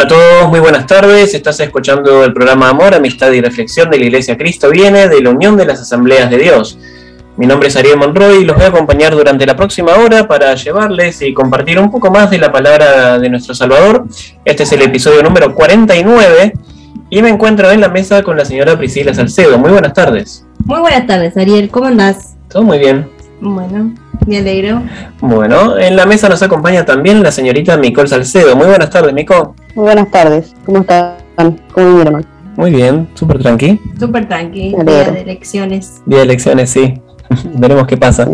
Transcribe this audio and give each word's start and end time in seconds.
Hola 0.00 0.06
a 0.06 0.16
todos, 0.16 0.48
muy 0.48 0.60
buenas 0.60 0.86
tardes. 0.86 1.34
Estás 1.34 1.60
escuchando 1.60 2.24
el 2.24 2.32
programa 2.32 2.70
Amor, 2.70 2.94
Amistad 2.94 3.32
y 3.32 3.42
Reflexión 3.42 3.90
de 3.90 3.98
la 3.98 4.06
Iglesia 4.06 4.38
Cristo 4.38 4.70
Viene 4.70 5.10
de 5.10 5.20
la 5.20 5.28
Unión 5.28 5.58
de 5.58 5.66
las 5.66 5.78
Asambleas 5.78 6.30
de 6.30 6.38
Dios. 6.38 6.78
Mi 7.36 7.46
nombre 7.46 7.68
es 7.68 7.76
Ariel 7.76 7.98
Monroy 7.98 8.38
y 8.38 8.44
los 8.46 8.56
voy 8.56 8.64
a 8.64 8.68
acompañar 8.68 9.14
durante 9.14 9.44
la 9.44 9.56
próxima 9.56 9.92
hora 9.96 10.26
para 10.26 10.54
llevarles 10.54 11.20
y 11.20 11.34
compartir 11.34 11.78
un 11.78 11.90
poco 11.90 12.10
más 12.10 12.30
de 12.30 12.38
la 12.38 12.50
palabra 12.50 13.18
de 13.18 13.28
nuestro 13.28 13.54
Salvador. 13.54 14.06
Este 14.46 14.62
es 14.62 14.72
el 14.72 14.80
episodio 14.80 15.22
número 15.22 15.54
49 15.54 16.54
y 17.10 17.20
me 17.20 17.28
encuentro 17.28 17.70
en 17.70 17.82
la 17.82 17.90
mesa 17.90 18.22
con 18.22 18.38
la 18.38 18.46
señora 18.46 18.78
Priscila 18.78 19.12
Salcedo. 19.12 19.58
Muy 19.58 19.70
buenas 19.70 19.92
tardes. 19.92 20.46
Muy 20.64 20.80
buenas 20.80 21.06
tardes, 21.06 21.36
Ariel. 21.36 21.68
¿Cómo 21.68 21.88
andás? 21.88 22.36
Todo 22.48 22.62
muy 22.62 22.78
bien. 22.78 23.06
Bueno, 23.40 23.94
me 24.26 24.38
alegro. 24.38 24.82
Bueno, 25.20 25.78
en 25.78 25.96
la 25.96 26.04
mesa 26.06 26.28
nos 26.28 26.42
acompaña 26.42 26.84
también 26.84 27.22
la 27.22 27.32
señorita 27.32 27.76
Micol 27.76 28.08
Salcedo. 28.08 28.54
Muy 28.54 28.66
buenas 28.66 28.90
tardes, 28.90 29.14
Mico. 29.14 29.54
Muy 29.74 29.84
buenas 29.84 30.10
tardes. 30.10 30.54
¿Cómo 30.66 30.80
están? 30.80 31.16
¿Cómo 31.72 31.88
vivieron? 31.88 32.26
Muy 32.56 32.70
bien, 32.70 33.08
súper 33.14 33.38
tranqui. 33.38 33.80
Súper 33.98 34.28
tranqui. 34.28 34.74
Día 34.84 35.10
de 35.10 35.20
elecciones. 35.22 36.02
Día 36.04 36.18
de 36.18 36.24
elecciones, 36.24 36.70
sí. 36.70 37.00
Veremos 37.54 37.86
qué 37.86 37.96
pasa. 37.96 38.28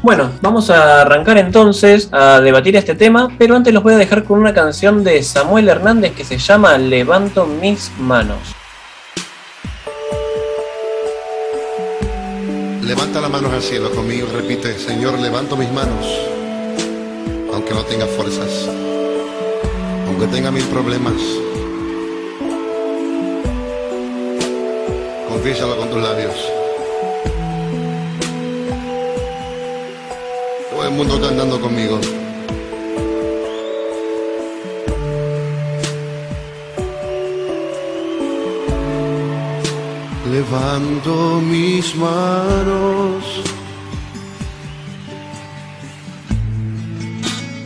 Bueno, 0.01 0.29
vamos 0.41 0.69
a 0.69 1.01
arrancar 1.01 1.37
entonces 1.37 2.09
a 2.11 2.41
debatir 2.41 2.75
este 2.75 2.95
tema, 2.95 3.29
pero 3.37 3.55
antes 3.55 3.73
los 3.73 3.83
voy 3.83 3.93
a 3.93 3.97
dejar 3.97 4.23
con 4.23 4.39
una 4.39 4.53
canción 4.53 5.03
de 5.03 5.21
Samuel 5.23 5.69
Hernández 5.69 6.13
que 6.13 6.23
se 6.23 6.37
llama 6.37 6.77
Levanto 6.77 7.45
mis 7.45 7.91
manos. 7.99 8.39
Levanta 12.83 13.21
las 13.21 13.29
manos 13.29 13.53
al 13.53 13.61
cielo 13.61 13.91
conmigo 13.91 14.27
y 14.31 14.35
repite, 14.35 14.77
Señor, 14.79 15.19
levanto 15.19 15.55
mis 15.55 15.71
manos, 15.71 16.05
aunque 17.53 17.73
no 17.73 17.83
tenga 17.83 18.07
fuerzas, 18.07 18.67
aunque 20.07 20.25
tenga 20.27 20.49
mil 20.49 20.63
problemas. 20.65 21.13
Confiésalo 25.41 25.77
con 25.77 25.89
tus 25.89 26.01
labios. 26.01 26.35
Todo 30.69 30.83
el 30.83 30.91
mundo 30.91 31.21
cantando 31.21 31.61
conmigo. 31.61 31.97
Levanto 40.29 41.39
mis 41.39 41.95
manos, 41.95 43.23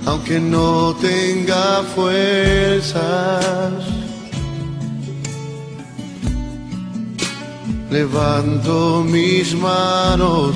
aunque 0.06 0.39
no 0.39 0.95
tenga 1.01 1.81
fuerzas. 1.95 3.92
Levanto 7.93 9.03
mis 9.07 9.53
manos, 9.53 10.55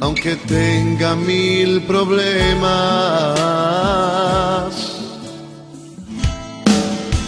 aunque 0.00 0.34
tenga 0.36 1.14
mil 1.14 1.82
problemas. 1.82 2.64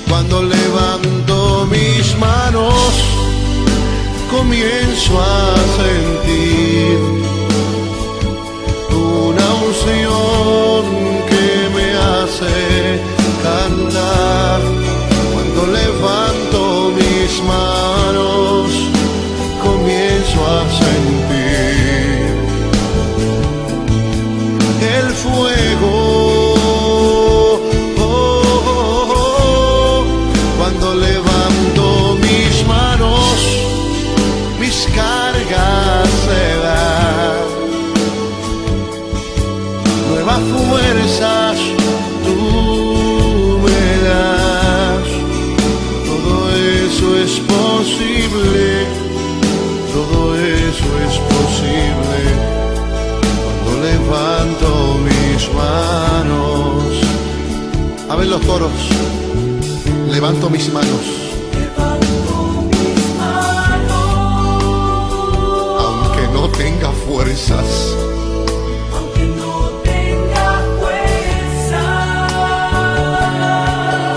Cuando 0.08 0.42
levanto 0.42 1.66
mis 1.70 2.16
manos, 2.18 2.94
comienzo 4.30 5.20
a 5.20 5.54
sentir 5.82 6.98
una 8.90 9.46
unción 9.68 10.82
que 11.28 11.46
me 11.76 11.86
hace 11.92 12.56
cantar. 13.42 13.75
Coros. 58.66 60.12
Levanto 60.12 60.50
mis 60.50 60.72
manos. 60.72 61.04
Aunque 65.78 66.28
no 66.32 66.48
tenga 66.50 66.90
fuerzas. 67.06 67.94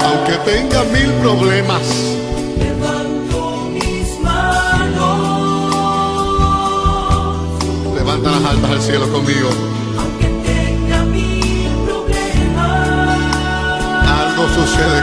Aunque 0.06 0.34
tenga 0.52 0.84
mil 0.86 1.12
problemas. 1.22 1.82
Levanta 7.96 8.32
las 8.32 8.46
altas 8.46 8.72
al 8.72 8.82
cielo 8.82 9.12
conmigo. 9.12 9.79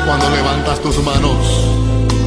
cuando 0.04 0.30
levantas 0.30 0.80
tus 0.80 0.96
manos? 1.02 1.36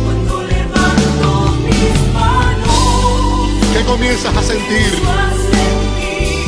Cuando 0.05 0.43
levanto 0.43 1.55
mis 1.65 2.13
manos. 2.13 3.49
¿Qué 3.73 3.81
comienzas 3.85 4.35
a 4.35 4.43
sentir? 4.43 4.93
A 5.07 5.31
sentir 5.51 6.39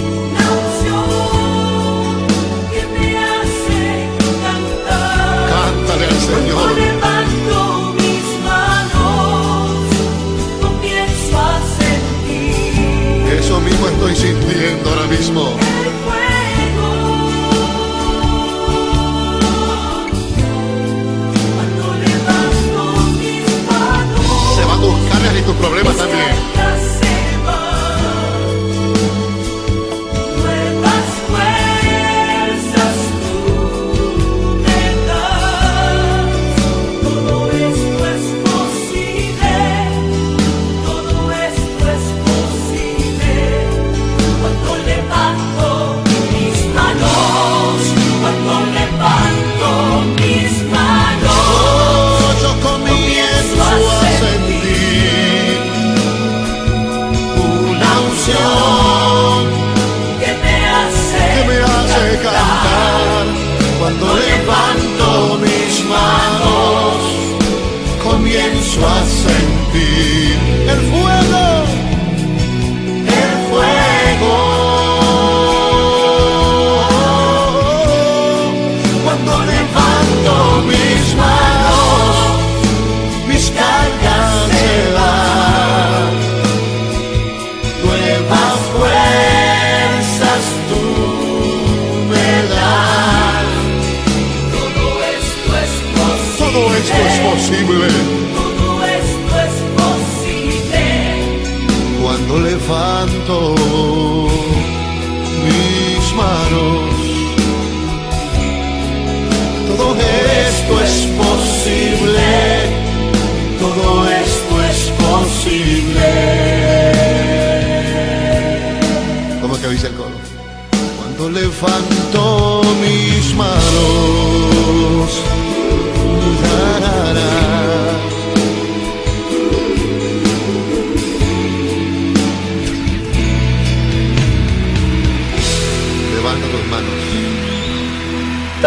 una 0.00 0.44
unción 0.60 2.26
que 2.72 2.82
me 2.98 3.18
hace 3.18 3.82
cantar. 4.42 5.48
Cántale 5.48 6.04
al 6.06 6.20
Señor. 6.20 6.68
Levanto 6.76 7.58
mis 7.94 8.26
manos, 8.44 9.70
comienzo 10.60 11.38
a 11.38 11.60
sentir. 11.78 13.38
Eso 13.38 13.60
mismo 13.60 13.84
estoy 13.88 14.14
sintiendo 14.16 14.90
ahora 14.90 15.06
mismo. 15.06 15.71
y 25.30 25.42
tus 25.42 25.54
problemas 25.54 25.96
también. 25.96 26.61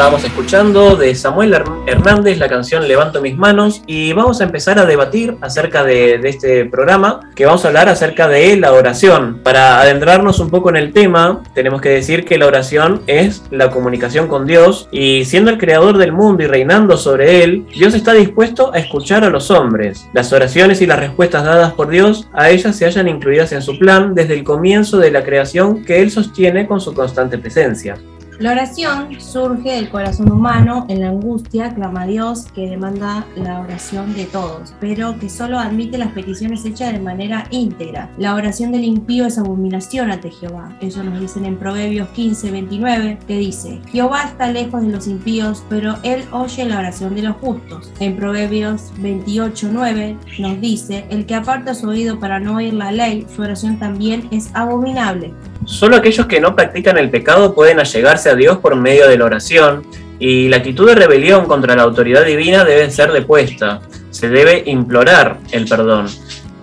Estábamos 0.05 0.23
escuchando 0.23 0.95
de 0.95 1.15
Samuel 1.15 1.51
Her- 1.55 1.83
Hernández 1.87 2.37
la 2.37 2.47
canción 2.47 2.87
Levanto 2.87 3.21
mis 3.23 3.35
manos 3.35 3.81
y 3.87 4.13
vamos 4.13 4.39
a 4.39 4.43
empezar 4.43 4.77
a 4.77 4.85
debatir 4.85 5.35
acerca 5.41 5.83
de, 5.83 6.19
de 6.19 6.29
este 6.29 6.65
programa 6.65 7.31
que 7.33 7.47
vamos 7.47 7.65
a 7.65 7.69
hablar 7.69 7.89
acerca 7.89 8.27
de 8.27 8.55
la 8.55 8.71
oración. 8.73 9.39
Para 9.41 9.81
adentrarnos 9.81 10.39
un 10.39 10.51
poco 10.51 10.69
en 10.69 10.75
el 10.75 10.93
tema, 10.93 11.41
tenemos 11.55 11.81
que 11.81 11.89
decir 11.89 12.23
que 12.23 12.37
la 12.37 12.45
oración 12.45 13.01
es 13.07 13.45
la 13.49 13.71
comunicación 13.71 14.27
con 14.27 14.45
Dios 14.45 14.87
y 14.91 15.25
siendo 15.25 15.49
el 15.49 15.57
creador 15.57 15.97
del 15.97 16.11
mundo 16.11 16.43
y 16.43 16.45
reinando 16.45 16.97
sobre 16.97 17.43
él, 17.43 17.65
Dios 17.75 17.95
está 17.95 18.13
dispuesto 18.13 18.71
a 18.75 18.77
escuchar 18.77 19.23
a 19.23 19.31
los 19.31 19.49
hombres. 19.49 20.07
Las 20.13 20.31
oraciones 20.31 20.83
y 20.83 20.85
las 20.85 20.99
respuestas 20.99 21.43
dadas 21.45 21.73
por 21.73 21.89
Dios 21.89 22.27
a 22.31 22.51
ellas 22.51 22.75
se 22.75 22.85
hallan 22.85 23.07
incluidas 23.07 23.53
en 23.53 23.63
su 23.63 23.79
plan 23.79 24.13
desde 24.13 24.35
el 24.35 24.43
comienzo 24.43 24.99
de 24.99 25.09
la 25.09 25.23
creación 25.23 25.83
que 25.83 26.03
él 26.03 26.11
sostiene 26.11 26.67
con 26.67 26.79
su 26.79 26.93
constante 26.93 27.39
presencia. 27.39 27.97
La 28.37 28.51
oración 28.51 29.21
surge 29.21 29.71
del 29.71 29.89
corazón 29.89 30.29
humano 30.29 30.85
en 30.89 30.99
la 30.99 31.07
angustia, 31.07 31.73
clama 31.73 32.01
a 32.01 32.07
Dios 32.07 32.47
que 32.53 32.69
demanda 32.69 33.25
la 33.37 33.61
oración 33.61 34.13
de 34.13 34.25
todos, 34.25 34.73
pero 34.81 35.17
que 35.17 35.29
solo 35.29 35.57
admite 35.57 35.97
las 35.97 36.11
peticiones 36.11 36.65
hechas 36.65 36.91
de 36.91 36.99
manera 36.99 37.47
íntegra. 37.49 38.09
La 38.17 38.35
oración 38.35 38.73
del 38.73 38.83
impío 38.83 39.25
es 39.25 39.37
abominación 39.37 40.11
ante 40.11 40.31
Jehová. 40.31 40.75
Eso 40.81 41.01
nos 41.01 41.21
dicen 41.21 41.45
en 41.45 41.57
Proverbios 41.57 42.09
15, 42.09 42.51
29, 42.51 43.19
que 43.25 43.37
dice, 43.37 43.79
Jehová 43.89 44.23
está 44.23 44.51
lejos 44.51 44.81
de 44.81 44.89
los 44.89 45.07
impíos, 45.07 45.63
pero 45.69 45.95
él 46.03 46.25
oye 46.31 46.65
la 46.65 46.79
oración 46.79 47.15
de 47.15 47.21
los 47.21 47.37
justos. 47.37 47.93
En 48.01 48.17
Proverbios 48.17 48.91
28, 48.99 49.69
9 49.71 50.17
nos 50.39 50.59
dice, 50.59 51.05
el 51.09 51.25
que 51.25 51.35
aparta 51.35 51.73
su 51.73 51.87
oído 51.87 52.19
para 52.19 52.41
no 52.41 52.57
oír 52.57 52.73
la 52.73 52.91
ley, 52.91 53.25
su 53.33 53.43
oración 53.43 53.79
también 53.79 54.27
es 54.31 54.49
abominable. 54.53 55.33
Solo 55.65 55.97
aquellos 55.97 56.27
que 56.27 56.39
no 56.39 56.55
practican 56.55 56.97
el 56.97 57.09
pecado 57.09 57.53
pueden 57.53 57.79
allegarse 57.79 58.29
a 58.29 58.35
Dios 58.35 58.59
por 58.59 58.75
medio 58.75 59.07
de 59.07 59.17
la 59.17 59.25
oración, 59.25 59.83
y 60.19 60.47
la 60.47 60.57
actitud 60.57 60.87
de 60.87 60.95
rebelión 60.95 61.45
contra 61.45 61.75
la 61.75 61.83
autoridad 61.83 62.23
divina 62.23 62.63
debe 62.63 62.89
ser 62.89 63.11
depuesta. 63.11 63.81
Se 64.11 64.29
debe 64.29 64.63
implorar 64.65 65.39
el 65.51 65.67
perdón. 65.67 66.07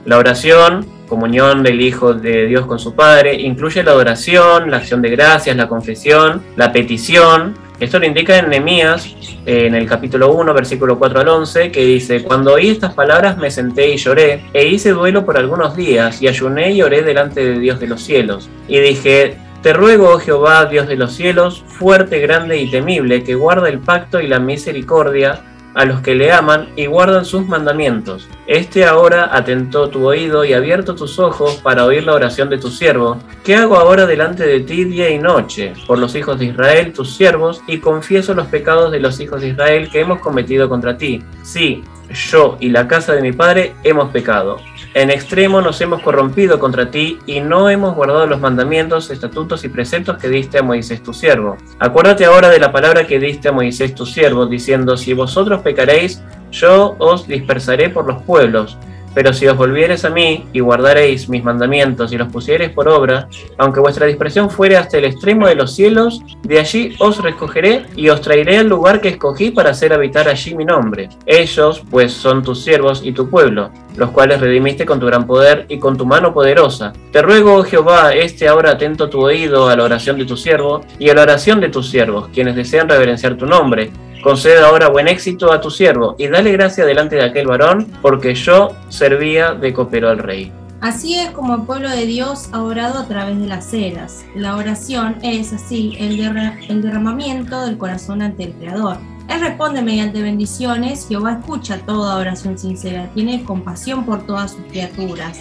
La 0.07 0.17
oración, 0.17 0.87
comunión 1.07 1.63
del 1.63 1.81
Hijo 1.81 2.15
de 2.15 2.47
Dios 2.47 2.65
con 2.67 2.79
su 2.79 2.95
Padre, 2.95 3.35
incluye 3.35 3.83
la 3.83 3.91
adoración, 3.91 4.71
la 4.71 4.79
acción 4.79 5.03
de 5.03 5.11
gracias, 5.11 5.57
la 5.57 5.69
confesión, 5.69 6.43
la 6.57 6.73
petición. 6.73 7.55
Esto 7.83 7.99
lo 7.99 8.07
indica 8.07 8.39
en 8.39 8.49
Nehemías, 8.49 9.07
eh, 9.45 9.67
en 9.67 9.75
el 9.75 9.89
capítulo 9.89 10.33
1, 10.33 10.55
versículo 10.55 11.01
4 11.01 11.19
al 11.19 11.29
11, 11.29 11.73
que 11.73 11.85
dice, 11.85 12.23
Cuando 12.23 12.53
oí 12.53 12.69
estas 12.69 12.95
palabras 12.95 13.39
me 13.39 13.51
senté 13.51 13.89
y 13.89 13.97
lloré, 13.97 14.45
e 14.53 14.69
hice 14.69 14.91
duelo 14.91 15.27
por 15.27 15.37
algunos 15.37 15.75
días, 15.75 16.23
y 16.23 16.29
ayuné 16.29 16.71
y 16.71 16.83
oré 16.83 17.03
delante 17.03 17.45
de 17.45 17.59
Dios 17.59 17.81
de 17.81 17.89
los 17.89 18.01
cielos. 18.01 18.49
Y 18.69 18.79
dije, 18.79 19.37
Te 19.63 19.73
ruego, 19.73 20.11
oh 20.11 20.21
Jehová, 20.21 20.67
Dios 20.67 20.87
de 20.87 20.95
los 20.95 21.13
cielos, 21.13 21.65
fuerte, 21.67 22.21
grande 22.21 22.57
y 22.59 22.71
temible, 22.71 23.25
que 23.25 23.35
guarda 23.35 23.69
el 23.69 23.81
pacto 23.81 24.21
y 24.21 24.29
la 24.29 24.39
misericordia 24.39 25.41
a 25.75 25.85
los 25.85 26.01
que 26.01 26.15
le 26.15 26.33
aman 26.33 26.69
y 26.77 26.87
guardan 26.87 27.25
sus 27.25 27.47
mandamientos. 27.47 28.29
Este 28.47 28.85
ahora 28.85 29.31
atentó 29.33 29.89
tu 29.89 30.07
oído 30.07 30.45
y 30.45 30.53
abierto 30.53 30.95
tus 30.95 31.19
ojos 31.19 31.57
para 31.63 31.85
oír 31.85 32.05
la 32.05 32.15
oración 32.15 32.51
de 32.51 32.59
tu 32.59 32.71
siervo. 32.71 33.19
¿Qué 33.45 33.55
hago 33.55 33.77
ahora 33.77 34.07
delante 34.07 34.47
de 34.47 34.61
ti 34.61 34.85
día 34.85 35.11
y 35.11 35.19
noche 35.19 35.73
por 35.87 35.99
los 35.99 36.15
hijos 36.15 36.39
de 36.39 36.47
Israel, 36.47 36.93
tus 36.93 37.15
siervos, 37.15 37.63
y 37.67 37.79
confieso 37.79 38.35
los 38.35 38.47
pecados 38.49 38.93
de 38.93 39.01
los 39.01 39.21
hijos 39.21 39.41
de 39.41 39.49
Israel 39.49 39.89
que 39.91 40.01
hemos 40.01 40.21
cometido 40.21 40.69
contra 40.69 40.97
ti? 40.97 41.23
Sí, 41.43 41.83
yo 42.13 42.57
y 42.61 42.69
la 42.69 42.89
casa 42.89 43.15
de 43.15 43.23
mi 43.23 43.33
padre 43.33 43.75
hemos 43.85 44.11
pecado. 44.11 44.59
En 44.95 45.11
extremo 45.11 45.61
nos 45.61 45.81
hemos 45.81 46.03
corrompido 46.03 46.59
contra 46.59 46.91
ti 46.91 47.19
y 47.27 47.41
no 47.41 47.71
hemos 47.71 47.95
guardado 47.95 48.27
los 48.27 48.41
mandamientos, 48.41 49.11
estatutos 49.11 49.65
y 49.65 49.69
preceptos 49.69 50.19
que 50.19 50.29
diste 50.29 50.59
a 50.59 50.63
Moisés 50.63 51.03
tu 51.03 51.15
siervo. 51.15 51.57
Acuérdate 51.79 52.25
ahora 52.25 52.51
de 52.51 52.61
la 52.61 52.73
palabra 52.73 53.07
que 53.07 53.19
diste 53.19 53.49
a 53.49 53.53
Moisés 53.53 53.95
tu 53.95 54.05
siervo, 54.05 54.47
diciendo, 54.47 54.97
si 54.97 55.15
vosotros 55.15 55.63
pecaréis, 55.63 56.23
yo 56.51 56.97
os 56.99 57.27
dispersaré 57.27 57.89
por 57.89 58.07
los 58.07 58.23
pueblos. 58.23 58.77
Pero 59.15 59.33
si 59.33 59.47
os 59.47 59.57
volviereis 59.57 60.05
a 60.05 60.11
mí 60.11 60.47
y 60.53 60.61
guardaréis 60.61 61.29
mis 61.29 61.45
mandamientos 61.45 62.13
y 62.13 62.17
los 62.17 62.29
pusiereis 62.29 62.71
por 62.71 62.89
obra, 62.89 63.29
aunque 63.59 63.81
vuestra 63.81 64.07
dispersión 64.07 64.51
fuere 64.51 64.77
hasta 64.77 64.99
el 64.99 65.05
extremo 65.05 65.47
de 65.47 65.55
los 65.55 65.75
cielos, 65.75 66.23
de 66.43 66.59
allí 66.59 66.95
os 66.99 67.23
recogeré 67.23 67.87
y 67.97 68.09
os 68.09 68.21
traeré 68.21 68.59
al 68.59 68.69
lugar 68.69 69.01
que 69.01 69.09
escogí 69.09 69.51
para 69.51 69.71
hacer 69.71 69.93
habitar 69.93 70.29
allí 70.29 70.55
mi 70.55 70.65
nombre. 70.65 71.09
Ellos, 71.27 71.83
pues, 71.91 72.13
son 72.13 72.43
tus 72.43 72.63
siervos 72.63 73.03
y 73.05 73.13
tu 73.13 73.29
pueblo, 73.29 73.71
los 73.97 74.11
cuales 74.11 74.41
redimiste 74.41 74.87
con 74.87 75.01
tu 75.01 75.07
gran 75.07 75.27
poder 75.27 75.67
y 75.69 75.79
con 75.79 75.97
tu 75.97 76.07
mano 76.07 76.33
poderosa. 76.33 76.93
Te 77.11 77.23
ruego, 77.23 77.57
oh 77.57 77.65
Jehová, 77.65 78.15
este 78.15 78.49
ahora 78.49 78.73
atento 78.73 79.09
tu 79.09 79.21
oído 79.21 79.69
a 79.69 79.77
la 79.77 79.85
oración 79.85 80.19
de 80.19 80.25
tu 80.25 80.37
siervo 80.37 80.81
y 80.99 81.11
a 81.11 81.15
la 81.15 81.23
oración 81.23 81.61
de 81.61 81.69
tus 81.69 81.91
siervos, 81.91 82.29
quienes 82.33 82.57
desean 82.57 82.89
reverenciar 82.89 83.37
tu 83.37 83.47
nombre. 83.47 83.91
Concede 84.23 84.59
ahora 84.65 84.89
buen 84.89 85.09
éxito 85.09 85.53
a 85.53 85.61
tu 85.61 85.71
siervo 85.71 86.15
y 86.17 86.29
dale 86.29 86.53
gracia 86.53 86.85
delante 86.87 87.17
de 87.17 87.25
aquel 87.25 87.47
varón, 87.49 87.87
porque 88.01 88.35
yo 88.35 88.71
servía 88.89 89.53
de 89.55 89.73
copero 89.73 90.09
al 90.11 90.19
rey. 90.19 90.53
Así 90.81 91.17
es 91.19 91.31
como 91.31 91.55
el 91.55 91.63
pueblo 91.63 91.89
de 91.91 92.07
Dios 92.07 92.49
ha 92.53 92.63
orado 92.63 92.99
a 93.01 93.07
través 93.07 93.39
de 93.41 93.47
las 93.47 93.73
eras. 93.73 94.25
La 94.35 94.57
oración 94.57 95.17
es 95.23 95.53
así 95.53 95.97
el, 95.99 96.17
derra- 96.19 96.59
el 96.69 96.83
derramamiento 96.83 97.65
del 97.65 97.79
corazón 97.79 98.21
ante 98.23 98.45
el 98.45 98.53
Creador. 98.53 98.97
Él 99.29 99.41
responde 99.41 99.81
mediante 99.83 100.21
bendiciones, 100.23 101.07
Jehová 101.09 101.39
escucha 101.41 101.79
toda 101.87 102.17
oración 102.17 102.59
sincera, 102.59 103.09
tiene 103.15 103.45
compasión 103.45 104.05
por 104.05 104.27
todas 104.27 104.53
sus 104.53 104.61
criaturas. 104.71 105.41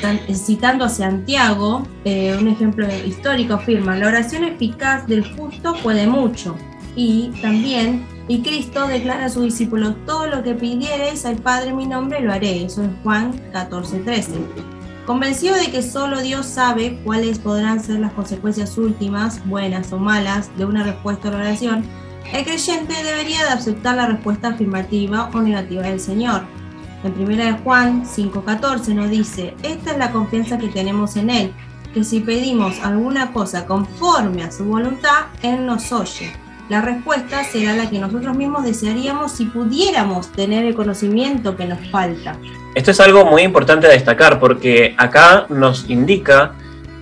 Tan- 0.00 0.20
Citando 0.34 0.84
a 0.86 0.88
Santiago, 0.88 1.82
eh, 2.04 2.36
un 2.40 2.48
ejemplo 2.48 2.86
histórico 3.06 3.54
afirma, 3.54 3.96
la 3.96 4.08
oración 4.08 4.44
eficaz 4.44 5.06
del 5.06 5.24
justo 5.36 5.74
puede 5.82 6.06
mucho. 6.06 6.56
Y 6.94 7.28
también, 7.40 8.06
y 8.28 8.42
Cristo 8.42 8.86
declara 8.86 9.26
a 9.26 9.28
sus 9.30 9.44
discípulos, 9.44 9.94
todo 10.06 10.26
lo 10.26 10.42
que 10.42 10.54
pidiereis 10.54 11.24
al 11.24 11.36
Padre 11.36 11.70
en 11.70 11.76
mi 11.76 11.86
nombre 11.86 12.20
lo 12.20 12.32
haré. 12.32 12.64
Eso 12.64 12.82
es 12.82 12.90
Juan 13.02 13.40
14, 13.52 14.00
13. 14.00 14.32
Convencido 15.06 15.56
de 15.56 15.70
que 15.70 15.82
solo 15.82 16.20
Dios 16.20 16.46
sabe 16.46 17.00
cuáles 17.04 17.38
podrán 17.38 17.82
ser 17.82 17.98
las 17.98 18.12
consecuencias 18.12 18.78
últimas, 18.78 19.44
buenas 19.48 19.92
o 19.92 19.98
malas, 19.98 20.50
de 20.56 20.64
una 20.64 20.84
respuesta 20.84 21.28
a 21.28 21.32
la 21.32 21.38
oración, 21.38 21.84
el 22.32 22.44
creyente 22.44 22.94
debería 23.02 23.44
de 23.44 23.50
aceptar 23.50 23.96
la 23.96 24.06
respuesta 24.06 24.48
afirmativa 24.48 25.28
o 25.34 25.40
negativa 25.40 25.82
del 25.82 25.98
Señor. 25.98 26.42
En 27.02 27.20
1 27.20 27.36
de 27.36 27.52
Juan 27.64 28.04
5:14 28.06 28.94
nos 28.94 29.10
dice, 29.10 29.54
esta 29.62 29.90
es 29.90 29.98
la 29.98 30.12
confianza 30.12 30.56
que 30.56 30.68
tenemos 30.68 31.16
en 31.16 31.30
Él, 31.30 31.52
que 31.92 32.04
si 32.04 32.20
pedimos 32.20 32.78
alguna 32.80 33.32
cosa 33.32 33.66
conforme 33.66 34.44
a 34.44 34.52
su 34.52 34.64
voluntad, 34.64 35.26
Él 35.42 35.66
nos 35.66 35.90
oye. 35.90 36.32
La 36.72 36.80
respuesta 36.80 37.44
será 37.44 37.76
la 37.76 37.90
que 37.90 37.98
nosotros 37.98 38.34
mismos 38.34 38.64
desearíamos 38.64 39.32
si 39.32 39.44
pudiéramos 39.44 40.32
tener 40.32 40.64
el 40.64 40.74
conocimiento 40.74 41.54
que 41.54 41.66
nos 41.66 41.86
falta. 41.90 42.38
Esto 42.74 42.92
es 42.92 43.00
algo 43.00 43.26
muy 43.26 43.42
importante 43.42 43.86
a 43.86 43.90
destacar 43.90 44.40
porque 44.40 44.94
acá 44.96 45.44
nos 45.50 45.90
indica 45.90 46.52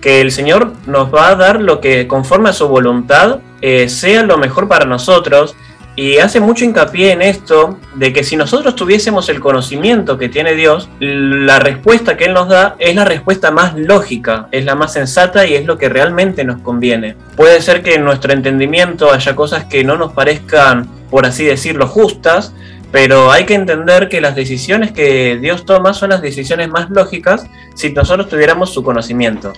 que 0.01 0.19
el 0.19 0.33
Señor 0.33 0.73
nos 0.87 1.15
va 1.15 1.29
a 1.29 1.35
dar 1.35 1.61
lo 1.61 1.79
que 1.79 2.05
conforme 2.05 2.49
a 2.49 2.53
su 2.53 2.67
voluntad 2.67 3.39
eh, 3.61 3.87
sea 3.87 4.23
lo 4.23 4.37
mejor 4.37 4.67
para 4.67 4.83
nosotros 4.83 5.55
Y 6.01 6.17
hace 6.17 6.39
mucho 6.39 6.65
hincapié 6.65 7.11
en 7.11 7.21
esto 7.21 7.77
de 7.93 8.11
que 8.11 8.23
si 8.23 8.35
nosotros 8.35 8.75
tuviésemos 8.75 9.29
el 9.29 9.39
conocimiento 9.39 10.17
que 10.17 10.29
tiene 10.29 10.55
Dios, 10.55 10.89
la 10.99 11.59
respuesta 11.59 12.17
que 12.17 12.25
Él 12.25 12.33
nos 12.33 12.49
da 12.49 12.75
es 12.79 12.95
la 12.95 13.05
respuesta 13.05 13.51
más 13.51 13.77
lógica, 13.77 14.47
es 14.51 14.65
la 14.65 14.73
más 14.73 14.93
sensata 14.93 15.45
y 15.45 15.53
es 15.53 15.67
lo 15.67 15.77
que 15.77 15.89
realmente 15.89 16.43
nos 16.43 16.59
conviene. 16.61 17.15
Puede 17.35 17.61
ser 17.61 17.83
que 17.83 17.93
en 17.93 18.03
nuestro 18.03 18.33
entendimiento 18.33 19.13
haya 19.13 19.35
cosas 19.35 19.65
que 19.65 19.83
no 19.83 19.95
nos 19.95 20.13
parezcan, 20.13 20.89
por 21.11 21.27
así 21.27 21.45
decirlo, 21.45 21.87
justas, 21.87 22.51
pero 22.91 23.31
hay 23.31 23.45
que 23.45 23.53
entender 23.53 24.09
que 24.09 24.21
las 24.21 24.35
decisiones 24.35 24.91
que 24.91 25.37
Dios 25.39 25.67
toma 25.67 25.93
son 25.93 26.09
las 26.09 26.23
decisiones 26.23 26.67
más 26.67 26.89
lógicas 26.89 27.45
si 27.75 27.93
nosotros 27.93 28.27
tuviéramos 28.27 28.73
su 28.73 28.81
conocimiento. 28.81 29.53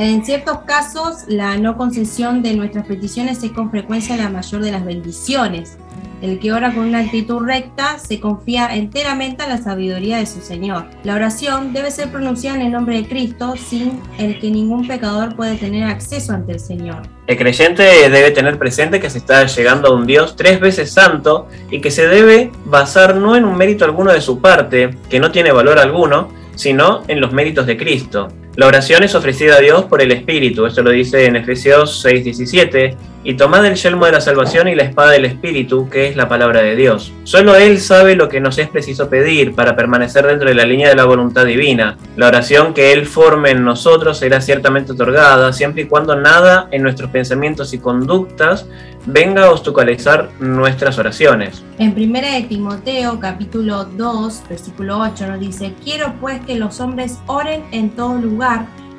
En 0.00 0.24
ciertos 0.24 0.60
casos, 0.60 1.24
la 1.28 1.58
no 1.58 1.76
concesión 1.76 2.42
de 2.42 2.54
nuestras 2.54 2.86
peticiones 2.86 3.42
es 3.42 3.50
con 3.50 3.70
frecuencia 3.70 4.16
la 4.16 4.30
mayor 4.30 4.62
de 4.62 4.72
las 4.72 4.82
bendiciones. 4.82 5.76
El 6.22 6.38
que 6.38 6.54
ora 6.54 6.72
con 6.72 6.86
una 6.86 7.00
actitud 7.00 7.42
recta 7.44 7.98
se 7.98 8.18
confía 8.18 8.74
enteramente 8.74 9.42
a 9.42 9.46
la 9.46 9.58
sabiduría 9.58 10.16
de 10.16 10.24
su 10.24 10.40
Señor. 10.40 10.86
La 11.04 11.16
oración 11.16 11.74
debe 11.74 11.90
ser 11.90 12.10
pronunciada 12.10 12.56
en 12.56 12.62
el 12.62 12.72
nombre 12.72 12.96
de 12.96 13.06
Cristo, 13.06 13.56
sin 13.58 14.00
el 14.16 14.40
que 14.40 14.50
ningún 14.50 14.88
pecador 14.88 15.36
puede 15.36 15.56
tener 15.56 15.84
acceso 15.84 16.32
ante 16.32 16.52
el 16.52 16.60
Señor. 16.60 17.02
El 17.26 17.36
creyente 17.36 17.82
debe 17.82 18.30
tener 18.30 18.58
presente 18.58 19.00
que 19.00 19.10
se 19.10 19.18
está 19.18 19.44
llegando 19.44 19.88
a 19.88 19.94
un 19.94 20.06
Dios 20.06 20.34
tres 20.34 20.60
veces 20.60 20.90
santo 20.94 21.48
y 21.70 21.82
que 21.82 21.90
se 21.90 22.08
debe 22.08 22.50
basar 22.64 23.16
no 23.16 23.36
en 23.36 23.44
un 23.44 23.54
mérito 23.54 23.84
alguno 23.84 24.14
de 24.14 24.22
su 24.22 24.40
parte, 24.40 24.96
que 25.10 25.20
no 25.20 25.30
tiene 25.30 25.52
valor 25.52 25.78
alguno, 25.78 26.28
sino 26.54 27.02
en 27.06 27.20
los 27.20 27.34
méritos 27.34 27.66
de 27.66 27.76
Cristo. 27.76 28.28
La 28.56 28.66
oración 28.66 29.04
es 29.04 29.14
ofrecida 29.14 29.56
a 29.56 29.60
Dios 29.60 29.84
por 29.84 30.02
el 30.02 30.10
Espíritu, 30.10 30.66
esto 30.66 30.82
lo 30.82 30.90
dice 30.90 31.24
en 31.24 31.36
Efesios 31.36 32.04
6:17, 32.04 32.96
y 33.22 33.34
tomad 33.34 33.64
el 33.64 33.76
yelmo 33.76 34.06
de 34.06 34.12
la 34.12 34.20
salvación 34.20 34.66
y 34.66 34.74
la 34.74 34.82
espada 34.82 35.12
del 35.12 35.26
Espíritu, 35.26 35.88
que 35.88 36.08
es 36.08 36.16
la 36.16 36.28
palabra 36.28 36.60
de 36.62 36.74
Dios. 36.74 37.12
Solo 37.24 37.54
Él 37.54 37.78
sabe 37.78 38.16
lo 38.16 38.28
que 38.28 38.40
nos 38.40 38.58
es 38.58 38.68
preciso 38.68 39.08
pedir 39.08 39.54
para 39.54 39.76
permanecer 39.76 40.26
dentro 40.26 40.48
de 40.48 40.54
la 40.54 40.64
línea 40.64 40.88
de 40.88 40.96
la 40.96 41.04
voluntad 41.04 41.44
divina. 41.44 41.96
La 42.16 42.28
oración 42.28 42.74
que 42.74 42.92
Él 42.92 43.06
forme 43.06 43.50
en 43.50 43.62
nosotros 43.62 44.18
será 44.18 44.40
ciertamente 44.40 44.92
otorgada, 44.92 45.52
siempre 45.52 45.82
y 45.82 45.86
cuando 45.86 46.16
nada 46.16 46.68
en 46.72 46.82
nuestros 46.82 47.10
pensamientos 47.10 47.72
y 47.72 47.78
conductas 47.78 48.66
venga 49.06 49.46
a 49.46 49.50
obstaculizar 49.50 50.30
nuestras 50.40 50.98
oraciones. 50.98 51.62
En 51.78 51.92
1 51.92 52.20
de 52.20 52.42
Timoteo 52.48 53.18
capítulo 53.18 53.84
2, 53.84 54.42
versículo 54.48 54.98
8 54.98 55.26
nos 55.26 55.40
dice, 55.40 55.74
quiero 55.82 56.14
pues 56.20 56.40
que 56.44 56.56
los 56.56 56.80
hombres 56.80 57.18
oren 57.26 57.64
en 57.72 57.90
todo 57.90 58.14
lugar, 58.16 58.39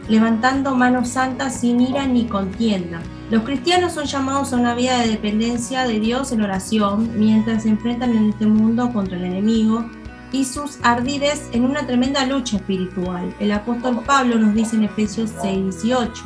levantando 0.07 0.75
manos 0.75 1.10
santas 1.10 1.60
sin 1.62 1.81
ira 1.81 2.05
ni 2.05 2.25
contienda. 2.25 3.01
Los 3.29 3.43
cristianos 3.43 3.93
son 3.93 4.05
llamados 4.05 4.51
a 4.51 4.57
una 4.57 4.75
vida 4.75 5.00
de 5.00 5.10
dependencia 5.10 5.86
de 5.88 6.00
Dios 6.00 6.31
en 6.31 6.41
oración 6.41 7.12
mientras 7.17 7.63
se 7.63 7.69
enfrentan 7.69 8.15
en 8.15 8.29
este 8.29 8.45
mundo 8.45 8.91
contra 8.91 9.17
el 9.17 9.24
enemigo 9.24 9.86
y 10.31 10.45
sus 10.45 10.79
ardides 10.83 11.50
en 11.53 11.65
una 11.65 11.86
tremenda 11.88 12.25
lucha 12.25 12.57
espiritual. 12.57 13.33
El 13.39 13.51
apóstol 13.51 14.01
Pablo 14.05 14.38
nos 14.38 14.53
dice 14.53 14.75
en 14.75 14.83
Efesios 14.83 15.31
6, 15.41 15.81
18, 15.81 16.24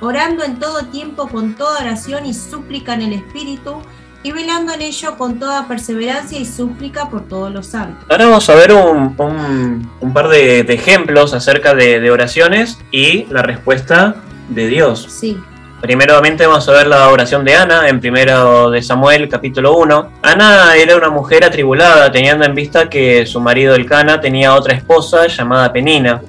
orando 0.00 0.44
en 0.44 0.58
todo 0.58 0.86
tiempo 0.86 1.28
con 1.28 1.54
toda 1.54 1.80
oración 1.80 2.26
y 2.26 2.34
súplica 2.34 2.94
en 2.94 3.02
el 3.02 3.12
Espíritu 3.14 3.76
y 4.26 4.32
velando 4.32 4.72
en 4.72 4.82
ello 4.82 5.16
con 5.16 5.38
toda 5.38 5.68
perseverancia 5.68 6.36
y 6.38 6.44
súplica 6.44 7.08
por 7.08 7.28
todos 7.28 7.52
los 7.52 7.66
santos. 7.68 8.04
Ahora 8.10 8.24
vamos 8.26 8.50
a 8.50 8.54
ver 8.56 8.72
un, 8.72 9.14
un- 9.18 9.90
un 10.00 10.12
par 10.12 10.26
de, 10.28 10.64
de 10.64 10.74
ejemplos 10.74 11.32
acerca 11.32 11.74
de, 11.76 12.00
de 12.00 12.10
oraciones 12.10 12.78
y 12.90 13.26
la 13.30 13.42
respuesta 13.42 14.16
de 14.48 14.66
Dios. 14.66 15.06
Sí, 15.08 15.38
Primeramente 15.80 16.44
vamos 16.46 16.66
a 16.68 16.72
ver 16.72 16.86
la 16.88 17.10
oración 17.10 17.44
de 17.44 17.54
Ana 17.54 17.88
en 17.88 18.00
primero 18.00 18.70
de 18.70 18.82
Samuel 18.82 19.28
capítulo 19.28 19.76
1. 19.76 20.12
Ana 20.22 20.74
era 20.74 20.96
una 20.96 21.10
mujer 21.10 21.44
atribulada 21.44 22.10
teniendo 22.10 22.44
en 22.46 22.54
vista 22.54 22.88
que 22.88 23.26
su 23.26 23.40
marido 23.40 23.74
Elcana 23.74 24.18
tenía 24.20 24.54
otra 24.54 24.74
esposa 24.74 25.26
llamada 25.28 25.72
Penina. 25.72 26.22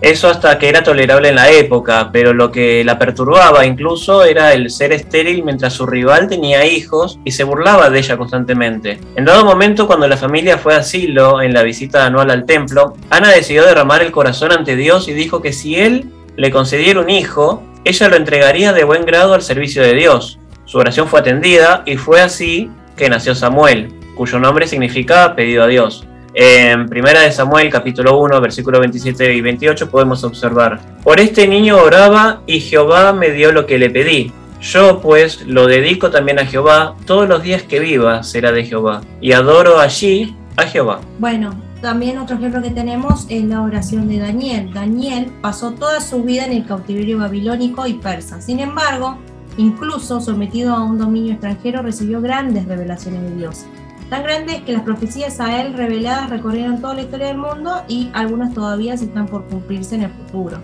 Eso 0.00 0.28
hasta 0.28 0.58
que 0.58 0.68
era 0.68 0.82
tolerable 0.82 1.30
en 1.30 1.36
la 1.36 1.50
época, 1.50 2.10
pero 2.12 2.34
lo 2.34 2.52
que 2.52 2.84
la 2.84 2.98
perturbaba 2.98 3.64
incluso 3.64 4.24
era 4.24 4.52
el 4.52 4.70
ser 4.70 4.92
estéril 4.92 5.42
mientras 5.42 5.72
su 5.72 5.86
rival 5.86 6.28
tenía 6.28 6.66
hijos 6.66 7.18
y 7.24 7.32
se 7.32 7.44
burlaba 7.44 7.88
de 7.88 7.98
ella 7.98 8.16
constantemente. 8.16 9.00
En 9.16 9.24
dado 9.24 9.44
momento, 9.44 9.86
cuando 9.86 10.06
la 10.06 10.16
familia 10.16 10.58
fue 10.58 10.74
a 10.74 10.82
Silo 10.82 11.40
en 11.40 11.54
la 11.54 11.62
visita 11.62 12.04
anual 12.04 12.30
al 12.30 12.44
templo, 12.44 12.94
Ana 13.10 13.30
decidió 13.30 13.64
derramar 13.64 14.02
el 14.02 14.12
corazón 14.12 14.52
ante 14.52 14.76
Dios 14.76 15.08
y 15.08 15.14
dijo 15.14 15.40
que 15.40 15.52
si 15.52 15.76
él 15.76 16.10
le 16.36 16.50
concediera 16.50 17.00
un 17.00 17.10
hijo, 17.10 17.62
ella 17.84 18.08
lo 18.08 18.16
entregaría 18.16 18.72
de 18.72 18.84
buen 18.84 19.06
grado 19.06 19.32
al 19.32 19.42
servicio 19.42 19.82
de 19.82 19.94
Dios. 19.94 20.38
Su 20.66 20.78
oración 20.78 21.08
fue 21.08 21.20
atendida 21.20 21.82
y 21.86 21.96
fue 21.96 22.20
así 22.20 22.70
que 22.96 23.08
nació 23.08 23.34
Samuel, 23.34 23.92
cuyo 24.16 24.38
nombre 24.38 24.66
significa 24.66 25.34
pedido 25.34 25.62
a 25.62 25.68
Dios. 25.68 26.06
En 26.38 26.80
1 26.80 26.90
de 26.90 27.32
Samuel 27.32 27.70
capítulo 27.70 28.18
1 28.18 28.42
versículos 28.42 28.80
27 28.80 29.32
y 29.32 29.40
28 29.40 29.90
podemos 29.90 30.22
observar, 30.22 30.78
Por 31.02 31.18
este 31.18 31.48
niño 31.48 31.78
oraba 31.78 32.42
y 32.46 32.60
Jehová 32.60 33.14
me 33.14 33.30
dio 33.30 33.52
lo 33.52 33.64
que 33.64 33.78
le 33.78 33.88
pedí. 33.88 34.34
Yo 34.60 35.00
pues 35.00 35.46
lo 35.46 35.66
dedico 35.66 36.10
también 36.10 36.38
a 36.38 36.44
Jehová, 36.44 36.94
todos 37.06 37.26
los 37.26 37.42
días 37.42 37.62
que 37.62 37.80
viva 37.80 38.22
será 38.22 38.52
de 38.52 38.66
Jehová, 38.66 39.00
y 39.18 39.32
adoro 39.32 39.78
allí 39.78 40.36
a 40.58 40.64
Jehová. 40.64 41.00
bueno, 41.18 41.54
también 41.80 42.18
otro 42.18 42.36
ejemplo 42.36 42.60
que 42.60 42.70
tenemos 42.70 43.24
es 43.30 43.42
la 43.44 43.62
oración 43.62 44.06
de 44.06 44.18
Daniel. 44.18 44.74
Daniel 44.74 45.32
pasó 45.40 45.70
toda 45.70 46.02
su 46.02 46.22
vida 46.22 46.44
en 46.44 46.52
el 46.52 46.66
cautiverio 46.66 47.16
babilónico 47.16 47.86
y 47.86 47.94
persa. 47.94 48.42
Sin 48.42 48.60
embargo, 48.60 49.16
incluso 49.56 50.20
sometido 50.20 50.74
a 50.74 50.84
un 50.84 50.98
dominio 50.98 51.32
extranjero, 51.32 51.80
recibió 51.80 52.20
grandes 52.20 52.66
revelaciones 52.66 53.22
de 53.22 53.36
Dios. 53.36 53.64
Tan 54.10 54.22
grandes 54.22 54.62
que 54.62 54.72
las 54.72 54.82
profecías 54.82 55.40
a 55.40 55.60
él 55.60 55.74
reveladas 55.74 56.30
recorrieron 56.30 56.80
toda 56.80 56.94
la 56.94 57.02
historia 57.02 57.26
del 57.26 57.38
mundo 57.38 57.82
y 57.88 58.08
algunas 58.12 58.54
todavía 58.54 58.96
se 58.96 59.06
están 59.06 59.26
por 59.26 59.44
cumplirse 59.46 59.96
en 59.96 60.02
el 60.02 60.10
futuro. 60.10 60.58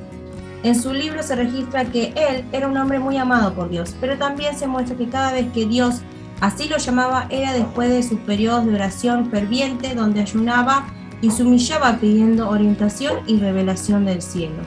En 0.63 0.81
su 0.81 0.93
libro 0.93 1.25
se 1.25 1.35
registra 1.35 1.85
que 1.85 2.15
él 2.17 2.45
era 2.53 2.69
un 2.69 2.77
hombre 2.77 3.01
muy 3.01 3.17
amado 3.17 3.53
por 3.53 3.69
Dios, 3.69 3.97
pero 4.01 4.17
también 4.17 4.57
se 4.57 4.69
muestra 4.69 4.97
que 4.97 5.09
cada 5.09 5.33
vez 5.33 5.47
que 5.53 5.67
Dios 5.67 6.03
así 6.41 6.69
lo 6.69 6.77
llamaba 6.77 7.27
era 7.31 7.53
después 7.53 7.91
de 7.91 8.05
sus 8.05 8.21
periodos 8.21 8.67
de 8.67 8.77
oración 8.77 9.29
ferviente 9.29 9.97
donde 9.97 10.21
ayunaba 10.21 10.87
y 11.21 11.33
se 11.33 11.43
humillaba 11.43 11.99
pidiendo 11.99 12.49
orientación 12.49 13.19
y 13.27 13.39
revelación 13.39 14.05
del 14.05 14.23
cielo. 14.23 14.63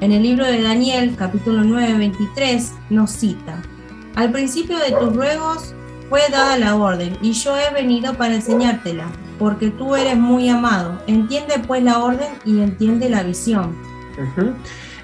En 0.00 0.10
el 0.10 0.24
libro 0.24 0.44
de 0.44 0.62
Daniel, 0.62 1.14
capítulo 1.16 1.62
9, 1.62 1.98
23, 1.98 2.72
nos 2.90 3.12
cita, 3.12 3.62
Al 4.16 4.32
principio 4.32 4.76
de 4.78 4.90
tus 4.90 5.14
ruegos 5.14 5.74
fue 6.08 6.22
dada 6.30 6.56
la 6.56 6.76
orden, 6.76 7.16
y 7.22 7.32
yo 7.32 7.56
he 7.56 7.72
venido 7.72 8.14
para 8.14 8.34
enseñártela, 8.34 9.06
porque 9.38 9.68
tú 9.68 9.94
eres 9.94 10.16
muy 10.16 10.48
amado. 10.48 11.02
Entiende 11.06 11.54
pues 11.66 11.82
la 11.82 11.98
orden 11.98 12.28
y 12.44 12.60
entiende 12.60 13.08
la 13.08 13.22
visión. 13.22 13.76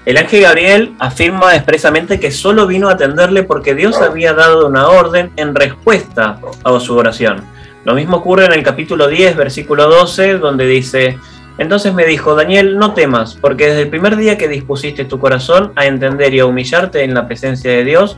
El 0.05 0.17
ángel 0.17 0.41
Gabriel 0.41 0.95
afirma 0.99 1.55
expresamente 1.55 2.19
que 2.19 2.31
solo 2.31 2.67
vino 2.67 2.89
a 2.89 2.93
atenderle 2.93 3.43
porque 3.43 3.73
Dios 3.73 4.01
había 4.01 4.33
dado 4.33 4.67
una 4.67 4.87
orden 4.87 5.31
en 5.35 5.55
respuesta 5.55 6.39
a 6.63 6.79
su 6.79 6.95
oración. 6.95 7.43
Lo 7.85 7.93
mismo 7.95 8.17
ocurre 8.17 8.45
en 8.45 8.53
el 8.53 8.63
capítulo 8.63 9.07
10, 9.07 9.35
versículo 9.35 9.87
12, 9.87 10.39
donde 10.39 10.65
dice, 10.65 11.17
entonces 11.57 11.93
me 11.93 12.05
dijo, 12.05 12.35
Daniel, 12.35 12.77
no 12.77 12.93
temas, 12.93 13.35
porque 13.35 13.67
desde 13.67 13.83
el 13.83 13.89
primer 13.89 14.15
día 14.15 14.37
que 14.37 14.47
dispusiste 14.47 15.05
tu 15.05 15.19
corazón 15.19 15.71
a 15.75 15.85
entender 15.85 16.33
y 16.33 16.39
a 16.39 16.45
humillarte 16.45 17.03
en 17.03 17.13
la 17.13 17.27
presencia 17.27 17.71
de 17.71 17.83
Dios, 17.83 18.17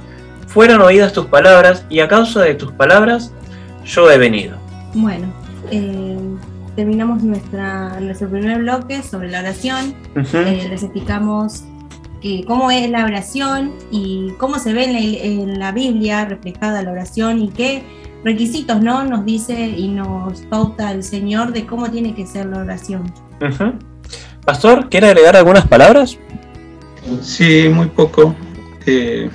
fueron 0.58 0.82
oídas 0.82 1.14
tus 1.14 1.28
palabras 1.28 1.86
y 1.88 2.00
a 2.00 2.08
causa 2.08 2.42
de 2.42 2.56
tus 2.56 2.72
palabras 2.72 3.32
yo 3.86 4.10
he 4.10 4.18
venido. 4.18 4.58
Bueno, 4.96 5.32
eh, 5.70 6.18
terminamos 6.76 7.22
nuestra, 7.22 8.00
nuestro 8.00 8.28
primer 8.28 8.58
bloque 8.62 9.04
sobre 9.04 9.30
la 9.30 9.42
oración. 9.42 9.94
Eh, 10.16 10.66
les 10.68 10.82
explicamos 10.82 11.64
que, 12.24 12.44
cómo 12.48 12.72
es 12.72 12.90
la 12.90 13.06
oración 13.06 13.72
y 13.92 14.32
cómo 14.40 14.58
se 14.58 14.74
ve 14.74 14.86
en 14.86 14.94
la, 14.94 15.00
en 15.00 15.60
la 15.60 15.72
Biblia 15.74 16.26
reflejada 16.26 16.82
la 16.82 16.92
oración 16.92 17.40
y 17.40 17.50
qué 17.50 17.84
requisitos 18.24 18.82
¿no? 18.82 19.04
nos 19.04 19.26
dice 19.26 19.54
y 19.54 19.90
nos 19.90 20.42
pauta 20.50 20.92
el 20.92 21.04
Señor 21.04 21.54
de 21.54 21.68
cómo 21.68 21.92
tiene 21.92 22.16
que 22.16 22.26
ser 22.26 22.48
la 22.48 22.62
oración. 22.62 23.14
Pastor, 24.44 24.90
¿quiere 24.90 25.06
agregar 25.06 25.36
algunas 25.36 25.68
palabras? 25.68 26.18
Sí, 27.22 27.70
muy 27.70 27.90
poco. 27.90 28.34
Eh, 28.88 29.30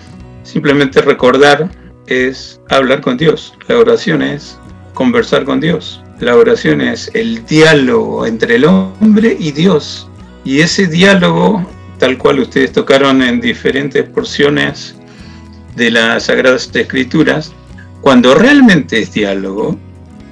simplemente 0.52 1.00
recordar 1.00 1.70
es 2.06 2.60
hablar 2.68 3.00
con 3.00 3.16
Dios. 3.16 3.54
La 3.68 3.78
oración 3.78 4.20
es 4.22 4.58
conversar 4.92 5.44
con 5.44 5.60
Dios. 5.60 6.02
La 6.20 6.36
oración 6.36 6.80
es 6.80 7.10
el 7.14 7.44
diálogo 7.46 8.26
entre 8.26 8.56
el 8.56 8.66
hombre 8.66 9.36
y 9.38 9.52
Dios. 9.52 10.08
Y 10.44 10.60
ese 10.60 10.86
diálogo, 10.86 11.66
tal 11.98 12.18
cual 12.18 12.40
ustedes 12.40 12.72
tocaron 12.72 13.22
en 13.22 13.40
diferentes 13.40 14.04
porciones 14.04 14.94
de 15.74 15.90
las 15.90 16.24
Sagradas 16.24 16.70
Escrituras, 16.74 17.52
cuando 18.02 18.34
realmente 18.34 19.00
es 19.00 19.12
diálogo, 19.12 19.78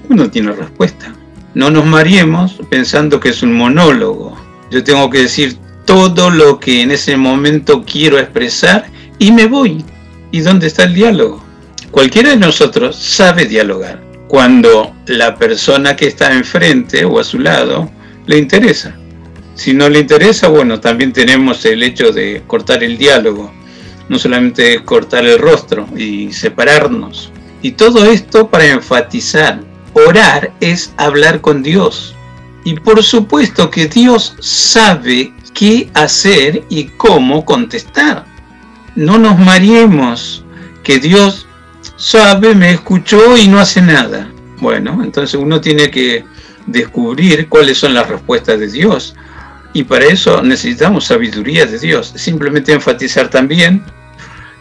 uno 0.09 0.31
tiene 0.31 0.53
respuesta. 0.53 1.15
No 1.55 1.71
nos 1.71 1.87
mariemos 1.87 2.61
pensando 2.69 3.19
que 3.21 3.31
es 3.31 3.43
un 3.43 3.55
monólogo. 3.55 4.37
Yo 4.71 4.85
tengo 4.85 5.09
que 5.09 5.23
decir 5.23 5.57
todo 5.87 6.31
lo 6.31 6.61
que 6.61 6.83
en 6.83 6.91
ese 6.91 7.17
momento 7.17 7.85
quiero 7.85 8.19
expresar 8.19 8.87
y 9.19 9.33
me 9.33 9.47
voy. 9.47 9.85
¿Y 10.31 10.41
dónde 10.41 10.69
está 10.69 10.85
el 10.85 10.95
diálogo? 10.95 11.43
Cualquiera 11.91 12.31
de 12.31 12.37
nosotros 12.37 12.97
sabe 12.97 13.47
dialogar. 13.47 14.11
cuando 14.29 14.95
la 15.07 15.35
persona 15.35 15.97
que 15.97 16.07
está 16.07 16.33
enfrente 16.33 17.05
o 17.05 17.19
a 17.19 17.25
su 17.25 17.41
lado 17.41 17.91
le 18.27 18.39
interesa. 18.39 18.95
Si 19.57 19.75
no 19.75 19.89
le 19.89 19.99
interesa, 19.99 20.47
bueno, 20.47 20.79
también 20.79 21.13
tenemos 21.13 21.65
el 21.65 21.83
hecho 21.83 22.13
de 22.13 22.41
cortar 22.47 22.85
el 22.85 22.97
diálogo, 22.97 23.53
no 24.09 24.21
solamente 24.21 24.85
cortar 24.85 25.27
el 25.27 25.37
rostro 25.37 25.89
y 25.97 26.33
separarnos. 26.33 27.33
Y 27.61 27.73
todo 27.73 28.05
esto 28.05 28.49
para 28.49 28.67
enfatizar, 28.67 29.61
orar 29.95 30.53
es 30.61 30.95
hablar 30.97 31.41
con 31.41 31.65
Dios. 31.65 32.15
Y 32.65 32.75
por 32.75 33.03
supuesto 33.03 33.69
que 33.69 33.87
Dios 33.87 34.37
sabe 34.39 35.33
qué 35.55 35.91
hacer 35.95 36.63
y 36.69 36.85
cómo 36.85 37.45
contestar. 37.45 38.30
No 39.00 39.16
nos 39.16 39.38
mareemos, 39.38 40.45
que 40.83 40.99
Dios 40.99 41.47
sabe, 41.97 42.54
me 42.54 42.71
escuchó 42.71 43.35
y 43.38 43.49
no 43.49 43.59
hace 43.59 43.80
nada. 43.80 44.30
Bueno, 44.59 45.00
entonces 45.02 45.40
uno 45.40 45.59
tiene 45.59 45.90
que 45.90 46.23
descubrir 46.66 47.49
cuáles 47.49 47.78
son 47.78 47.95
las 47.95 48.11
respuestas 48.11 48.61
de 48.61 48.71
Dios. 48.71 49.14
Y 49.73 49.85
para 49.85 50.04
eso 50.04 50.42
necesitamos 50.42 51.07
sabiduría 51.07 51.64
de 51.64 51.78
Dios. 51.78 52.12
Simplemente 52.14 52.75
enfatizar 52.75 53.30
también, 53.30 53.83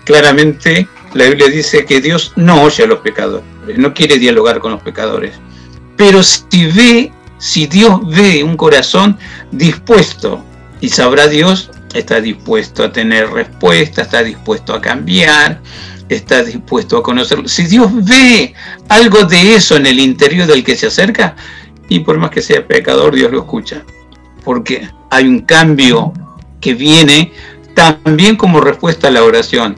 claramente 0.05 0.87
la 1.13 1.25
Biblia 1.25 1.49
dice 1.49 1.83
que 1.83 1.99
Dios 1.99 2.31
no 2.37 2.63
oye 2.63 2.85
a 2.85 2.87
los 2.87 2.99
pecadores, 2.99 3.43
no 3.75 3.93
quiere 3.93 4.17
dialogar 4.19 4.59
con 4.59 4.71
los 4.71 4.81
pecadores. 4.81 5.33
Pero 5.97 6.23
si 6.23 6.65
ve, 6.71 7.11
si 7.39 7.67
Dios 7.67 7.99
ve 8.07 8.41
un 8.45 8.55
corazón 8.55 9.17
dispuesto, 9.51 10.45
y 10.79 10.87
sabrá 10.87 11.27
Dios, 11.27 11.71
está 11.93 12.21
dispuesto 12.21 12.83
a 12.83 12.91
tener 12.91 13.29
respuesta, 13.29 14.03
está 14.03 14.23
dispuesto 14.23 14.73
a 14.73 14.81
cambiar, 14.81 15.61
está 16.09 16.43
dispuesto 16.43 16.97
a 16.97 17.03
conocerlo. 17.03 17.47
Si 17.47 17.65
Dios 17.65 17.89
ve 18.05 18.53
algo 18.87 19.23
de 19.23 19.55
eso 19.55 19.75
en 19.77 19.85
el 19.85 19.99
interior 19.99 20.47
del 20.47 20.63
que 20.63 20.75
se 20.75 20.87
acerca, 20.87 21.35
y 21.87 21.99
por 21.99 22.17
más 22.17 22.29
que 22.29 22.41
sea 22.41 22.65
pecador, 22.65 23.15
Dios 23.15 23.31
lo 23.31 23.39
escucha. 23.39 23.83
Porque 24.43 24.87
hay 25.09 25.25
un 25.27 25.41
cambio 25.41 26.13
que 26.61 26.73
viene 26.73 27.31
también 27.73 28.35
como 28.35 28.61
respuesta 28.61 29.07
a 29.07 29.11
la 29.11 29.23
oración. 29.23 29.75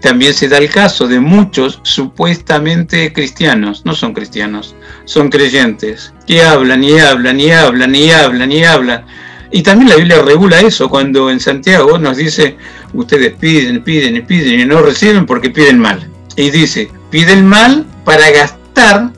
También 0.00 0.32
se 0.32 0.48
da 0.48 0.58
el 0.58 0.70
caso 0.70 1.06
de 1.06 1.20
muchos 1.20 1.80
supuestamente 1.82 3.12
cristianos, 3.12 3.84
no 3.84 3.94
son 3.94 4.14
cristianos, 4.14 4.74
son 5.04 5.28
creyentes, 5.28 6.14
que 6.26 6.42
hablan 6.42 6.82
y 6.82 6.98
hablan 6.98 7.38
y 7.38 7.50
hablan 7.50 7.94
y 7.94 8.10
hablan 8.10 8.52
y 8.52 8.64
hablan. 8.64 9.04
Y 9.52 9.62
también 9.62 9.90
la 9.90 9.96
Biblia 9.96 10.22
regula 10.22 10.60
eso 10.60 10.88
cuando 10.88 11.30
en 11.30 11.40
Santiago 11.40 11.98
nos 11.98 12.16
dice, 12.16 12.56
ustedes 12.92 13.34
piden, 13.34 13.82
piden 13.82 14.24
piden 14.24 14.60
y 14.60 14.64
no 14.64 14.80
reciben 14.80 15.26
porque 15.26 15.50
piden 15.50 15.78
mal. 15.78 16.08
Y 16.36 16.50
dice, 16.50 16.88
piden 17.10 17.46
mal 17.46 17.84
para 18.04 18.30
gastar 18.30 19.10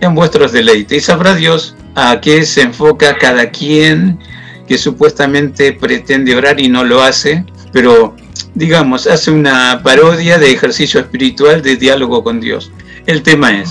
en 0.00 0.14
vuestros 0.14 0.52
deleites. 0.52 0.98
Y 0.98 1.00
sabrá 1.00 1.34
Dios 1.34 1.74
a 1.94 2.20
qué 2.20 2.44
se 2.44 2.62
enfoca 2.62 3.18
cada 3.18 3.50
quien 3.50 4.18
que 4.68 4.78
supuestamente 4.78 5.72
pretende 5.72 6.36
orar 6.36 6.60
y 6.60 6.68
no 6.68 6.84
lo 6.84 7.02
hace, 7.02 7.44
pero 7.72 8.14
digamos, 8.54 9.08
hace 9.08 9.32
una 9.32 9.80
parodia 9.82 10.38
de 10.38 10.52
ejercicio 10.52 11.00
espiritual 11.00 11.62
de 11.62 11.76
diálogo 11.76 12.22
con 12.22 12.40
Dios. 12.40 12.70
El 13.06 13.22
tema 13.22 13.58
es, 13.58 13.70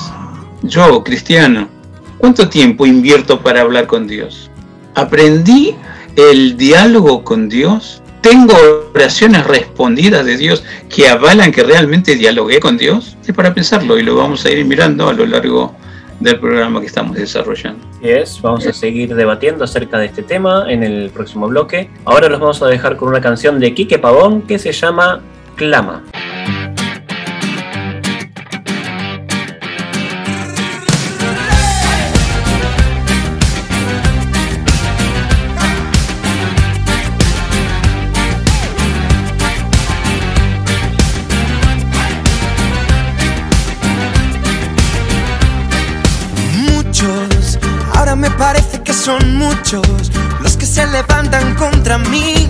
yo, 0.63 1.01
cristiano, 1.03 1.69
¿cuánto 2.17 2.49
tiempo 2.49 2.86
invierto 2.86 3.41
para 3.41 3.62
hablar 3.62 3.88
con 3.88 4.08
Dios? 4.08 4.51
¿Aprendí 4.95 5.75
el 6.19 6.58
diálogo 6.58 7.23
con 7.23 7.49
Dios? 7.49 8.01
¿Tengo 8.21 8.53
oraciones 8.93 9.45
respondidas 9.47 10.25
de 10.25 10.38
Dios 10.38 10.63
que 10.93 11.08
avalan 11.08 11.51
que 11.51 11.63
realmente 11.63 12.15
dialogué 12.15 12.60
con 12.60 12.77
Dios? 12.77 13.17
Es 13.25 13.34
para 13.34 13.53
pensarlo 13.53 13.97
y 13.97 14.03
lo 14.03 14.15
vamos 14.15 14.45
a 14.45 14.51
ir 14.51 14.65
mirando 14.65 15.08
a 15.08 15.13
lo 15.13 15.25
largo 15.25 15.73
del 16.19 16.38
programa 16.39 16.82
que 16.82 16.88
estamos 16.88 17.15
desarrollando. 17.15 17.86
Es, 18.01 18.41
vamos 18.41 18.67
a 18.67 18.73
seguir 18.73 19.15
debatiendo 19.15 19.63
acerca 19.63 19.97
de 19.97 20.08
este 20.08 20.21
tema 20.21 20.65
en 20.67 20.84
el 20.84 21.10
próximo 21.12 21.47
bloque. 21.47 21.89
Ahora 22.03 22.27
los 22.27 22.39
vamos 22.39 22.62
a 22.62 22.67
dejar 22.67 22.97
con 22.97 23.08
una 23.08 23.21
canción 23.21 23.60
de 23.60 23.73
Quique 23.73 23.99
Pavón 23.99 24.41
que 24.41 24.60
se 24.60 24.73
llama 24.73 25.21
Clama. 25.55 26.03
Se 50.79 50.87
levantan 50.87 51.55
contra 51.55 51.97
mí. 51.97 52.49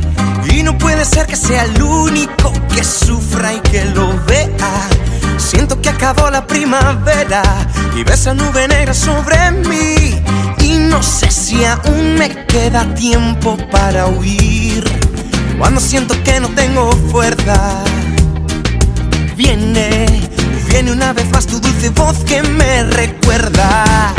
Y 0.53 0.61
no 0.63 0.77
puede 0.77 1.03
ser 1.05 1.25
que 1.25 1.35
sea 1.35 1.63
el 1.63 1.81
único 1.81 2.51
que 2.73 2.83
sufra 2.83 3.53
y 3.53 3.59
que 3.61 3.85
lo 3.85 4.07
vea. 4.25 4.71
Siento 5.37 5.81
que 5.81 5.89
acabó 5.89 6.29
la 6.29 6.45
primavera 6.45 7.41
y 7.95 8.03
ves 8.03 8.21
esa 8.21 8.33
nube 8.33 8.67
negra 8.67 8.93
sobre 8.93 9.51
mí. 9.51 10.21
Y 10.59 10.73
no 10.91 11.01
sé 11.01 11.31
si 11.31 11.65
aún 11.65 12.15
me 12.19 12.45
queda 12.45 12.93
tiempo 12.93 13.57
para 13.71 14.05
huir. 14.07 14.83
Cuando 15.57 15.81
siento 15.81 16.13
que 16.23 16.39
no 16.39 16.49
tengo 16.49 16.91
fuerza, 17.11 17.83
viene, 19.35 20.05
viene 20.69 20.91
una 20.91 21.13
vez 21.13 21.29
más 21.31 21.47
tu 21.47 21.59
dulce 21.59 21.89
voz 21.89 22.17
que 22.25 22.43
me 22.43 22.83
recuerda. 22.83 24.13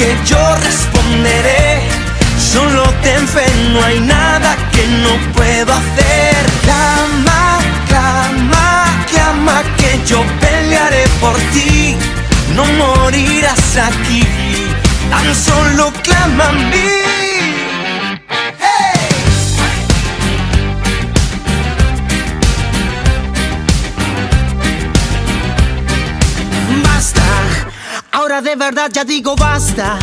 Que 0.00 0.16
yo 0.24 0.42
responderé. 0.56 1.82
Solo 2.38 2.82
ten 3.02 3.28
fe, 3.28 3.46
no 3.72 3.84
hay 3.84 4.00
nada 4.00 4.56
que 4.72 4.84
no 5.04 5.12
puedo 5.34 5.70
hacer. 5.80 6.36
Clama, 6.64 7.58
clama, 7.86 8.86
clama 9.10 9.62
que 9.76 9.90
yo 10.06 10.24
pelearé 10.40 11.04
por 11.20 11.36
ti. 11.52 11.96
No 12.56 12.64
morirás 12.82 13.76
aquí, 13.88 14.24
tan 15.10 15.34
solo 15.34 15.92
clama 16.02 16.48
a 16.48 16.52
mí. 16.52 16.99
De 28.42 28.56
verdad 28.56 28.90
ya 28.92 29.04
digo 29.04 29.36
basta. 29.36 29.98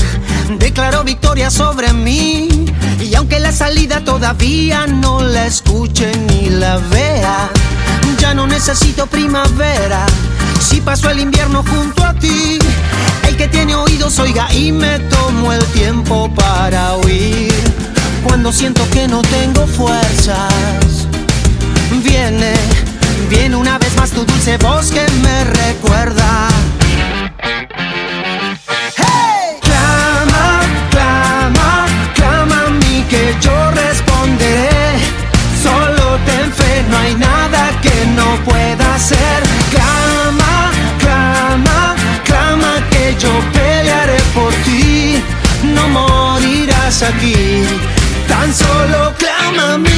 Declaro 0.59 1.03
victoria 1.03 1.49
sobre 1.49 1.93
mí. 1.93 2.65
Y 2.99 3.15
aunque 3.15 3.39
la 3.39 3.51
salida 3.51 4.03
todavía 4.03 4.85
no 4.85 5.21
la 5.21 5.45
escuche 5.45 6.11
ni 6.29 6.49
la 6.49 6.77
vea, 6.77 7.49
ya 8.19 8.33
no 8.33 8.47
necesito 8.47 9.07
primavera. 9.07 10.05
Si 10.59 10.81
paso 10.81 11.09
el 11.09 11.19
invierno 11.19 11.63
junto 11.63 12.03
a 12.03 12.13
ti, 12.13 12.59
el 13.27 13.37
que 13.37 13.47
tiene 13.47 13.75
oídos 13.75 14.19
oiga 14.19 14.51
y 14.53 14.71
me 14.71 14.99
tomo 14.99 15.53
el 15.53 15.63
tiempo 15.65 16.31
para 16.33 16.93
oír. 16.95 17.53
Cuando 18.23 18.51
siento 18.51 18.87
que 18.91 19.07
no 19.07 19.21
tengo 19.21 19.65
fuerzas, 19.67 21.07
viene, 22.03 22.53
viene 23.29 23.55
una 23.55 23.77
vez 23.77 23.95
más 23.95 24.11
tu 24.11 24.25
dulce 24.25 24.57
voz 24.57 24.91
que 24.91 25.05
me 25.21 25.43
recuerda. 25.43 26.49
No 36.89 36.97
hay 36.97 37.15
nada 37.15 37.69
que 37.81 38.05
no 38.15 38.35
pueda 38.43 38.95
hacer. 38.95 39.39
Clama, 39.71 40.71
clama, 40.99 41.95
clama 42.23 42.89
que 42.89 43.15
yo 43.19 43.31
pelearé 43.53 44.19
por 44.33 44.53
ti. 44.65 45.21
No 45.63 45.87
morirás 45.89 47.03
aquí, 47.03 47.65
tan 48.27 48.53
solo 48.53 49.13
clama 49.17 49.73
a 49.73 49.77
mí. 49.77 49.89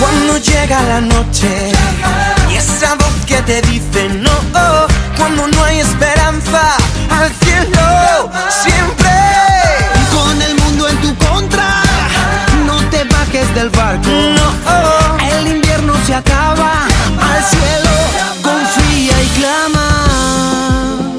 Cuando 0.00 0.38
llega 0.38 0.82
la 0.82 1.00
noche 1.00 1.72
y 2.50 2.56
esa 2.56 2.94
voz 2.94 3.14
que 3.26 3.40
te 3.42 3.62
dice 3.62 4.08
no, 4.20 4.30
cuando 5.24 5.46
no 5.48 5.64
hay 5.64 5.78
esperanza 5.78 6.76
al 7.08 7.32
cielo 7.42 8.30
siempre. 8.50 9.10
Con 10.12 10.42
el 10.42 10.54
mundo 10.54 10.86
en 10.86 11.00
tu 11.00 11.16
contra, 11.16 11.82
no 12.66 12.76
te 12.90 13.04
bajes 13.04 13.54
del 13.54 13.70
barco. 13.70 14.06
No, 14.10 15.26
el 15.38 15.46
invierno 15.56 15.94
se 16.06 16.14
acaba 16.14 16.86
al 17.32 17.42
cielo, 17.42 17.94
confía 18.42 19.22
y 19.22 19.28
clama. 19.40 19.88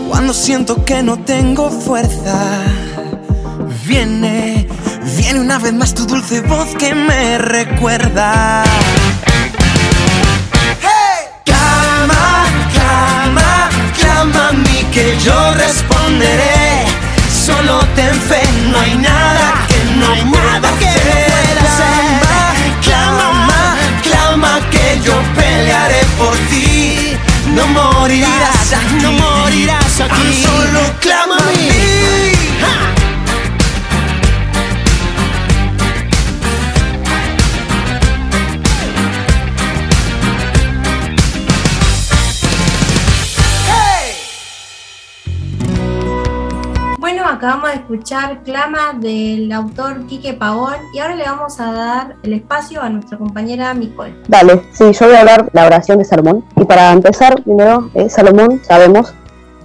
Cuando 0.08 0.34
siento 0.36 0.86
que 0.86 1.02
no 1.02 1.18
tengo 1.18 1.72
fuerza. 1.72 2.62
Viene, 3.88 4.68
viene 5.18 5.40
una 5.40 5.58
vez 5.58 5.74
más 5.74 5.96
tu 5.96 6.06
dulce 6.06 6.42
voz 6.42 6.76
que 6.76 6.94
me 6.94 7.40
recuerda. 7.40 8.64
Que 14.96 15.18
yo 15.20 15.54
responderé. 15.56 16.86
Solo 17.30 17.80
ten 17.96 18.16
fe, 18.30 18.42
no 18.72 18.80
hay 18.80 18.96
nada 18.96 19.68
que 19.68 19.80
no 20.00 20.10
hay 20.10 20.24
nada 20.24 20.70
que 20.80 20.86
pueda 20.86 21.62
hacer. 21.70 22.02
Clama, 22.82 23.76
clama 24.02 24.62
que 24.72 25.02
yo 25.04 25.16
pelearé 25.36 26.02
por 26.18 26.36
ti. 26.50 27.18
No 27.58 27.68
morirás 27.68 28.72
aquí, 28.72 28.96
no 29.02 29.12
morirás 29.12 30.00
aquí. 30.00 30.44
Solo 30.46 30.80
clama 31.02 31.36
a 31.40 31.52
mí. 31.58 31.95
Escuchar 47.76 48.44
Clama 48.44 48.94
del 49.00 49.52
autor 49.52 50.06
Quique 50.08 50.34
Pavón 50.34 50.76
y 50.94 51.00
ahora 51.00 51.16
le 51.16 51.24
vamos 51.24 51.60
a 51.60 51.72
dar 51.72 52.16
el 52.24 52.34
espacio 52.34 52.82
a 52.82 52.90
nuestra 52.90 53.18
compañera 53.18 53.74
Nicole. 53.74 54.16
Dale, 54.28 54.62
sí, 54.72 54.92
yo 54.92 55.06
voy 55.06 55.16
a 55.16 55.20
hablar 55.22 55.50
la 55.54 55.66
oración 55.66 56.00
de 56.00 56.06
Salomón. 56.06 56.44
Y 56.56 56.66
para 56.66 56.92
empezar, 56.92 57.42
primero, 57.44 57.90
eh, 57.94 58.10
Salomón, 58.10 58.62
sabemos 58.64 59.14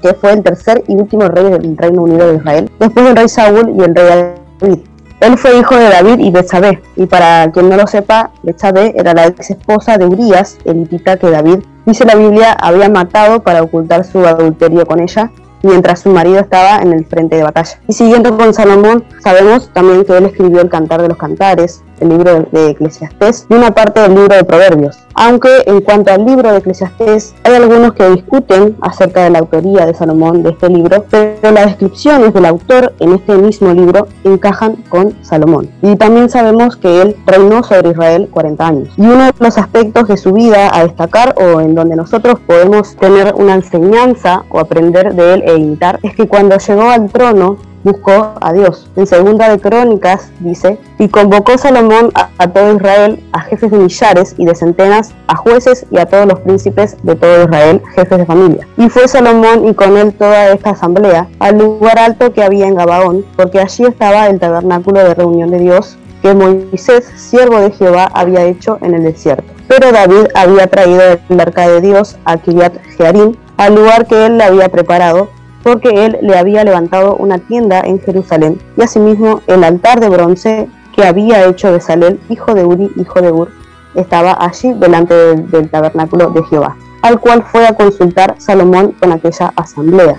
que 0.03 0.15
fue 0.15 0.33
el 0.33 0.43
tercer 0.43 0.83
y 0.89 0.95
último 0.95 1.29
rey 1.29 1.45
del 1.45 1.77
Reino 1.77 2.03
Unido 2.03 2.29
de 2.29 2.37
Israel, 2.37 2.71
después 2.79 3.07
del 3.07 3.17
rey 3.17 3.29
Saúl 3.29 3.75
y 3.77 3.83
el 3.83 3.95
rey 3.95 4.35
David. 4.61 4.79
Él 5.21 5.37
fue 5.37 5.59
hijo 5.59 5.77
de 5.77 5.91
David 5.91 6.19
y 6.21 6.31
Betsabé, 6.31 6.83
y 6.97 7.05
para 7.05 7.51
quien 7.53 7.69
no 7.69 7.77
lo 7.77 7.87
sepa, 7.87 8.31
Betsabé 8.43 8.95
era 8.97 9.13
la 9.13 9.27
ex 9.27 9.51
esposa 9.51 9.99
de 9.99 10.07
Urias, 10.07 10.57
el 10.65 10.79
hitita 10.79 11.19
que 11.19 11.31
David, 11.31 11.59
dice 11.85 12.07
la 12.07 12.15
Biblia, 12.15 12.53
había 12.53 12.89
matado 12.89 13.43
para 13.43 13.63
ocultar 13.63 14.05
su 14.05 14.25
adulterio 14.27 14.87
con 14.87 15.01
ella, 15.01 15.31
mientras 15.63 16.01
su 16.01 16.11
marido 16.11 16.41
estaba 16.41 16.79
en 16.79 16.93
el 16.93 17.05
frente 17.07 17.37
de 17.37 17.43
batalla. 17.43 17.81
Y 17.89 17.93
siguiendo 17.93 18.37
con 18.37 18.55
Salomón, 18.55 19.05
sabemos 19.23 19.71
también 19.73 20.05
que 20.05 20.17
él 20.17 20.27
escribió 20.27 20.61
el 20.61 20.69
Cantar 20.69 21.03
de 21.03 21.09
los 21.09 21.19
Cantares, 21.19 21.83
el 22.01 22.09
libro 22.09 22.47
de 22.51 22.71
Eclesiastés 22.71 23.47
y 23.49 23.55
una 23.55 23.71
parte 23.71 24.01
del 24.01 24.15
libro 24.15 24.35
de 24.35 24.45
Proverbios. 24.45 24.99
Aunque 25.15 25.51
en 25.67 25.81
cuanto 25.81 26.13
al 26.13 26.25
libro 26.25 26.51
de 26.51 26.59
Eclesiastés, 26.59 27.35
hay 27.45 27.55
algunos 27.55 27.93
que 27.95 28.09
discuten 28.11 28.77
acerca 28.81 29.25
de 29.25 29.31
la 29.31 29.41
autoría 29.41 29.85
de 29.85 29.95
Salomón 29.95 30.43
de 30.43 30.51
este 30.51 30.69
libro, 30.69 31.05
pero 31.11 31.51
las 31.51 31.67
descripciones 31.67 32.33
del 32.33 32.47
autor 32.47 32.95
en 33.01 33.15
este 33.15 33.35
mismo 33.35 33.73
libro 33.73 34.07
encajan 34.25 34.77
con 34.89 35.15
Salomón. 35.23 35.69
Y 35.83 35.97
también 35.97 36.31
sabemos 36.31 36.77
que 36.77 37.03
él 37.03 37.17
reinó 37.27 37.63
sobre 37.63 37.91
Israel 37.91 38.29
40 38.31 38.67
años. 38.67 38.89
Y 38.97 39.03
uno 39.03 39.27
de 39.27 39.33
los 39.39 39.59
aspectos 39.59 40.09
de 40.09 40.17
su 40.17 40.33
vida 40.33 40.75
a 40.75 40.85
destacar 40.85 41.35
o 41.37 41.61
en 41.61 41.75
donde 41.75 41.97
nosotros 41.97 42.39
podemos 42.47 42.97
tener 42.97 43.35
una 43.35 43.55
enseñanza 43.55 44.45
o 44.49 44.61
aprender 44.61 45.15
de 45.15 45.35
él 45.35 45.43
e 45.47 45.55
imitar 45.57 45.99
es 46.03 46.15
que 46.15 46.29
cuando 46.29 46.57
llegó 46.57 46.89
al 46.89 47.11
trono 47.11 47.59
buscó 47.85 48.35
a 48.41 48.53
Dios. 48.53 48.89
En 48.97 49.07
segunda 49.07 49.49
de 49.49 49.59
Crónicas 49.59 50.31
dice, 50.41 50.79
y 50.99 51.09
convocó 51.09 51.59
Salomón 51.59 52.11
a, 52.15 52.49
todo 52.49 52.75
Israel, 52.75 53.23
a 53.33 53.41
jefes 53.41 53.71
de 53.71 53.79
millares 53.79 54.35
y 54.37 54.47
de 54.47 54.55
centenas, 54.55 55.13
a 55.27 55.37
jueces 55.37 55.87
y 55.91 55.99
a 55.99 56.07
todos 56.07 56.27
los 56.27 56.41
príncipes 56.41 56.97
de 57.03 57.15
todo 57.17 57.45
Israel, 57.45 57.83
jefes 57.95 58.19
de 58.19 58.27
familia. 58.27 58.67
Y 58.77 58.89
fue 58.89 59.09
Salomón 59.09 59.67
y 59.69 59.75
con 59.75 59.97
él 59.97 60.13
toda 60.15 60.53
esta 60.53 60.71
asamblea 60.71 61.29
al 61.39 61.59
lugar 61.59 61.99
alto 61.99 62.33
que 62.33 62.43
había 62.43 62.67
en 62.67 62.75
Gabaón, 62.75 63.25
porque 63.37 63.61
allí 63.61 63.85
estaba 63.85 64.27
el 64.27 64.39
tabernáculo 64.39 65.01
de 65.01 65.15
reunión 65.15 65.51
de 65.51 65.59
Dios 65.59 65.97
que 66.23 66.35
Moisés, 66.35 67.11
siervo 67.17 67.61
de 67.61 67.71
Jehová, 67.71 68.11
había 68.13 68.45
hecho 68.45 68.79
en 68.83 68.95
el 68.95 69.05
desierto. 69.05 69.45
Pero 69.69 69.93
David 69.93 70.27
había 70.35 70.67
traído 70.67 71.01
el 71.29 71.41
arca 71.41 71.69
de 71.69 71.81
Dios 71.81 72.19
a 72.25 72.37
Kiriat 72.37 72.75
Jearim, 72.97 73.37
al 73.57 73.75
lugar 73.75 74.07
que 74.07 74.27
él 74.27 74.39
le 74.39 74.45
había 74.45 74.69
preparado, 74.69 75.29
porque 75.63 76.07
él 76.07 76.19
le 76.23 76.39
había 76.39 76.65
levantado 76.65 77.17
una 77.17 77.39
tienda 77.39 77.81
en 77.81 78.01
Jerusalén, 78.01 78.61
y 78.77 78.83
asimismo 78.83 79.43
el 79.47 79.65
altar 79.65 80.01
de 80.01 80.09
bronce 80.09 80.69
que 80.95 81.05
había 81.05 81.47
hecho 81.47 81.73
Besalel, 81.73 82.21
hijo 82.29 82.55
de 82.55 82.65
Uri, 82.65 82.91
hijo 82.97 83.21
de 83.21 83.33
Ur, 83.33 83.51
estaba 83.95 84.37
allí 84.41 84.73
delante 84.75 85.15
del, 85.15 85.51
del 85.51 85.71
tabernáculo 85.71 86.31
de 86.31 86.43
Jehová, 86.45 86.77
al 87.03 87.21
cual 87.21 87.43
fue 87.43 87.67
a 87.67 87.75
consultar 87.75 88.35
Salomón 88.39 88.93
con 89.01 89.13
aquella 89.13 89.53
asamblea. 89.57 90.17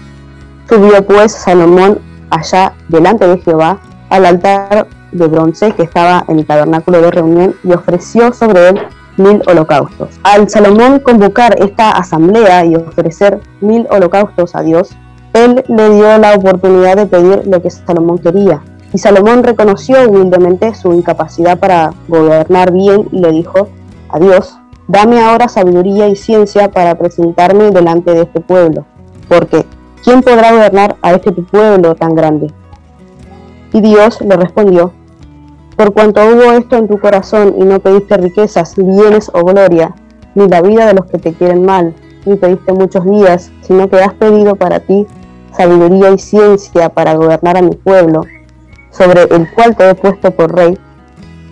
Subió 0.68 1.06
pues 1.06 1.32
Salomón 1.32 2.00
allá 2.30 2.74
delante 2.88 3.28
de 3.28 3.38
Jehová 3.40 3.80
al 4.10 4.26
altar 4.26 4.88
de 5.12 5.28
bronce 5.28 5.72
que 5.74 5.84
estaba 5.84 6.24
en 6.28 6.40
el 6.40 6.46
tabernáculo 6.46 7.02
de 7.02 7.12
reunión 7.12 7.56
y 7.64 7.74
ofreció 7.74 8.34
sobre 8.34 8.70
él 8.70 8.82
mil 9.18 9.42
holocaustos. 9.48 10.20
Al 10.24 10.50
Salomón 10.50 11.00
convocar 11.00 11.56
esta 11.60 11.92
asamblea 11.92 12.66
y 12.66 12.76
ofrecer 12.76 13.42
mil 13.60 13.86
holocaustos 13.90 14.56
a 14.56 14.62
Dios, 14.62 14.96
él 15.34 15.64
le 15.68 15.90
dio 15.90 16.18
la 16.18 16.36
oportunidad 16.36 16.98
de 16.98 17.06
pedir 17.06 17.48
lo 17.48 17.62
que 17.62 17.70
Salomón 17.70 18.18
quería. 18.18 18.62
Y 18.94 18.98
Salomón 18.98 19.44
reconoció 19.44 20.10
humildemente 20.10 20.76
su 20.76 20.92
incapacidad 20.94 21.58
para 21.58 21.94
gobernar 22.08 22.74
bien 22.74 23.08
y 23.12 23.20
le 23.20 23.32
dijo 23.32 23.70
a 24.10 24.20
Dios, 24.20 24.58
dame 24.88 25.22
ahora 25.22 25.48
sabiduría 25.48 26.10
y 26.10 26.18
ciencia 26.18 26.70
para 26.70 26.96
presentarme 26.96 27.72
delante 27.72 28.12
de 28.12 28.24
este 28.24 28.42
pueblo, 28.42 28.86
porque 29.30 29.66
¿quién 30.04 30.22
podrá 30.22 30.52
gobernar 30.52 30.98
a 31.02 31.14
este 31.14 31.32
pueblo 31.32 31.96
tan 31.96 32.14
grande? 32.14 32.52
Y 33.72 33.80
Dios 33.80 34.20
le 34.20 34.36
respondió, 34.36 34.92
por 35.78 35.94
cuanto 35.94 36.22
hubo 36.26 36.52
esto 36.52 36.76
en 36.76 36.90
tu 36.90 37.00
corazón 37.00 37.56
y 37.58 37.64
no 37.64 37.80
pediste 37.80 38.18
riquezas, 38.18 38.76
bienes 38.76 39.32
o 39.34 39.46
gloria, 39.46 39.96
ni 40.36 40.50
la 40.50 40.62
vida 40.62 40.86
de 40.86 40.94
los 40.94 41.06
que 41.06 41.18
te 41.18 41.32
quieren 41.32 41.66
mal, 41.66 41.96
ni 42.26 42.36
pediste 42.36 42.74
muchos 42.74 43.06
días, 43.06 43.50
sino 43.62 43.90
que 43.90 44.02
has 44.02 44.14
pedido 44.16 44.56
para 44.56 44.82
ti 44.82 45.08
sabiduría 45.56 46.12
y 46.12 46.20
ciencia 46.20 46.90
para 46.90 47.16
gobernar 47.16 47.58
a 47.58 47.62
mi 47.62 47.76
pueblo, 47.76 48.22
sobre 48.92 49.24
el 49.24 49.52
cual 49.54 49.76
te 49.76 49.90
he 49.90 49.96
puesto 49.96 50.32
por 50.32 50.56
rey, 50.56 50.78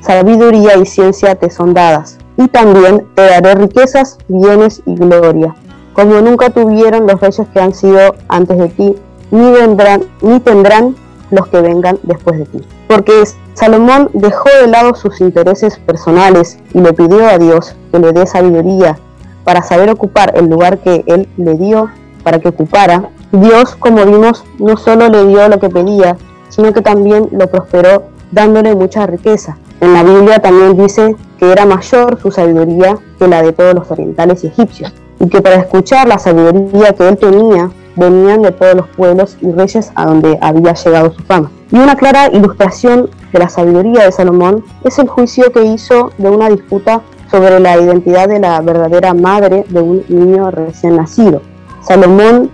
sabiduría 0.01 0.77
y 0.77 0.85
ciencia 0.85 1.35
te 1.35 1.49
son 1.49 1.73
dadas, 1.73 2.17
y 2.37 2.47
también 2.47 3.07
te 3.15 3.23
daré 3.23 3.55
riquezas, 3.55 4.17
bienes 4.27 4.81
y 4.85 4.95
gloria, 4.95 5.55
como 5.93 6.21
nunca 6.21 6.49
tuvieron 6.49 7.07
los 7.07 7.19
reyes 7.19 7.47
que 7.53 7.59
han 7.59 7.73
sido 7.73 8.15
antes 8.27 8.57
de 8.57 8.69
ti, 8.69 8.95
ni 9.31 9.51
vendrán, 9.51 10.03
ni 10.21 10.39
tendrán 10.39 10.95
los 11.31 11.47
que 11.47 11.61
vengan 11.61 11.99
después 12.03 12.39
de 12.39 12.45
ti. 12.45 12.61
Porque 12.87 13.23
Salomón 13.53 14.09
dejó 14.13 14.49
de 14.61 14.67
lado 14.67 14.95
sus 14.95 15.21
intereses 15.21 15.77
personales 15.79 16.57
y 16.73 16.79
le 16.79 16.93
pidió 16.93 17.27
a 17.27 17.37
Dios 17.37 17.75
que 17.91 17.99
le 17.99 18.13
dé 18.13 18.25
sabiduría 18.25 18.97
para 19.43 19.61
saber 19.61 19.89
ocupar 19.89 20.31
el 20.35 20.45
lugar 20.45 20.79
que 20.79 21.03
él 21.07 21.27
le 21.37 21.55
dio 21.55 21.89
para 22.23 22.39
que 22.39 22.49
ocupara. 22.49 23.09
Dios, 23.31 23.75
como 23.75 24.05
vimos, 24.05 24.43
no 24.57 24.75
solo 24.77 25.07
le 25.09 25.25
dio 25.25 25.47
lo 25.47 25.59
que 25.59 25.69
pedía, 25.69 26.17
sino 26.49 26.73
que 26.73 26.81
también 26.81 27.29
lo 27.31 27.47
prosperó 27.47 28.03
dándole 28.31 28.75
mucha 28.75 29.05
riqueza. 29.05 29.57
En 29.81 29.93
la 29.93 30.03
Biblia 30.03 30.39
también 30.39 30.77
dice 30.77 31.15
que 31.37 31.51
era 31.51 31.65
mayor 31.65 32.19
su 32.21 32.31
sabiduría 32.31 32.97
que 33.17 33.27
la 33.27 33.41
de 33.41 33.53
todos 33.53 33.73
los 33.75 33.89
orientales 33.91 34.43
y 34.43 34.47
egipcios, 34.47 34.93
y 35.19 35.29
que 35.29 35.41
para 35.41 35.55
escuchar 35.57 36.07
la 36.07 36.19
sabiduría 36.19 36.93
que 36.93 37.07
él 37.07 37.17
tenía 37.17 37.69
venían 37.95 38.41
de 38.41 38.51
todos 38.51 38.75
los 38.75 38.87
pueblos 38.87 39.37
y 39.41 39.51
reyes 39.51 39.91
a 39.95 40.05
donde 40.05 40.37
había 40.41 40.73
llegado 40.73 41.11
su 41.11 41.21
fama. 41.23 41.51
Y 41.71 41.77
una 41.77 41.95
clara 41.95 42.29
ilustración 42.31 43.09
de 43.31 43.39
la 43.39 43.49
sabiduría 43.49 44.05
de 44.05 44.11
Salomón 44.11 44.63
es 44.83 44.97
el 44.99 45.07
juicio 45.07 45.51
que 45.51 45.63
hizo 45.63 46.11
de 46.17 46.29
una 46.29 46.49
disputa 46.49 47.01
sobre 47.29 47.59
la 47.59 47.77
identidad 47.77 48.27
de 48.27 48.39
la 48.39 48.59
verdadera 48.61 49.13
madre 49.13 49.65
de 49.69 49.81
un 49.81 50.03
niño 50.07 50.49
recién 50.49 50.95
nacido. 50.95 51.41
Salomón, 51.81 52.49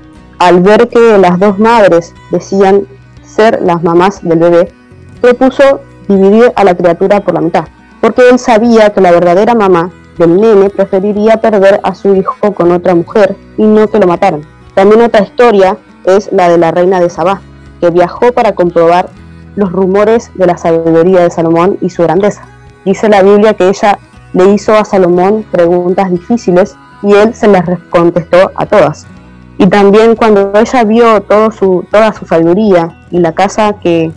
al 0.45 0.59
ver 0.59 0.89
que 0.89 1.17
las 1.17 1.39
dos 1.39 1.57
madres 1.57 2.13
decían 2.29 2.85
ser 3.23 3.59
las 3.63 3.81
mamás 3.81 4.21
del 4.21 4.37
bebé, 4.37 4.71
propuso 5.19 5.79
dividir 6.07 6.53
a 6.55 6.63
la 6.63 6.75
criatura 6.75 7.21
por 7.21 7.33
la 7.33 7.41
mitad, 7.41 7.65
porque 7.99 8.29
él 8.29 8.37
sabía 8.37 8.91
que 8.91 9.01
la 9.01 9.11
verdadera 9.11 9.55
mamá 9.55 9.89
del 10.19 10.39
nene 10.39 10.69
preferiría 10.69 11.41
perder 11.41 11.79
a 11.81 11.95
su 11.95 12.15
hijo 12.15 12.53
con 12.53 12.71
otra 12.71 12.93
mujer 12.93 13.35
y 13.57 13.63
no 13.63 13.87
que 13.87 13.97
lo 13.97 14.05
mataran. 14.05 14.43
También 14.75 15.01
otra 15.01 15.23
historia 15.23 15.77
es 16.05 16.31
la 16.31 16.47
de 16.47 16.59
la 16.59 16.69
reina 16.69 16.99
de 16.99 17.09
Sabá, 17.09 17.41
que 17.81 17.89
viajó 17.89 18.31
para 18.31 18.53
comprobar 18.53 19.09
los 19.55 19.71
rumores 19.71 20.29
de 20.35 20.45
la 20.45 20.57
sabiduría 20.57 21.21
de 21.21 21.31
Salomón 21.31 21.79
y 21.81 21.89
su 21.89 22.03
grandeza. 22.03 22.43
Dice 22.85 23.09
la 23.09 23.23
Biblia 23.23 23.55
que 23.55 23.67
ella 23.67 23.97
le 24.33 24.53
hizo 24.53 24.75
a 24.75 24.85
Salomón 24.85 25.43
preguntas 25.51 26.11
difíciles 26.11 26.75
y 27.01 27.13
él 27.13 27.33
se 27.33 27.47
las 27.47 27.63
contestó 27.89 28.51
a 28.53 28.67
todas. 28.67 29.07
Y 29.57 29.67
también 29.67 30.15
cuando 30.15 30.51
ella 30.53 30.83
vio 30.83 31.21
toda 31.21 31.51
su 31.51 32.25
sabiduría 32.27 33.01
y 33.11 33.19
la 33.19 33.33
casa 33.33 33.73
que 33.81 34.11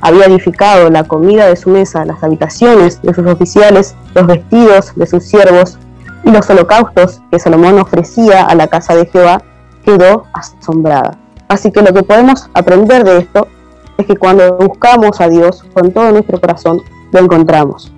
había 0.00 0.26
edificado, 0.26 0.90
la 0.90 1.04
comida 1.04 1.46
de 1.48 1.56
su 1.56 1.70
mesa, 1.70 2.04
las 2.04 2.22
habitaciones 2.22 3.00
de 3.02 3.14
sus 3.14 3.26
oficiales, 3.26 3.96
los 4.14 4.26
vestidos 4.26 4.92
de 4.94 5.06
sus 5.06 5.24
siervos 5.24 5.78
y 6.24 6.30
los 6.30 6.48
holocaustos 6.50 7.22
que 7.30 7.38
Salomón 7.38 7.78
ofrecía 7.78 8.44
a 8.44 8.54
la 8.54 8.66
casa 8.68 8.94
de 8.94 9.06
Jehová, 9.06 9.42
quedó 9.84 10.24
asombrada. 10.32 11.18
Así 11.48 11.72
que 11.72 11.82
lo 11.82 11.92
que 11.92 12.02
podemos 12.02 12.48
aprender 12.54 13.04
de 13.04 13.18
esto 13.18 13.48
es 13.96 14.06
que 14.06 14.16
cuando 14.16 14.56
buscamos 14.56 15.20
a 15.20 15.28
Dios 15.28 15.64
con 15.72 15.90
todo 15.92 16.12
nuestro 16.12 16.40
corazón, 16.40 16.82
lo 17.12 17.20
encontramos. 17.20 17.92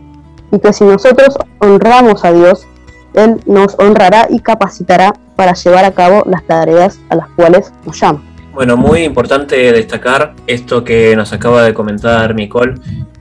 Y 0.52 0.58
que 0.58 0.72
si 0.72 0.84
nosotros 0.84 1.36
honramos 1.58 2.24
a 2.24 2.32
Dios, 2.32 2.66
Él 3.16 3.40
nos 3.46 3.74
honrará 3.78 4.26
y 4.30 4.38
capacitará 4.38 5.12
para 5.34 5.54
llevar 5.54 5.84
a 5.84 5.90
cabo 5.90 6.22
las 6.26 6.44
tareas 6.46 6.98
a 7.08 7.16
las 7.16 7.28
cuales 7.30 7.72
nos 7.84 8.00
llama. 8.00 8.22
Bueno, 8.54 8.76
muy 8.76 9.00
importante 9.02 9.70
destacar 9.72 10.34
esto 10.46 10.82
que 10.84 11.14
nos 11.16 11.32
acaba 11.32 11.62
de 11.62 11.74
comentar 11.74 12.34
Nicole, 12.34 12.74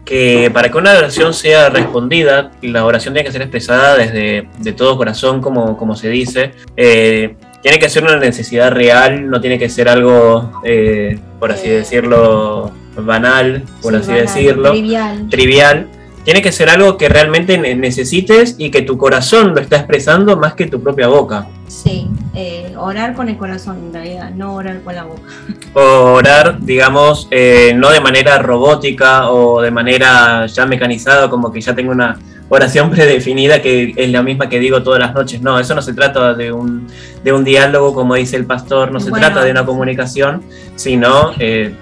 que 0.05 0.49
para 0.53 0.69
que 0.69 0.77
una 0.77 0.91
oración 0.97 1.33
sea 1.33 1.69
respondida, 1.69 2.51
la 2.61 2.85
oración 2.85 3.13
tiene 3.13 3.25
que 3.25 3.33
ser 3.33 3.41
expresada 3.41 3.97
desde 3.97 4.47
de 4.59 4.71
todo 4.73 4.95
corazón, 4.95 5.41
como, 5.41 5.75
como 5.75 5.95
se 5.95 6.09
dice. 6.09 6.51
Eh, 6.77 7.35
tiene 7.61 7.79
que 7.79 7.89
ser 7.89 8.03
una 8.03 8.15
necesidad 8.17 8.71
real, 8.71 9.29
no 9.29 9.41
tiene 9.41 9.57
que 9.57 9.67
ser 9.69 9.89
algo, 9.89 10.51
eh, 10.63 11.19
por 11.39 11.51
así 11.51 11.67
decirlo, 11.67 12.71
banal, 12.95 13.63
por 13.81 13.91
Sí, 13.93 13.97
así 13.99 14.07
banal, 14.11 14.21
decirlo, 14.25 14.71
Trivial. 14.71 15.29
trivial. 15.29 15.87
Tiene 16.25 16.41
que 16.41 16.51
ser 16.51 16.69
algo 16.69 16.97
que 16.97 17.07
realmente 17.07 17.57
ne- 17.57 17.75
necesites 17.75 18.55
y 18.57 18.71
que 18.71 18.81
tu 18.81 18.97
corazón 18.97 19.53
lo 19.53 19.61
está 19.61 19.77
expresando 19.77 20.35
más 20.35 20.55
que 20.55 20.65
tu 20.65 20.81
propia 20.81 21.07
boca. 21.07 21.47
Sí, 21.67 22.07
eh, 22.33 22.73
orar 22.77 23.13
con 23.13 23.29
el 23.29 23.37
corazón 23.37 23.77
en 23.77 23.93
realidad, 23.93 24.31
no 24.31 24.55
orar 24.55 24.81
con 24.81 24.95
la 24.95 25.03
boca. 25.03 25.21
orar, 25.79 26.59
digamos, 26.59 27.27
eh, 27.31 27.73
no 27.75 27.91
de 27.91 28.01
manera 28.01 28.39
robótica 28.39 29.29
o 29.29 29.61
de 29.61 29.69
manera 29.71 30.47
ya 30.47 30.65
mecanizada, 30.65 31.29
como 31.29 31.51
que 31.51 31.61
ya 31.61 31.75
tengo 31.75 31.91
una 31.91 32.17
oración 32.49 32.89
predefinida 32.91 33.61
que 33.61 33.93
es 33.95 34.09
la 34.09 34.23
misma 34.23 34.49
que 34.49 34.59
digo 34.59 34.81
todas 34.81 34.99
las 34.99 35.13
noches. 35.13 35.41
No, 35.41 35.59
eso 35.59 35.75
no 35.75 35.81
se 35.81 35.93
trata 35.93 36.33
de 36.33 36.51
un, 36.51 36.87
de 37.23 37.33
un 37.33 37.43
diálogo, 37.43 37.93
como 37.93 38.15
dice 38.15 38.35
el 38.35 38.45
pastor, 38.45 38.91
no 38.91 38.99
se 38.99 39.11
trata 39.11 39.43
de 39.43 39.51
una 39.51 39.63
comunicación, 39.65 40.41
sino 40.75 41.33
eh, 41.39 41.73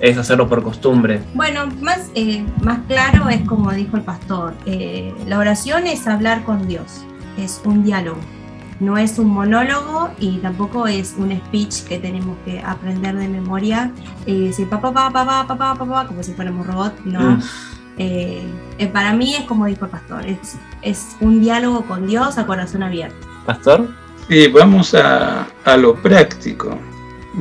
es 0.00 0.16
hacerlo 0.18 0.48
por 0.48 0.62
costumbre. 0.62 1.22
Bueno, 1.34 1.66
más, 1.80 2.10
eh, 2.14 2.44
más 2.62 2.80
claro 2.88 3.28
es 3.28 3.42
como 3.42 3.70
dijo 3.72 3.96
el 3.96 4.02
pastor, 4.02 4.54
eh, 4.66 5.14
la 5.26 5.38
oración 5.38 5.86
es 5.86 6.06
hablar 6.06 6.44
con 6.44 6.66
Dios, 6.66 7.04
es 7.38 7.60
un 7.64 7.84
diálogo, 7.84 8.18
no 8.80 8.96
es 8.96 9.18
un 9.18 9.28
monólogo 9.28 10.10
y 10.18 10.38
tampoco 10.38 10.86
es 10.86 11.14
un 11.18 11.32
speech 11.32 11.84
que 11.84 11.98
tenemos 11.98 12.36
que 12.44 12.60
aprender 12.60 13.14
de 13.16 13.28
memoria 13.28 13.92
y 14.26 14.46
decir 14.46 14.68
papá, 14.68 14.92
papá, 14.92 15.24
papá, 15.24 15.46
papá, 15.46 15.74
papá, 15.74 16.06
como 16.06 16.22
si 16.22 16.32
fuéramos 16.32 16.66
robot, 16.66 16.98
no. 17.04 17.32
Mm. 17.32 17.42
Eh, 17.98 18.42
eh, 18.78 18.86
para 18.86 19.12
mí 19.12 19.34
es 19.34 19.44
como 19.44 19.66
dijo 19.66 19.84
el 19.84 19.90
pastor, 19.90 20.24
es, 20.24 20.56
es 20.80 21.16
un 21.20 21.42
diálogo 21.42 21.84
con 21.84 22.06
Dios 22.06 22.38
a 22.38 22.46
corazón 22.46 22.82
abierto. 22.82 23.26
Pastor, 23.44 23.88
Sí, 24.30 24.46
vamos 24.46 24.94
a, 24.94 25.48
a 25.64 25.76
lo 25.76 25.96
práctico. 25.96 26.78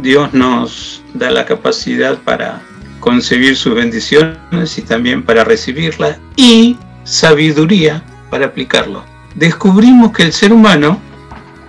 Dios 0.01 0.33
nos 0.33 1.01
da 1.13 1.31
la 1.31 1.45
capacidad 1.45 2.17
para 2.19 2.61
concebir 2.99 3.55
sus 3.55 3.75
bendiciones 3.75 4.77
y 4.77 4.81
también 4.81 5.23
para 5.23 5.43
recibirlas 5.43 6.17
y 6.35 6.77
sabiduría 7.03 8.03
para 8.29 8.47
aplicarlo. 8.47 9.03
Descubrimos 9.35 10.11
que 10.11 10.23
el 10.23 10.33
ser 10.33 10.53
humano 10.53 10.99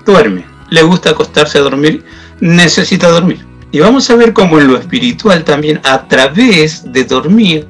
duerme, 0.04 0.44
le 0.70 0.82
gusta 0.82 1.10
acostarse 1.10 1.58
a 1.58 1.62
dormir, 1.62 2.04
necesita 2.40 3.08
dormir. 3.08 3.46
Y 3.72 3.80
vamos 3.80 4.10
a 4.10 4.16
ver 4.16 4.32
cómo 4.32 4.58
en 4.58 4.66
lo 4.66 4.76
espiritual 4.76 5.44
también, 5.44 5.80
a 5.84 6.08
través 6.08 6.92
de 6.92 7.04
dormir, 7.04 7.66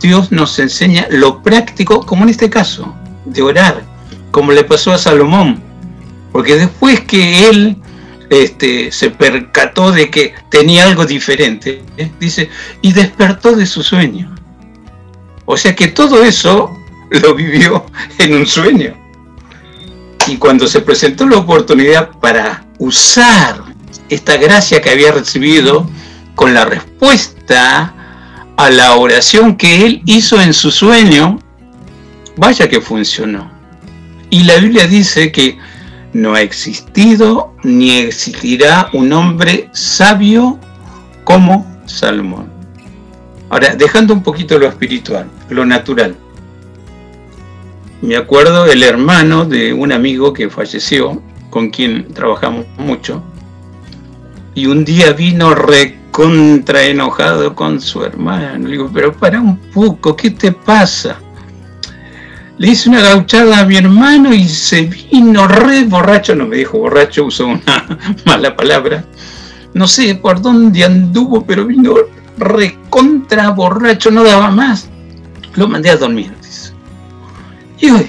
Dios 0.00 0.32
nos 0.32 0.58
enseña 0.58 1.06
lo 1.10 1.42
práctico, 1.42 2.04
como 2.04 2.24
en 2.24 2.30
este 2.30 2.50
caso, 2.50 2.94
de 3.24 3.42
orar, 3.42 3.84
como 4.30 4.52
le 4.52 4.64
pasó 4.64 4.92
a 4.92 4.98
Salomón. 4.98 5.62
Porque 6.32 6.56
después 6.56 7.00
que 7.00 7.48
él 7.48 7.76
este, 8.42 8.90
se 8.90 9.10
percató 9.10 9.92
de 9.92 10.10
que 10.10 10.34
tenía 10.50 10.84
algo 10.84 11.04
diferente, 11.04 11.82
¿eh? 11.96 12.10
dice, 12.18 12.50
y 12.82 12.92
despertó 12.92 13.54
de 13.54 13.66
su 13.66 13.82
sueño. 13.82 14.34
O 15.44 15.56
sea 15.56 15.74
que 15.74 15.88
todo 15.88 16.24
eso 16.24 16.76
lo 17.10 17.34
vivió 17.34 17.86
en 18.18 18.34
un 18.34 18.46
sueño. 18.46 18.94
Y 20.26 20.36
cuando 20.36 20.66
se 20.66 20.80
presentó 20.80 21.26
la 21.28 21.36
oportunidad 21.36 22.10
para 22.18 22.64
usar 22.78 23.62
esta 24.08 24.36
gracia 24.36 24.80
que 24.80 24.90
había 24.90 25.12
recibido 25.12 25.88
con 26.34 26.54
la 26.54 26.64
respuesta 26.64 27.94
a 28.56 28.70
la 28.70 28.94
oración 28.94 29.56
que 29.56 29.84
él 29.84 30.02
hizo 30.06 30.40
en 30.40 30.54
su 30.54 30.70
sueño, 30.70 31.38
vaya 32.36 32.68
que 32.68 32.80
funcionó. 32.80 33.52
Y 34.30 34.44
la 34.44 34.56
Biblia 34.56 34.86
dice 34.86 35.30
que 35.30 35.58
no 36.14 36.34
ha 36.34 36.40
existido 36.40 37.52
ni 37.62 37.98
existirá 37.98 38.88
un 38.92 39.12
hombre 39.12 39.68
sabio 39.72 40.58
como 41.24 41.66
Salomón. 41.86 42.48
Ahora, 43.50 43.74
dejando 43.74 44.14
un 44.14 44.22
poquito 44.22 44.58
lo 44.58 44.66
espiritual, 44.66 45.28
lo 45.50 45.66
natural. 45.66 46.16
Me 48.00 48.16
acuerdo 48.16 48.66
el 48.66 48.82
hermano 48.82 49.44
de 49.44 49.72
un 49.72 49.92
amigo 49.92 50.32
que 50.32 50.48
falleció, 50.48 51.22
con 51.50 51.70
quien 51.70 52.12
trabajamos 52.12 52.66
mucho, 52.78 53.22
y 54.54 54.66
un 54.66 54.84
día 54.84 55.12
vino 55.12 55.54
recontra 55.54 56.84
enojado 56.84 57.54
con 57.54 57.80
su 57.80 58.04
hermano. 58.04 58.68
Le 58.68 58.72
digo, 58.72 58.90
pero 58.92 59.12
para 59.12 59.40
un 59.40 59.56
poco, 59.72 60.14
¿qué 60.16 60.30
te 60.30 60.52
pasa? 60.52 61.20
Le 62.58 62.68
hice 62.68 62.88
una 62.88 63.00
gauchada 63.00 63.60
a 63.60 63.64
mi 63.64 63.76
hermano 63.76 64.32
y 64.32 64.48
se 64.48 64.82
vino 64.82 65.48
re 65.48 65.84
borracho, 65.84 66.34
no 66.36 66.46
me 66.46 66.56
dijo 66.56 66.78
borracho, 66.78 67.24
usó 67.24 67.46
una 67.46 67.98
mala 68.24 68.54
palabra. 68.54 69.04
No 69.74 69.88
sé 69.88 70.14
por 70.14 70.40
dónde 70.40 70.84
anduvo, 70.84 71.44
pero 71.44 71.66
vino 71.66 71.94
recontra 72.38 73.50
borracho, 73.50 74.10
no 74.10 74.22
daba 74.22 74.50
más. 74.50 74.88
Lo 75.56 75.66
mandé 75.68 75.90
a 75.90 75.96
dormir. 75.96 76.32
Y 77.80 77.90
hoy 77.90 78.06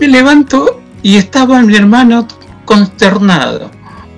me 0.00 0.08
levanto 0.08 0.80
y 1.02 1.16
estaba 1.16 1.60
mi 1.62 1.74
hermano 1.74 2.26
consternado. 2.64 3.70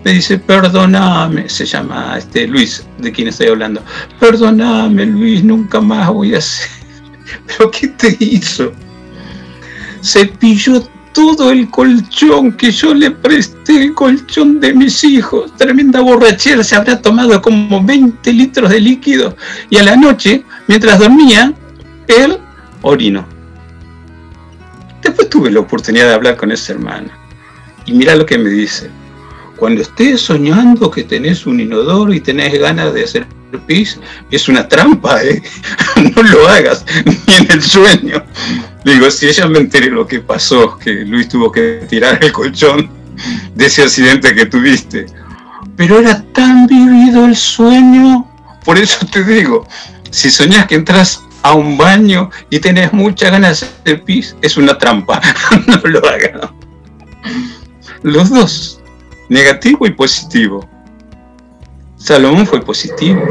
Me 0.05 0.13
dice, 0.13 0.39
perdóname, 0.39 1.49
se 1.49 1.67
llama 1.67 2.17
este 2.17 2.47
Luis, 2.47 2.87
de 2.99 3.13
quien 3.13 3.29
estoy 3.29 3.49
hablando. 3.49 3.83
Perdóname, 4.21 5.07
Luis, 5.07 5.43
nunca 5.43 5.81
más 5.81 6.09
voy 6.09 6.35
a 6.35 6.39
hacer. 6.39 6.69
¿Pero 7.47 7.71
qué 7.71 7.89
te 7.89 8.17
hizo? 8.21 8.73
Se 10.01 10.27
pilló 10.27 10.83
todo 11.13 11.51
el 11.51 11.69
colchón 11.71 12.53
que 12.53 12.71
yo 12.71 12.95
le 12.95 13.11
presté, 13.11 13.83
el 13.83 13.95
colchón 13.95 14.61
de 14.61 14.73
mis 14.73 15.03
hijos. 15.03 15.53
Tremenda 15.57 16.01
borrachera, 16.01 16.63
se 16.63 16.77
habrá 16.77 17.01
tomado 17.01 17.41
como 17.43 17.83
20 17.83 18.33
litros 18.33 18.71
de 18.71 18.81
líquido. 18.81 19.37
Y 19.69 19.79
a 19.79 19.83
la 19.83 19.97
noche, 19.97 20.45
mientras 20.67 20.99
dormía, 20.99 21.53
él 22.07 22.39
orinó. 22.83 23.27
Después 25.03 25.29
tuve 25.29 25.51
la 25.51 25.61
oportunidad 25.61 26.07
de 26.07 26.15
hablar 26.15 26.37
con 26.37 26.53
ese 26.53 26.73
hermano. 26.73 27.09
Y 27.85 27.93
mira 27.93 28.15
lo 28.15 28.27
que 28.27 28.39
me 28.39 28.51
dice. 28.51 28.91
Cuando 29.59 29.83
estés 29.83 30.21
soñando 30.21 30.91
que 30.91 31.03
tenés 31.03 31.45
un 31.45 31.59
inodoro 31.59 32.13
y 32.13 32.21
tenés 32.21 32.57
ganas 32.59 32.95
de 32.95 33.05
hacer 33.05 33.27
pis, 33.67 33.99
es 34.31 34.49
una 34.49 34.69
trampa, 34.69 35.23
¿eh? 35.23 35.43
no 36.15 36.23
lo 36.23 36.49
hagas 36.49 36.85
ni 37.27 37.35
en 37.35 37.51
el 37.51 37.63
sueño. 37.63 38.25
Digo, 38.85 39.11
si 39.11 39.27
ella 39.27 39.49
me 39.49 39.59
enteré 39.59 39.91
lo 39.91 40.07
que 40.07 40.21
pasó, 40.21 40.79
que 40.79 41.05
Luis 41.05 41.29
tuvo 41.29 41.51
que 41.51 41.87
tirar 41.89 42.23
el 42.23 42.33
colchón 42.33 42.89
de 43.55 43.67
ese 43.67 43.83
accidente 43.83 44.33
que 44.35 44.47
tuviste. 44.47 45.07
Pero 45.77 45.99
era 45.99 46.23
tan 46.33 46.67
vivido 46.69 47.27
el 47.27 47.35
sueño. 47.35 48.27
Por 48.65 48.79
eso 48.79 49.05
te 49.07 49.25
digo, 49.25 49.67
si 50.11 50.31
soñás 50.31 50.67
que 50.67 50.77
entras 50.77 51.21
a 51.43 51.55
un 51.55 51.77
baño 51.77 52.31
y 52.51 52.61
tenés 52.61 52.93
muchas 52.93 53.33
ganas 53.33 53.61
de 53.61 53.67
hacer 53.67 54.05
pis, 54.05 54.37
es 54.41 54.57
una 54.57 54.79
trampa. 54.79 55.21
no 55.67 55.81
lo 55.85 56.07
hagas. 56.07 56.51
Los 58.03 58.31
dos, 58.31 58.78
negativo 59.29 59.87
y 59.87 59.91
positivo. 59.91 60.69
Salomón 61.97 62.47
fue 62.47 62.61
positivo, 62.61 63.23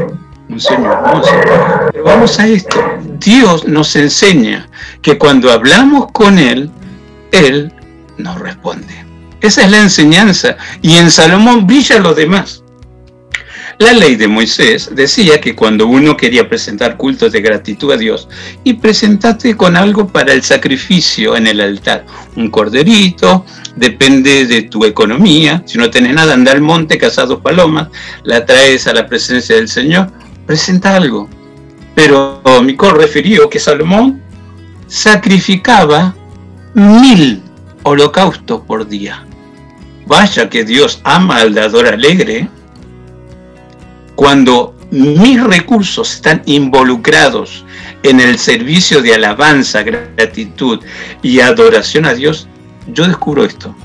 un 0.48 0.60
sueño 0.60 0.92
hermoso. 0.92 1.30
Pero 1.92 2.04
vamos 2.04 2.38
a 2.38 2.46
esto. 2.46 2.78
Dios 3.18 3.66
nos 3.66 3.96
enseña 3.96 4.68
que 5.02 5.18
cuando 5.18 5.50
hablamos 5.50 6.12
con 6.12 6.38
Él, 6.38 6.70
Él 7.32 7.72
nos 8.16 8.38
responde. 8.38 9.04
Esa 9.40 9.64
es 9.64 9.70
la 9.70 9.82
enseñanza. 9.82 10.56
Y 10.82 10.96
en 10.96 11.10
Salomón 11.10 11.66
brilla 11.66 11.98
lo 11.98 12.14
demás. 12.14 12.62
La 13.78 13.92
ley 13.92 14.16
de 14.16 14.26
Moisés 14.26 14.90
decía 14.92 15.40
que 15.40 15.54
cuando 15.54 15.86
uno 15.86 16.16
quería 16.16 16.48
presentar 16.48 16.96
cultos 16.96 17.30
de 17.30 17.40
gratitud 17.40 17.92
a 17.92 17.96
Dios, 17.96 18.28
y 18.64 18.74
presentate 18.74 19.56
con 19.56 19.76
algo 19.76 20.08
para 20.08 20.32
el 20.32 20.42
sacrificio 20.42 21.36
en 21.36 21.46
el 21.46 21.60
altar. 21.60 22.04
Un 22.34 22.50
corderito, 22.50 23.46
depende 23.76 24.46
de 24.46 24.62
tu 24.62 24.84
economía. 24.84 25.62
Si 25.64 25.78
no 25.78 25.90
tenés 25.90 26.12
nada, 26.12 26.34
anda 26.34 26.50
al 26.50 26.60
monte, 26.60 26.98
caza 26.98 27.24
dos 27.24 27.40
palomas, 27.40 27.88
la 28.24 28.44
traes 28.44 28.88
a 28.88 28.94
la 28.94 29.06
presencia 29.06 29.54
del 29.54 29.68
Señor, 29.68 30.10
presenta 30.44 30.96
algo. 30.96 31.28
Pero 31.94 32.42
Micol 32.64 32.96
refirió 32.96 33.48
que 33.48 33.60
Salomón 33.60 34.20
sacrificaba 34.88 36.16
mil 36.74 37.42
holocaustos 37.84 38.60
por 38.62 38.88
día. 38.88 39.24
Vaya 40.06 40.48
que 40.48 40.64
Dios 40.64 41.00
ama 41.04 41.38
al 41.38 41.54
dador 41.54 41.86
alegre. 41.86 42.48
Cuando 44.18 44.74
mis 44.90 45.40
recursos 45.40 46.12
están 46.12 46.42
involucrados 46.44 47.64
en 48.02 48.18
el 48.18 48.36
servicio 48.36 49.00
de 49.00 49.14
alabanza, 49.14 49.84
gratitud 49.84 50.80
y 51.22 51.38
adoración 51.38 52.04
a 52.04 52.14
Dios, 52.14 52.48
yo 52.88 53.06
descubro 53.06 53.44
esto. 53.44 53.76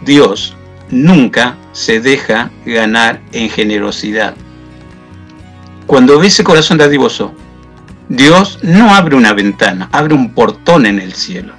Dios 0.00 0.56
nunca 0.88 1.58
se 1.72 2.00
deja 2.00 2.50
ganar 2.64 3.20
en 3.32 3.50
generosidad. 3.50 4.34
Cuando 5.86 6.18
ve 6.18 6.28
ese 6.28 6.42
corazón 6.42 6.78
dadivoso, 6.78 7.34
Dios 8.08 8.58
no 8.62 8.94
abre 8.94 9.14
una 9.14 9.34
ventana, 9.34 9.90
abre 9.92 10.14
un 10.14 10.32
portón 10.32 10.86
en 10.86 11.00
el 11.00 11.12
cielo. 11.12 11.52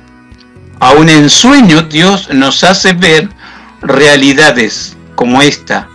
Aún 0.79 1.09
en 1.09 1.29
sueño 1.29 1.83
Dios 1.83 2.33
nos 2.33 2.63
hace 2.63 2.93
ver 2.93 3.29
realidades 3.83 4.97
como 5.13 5.43
esta. 5.43 5.87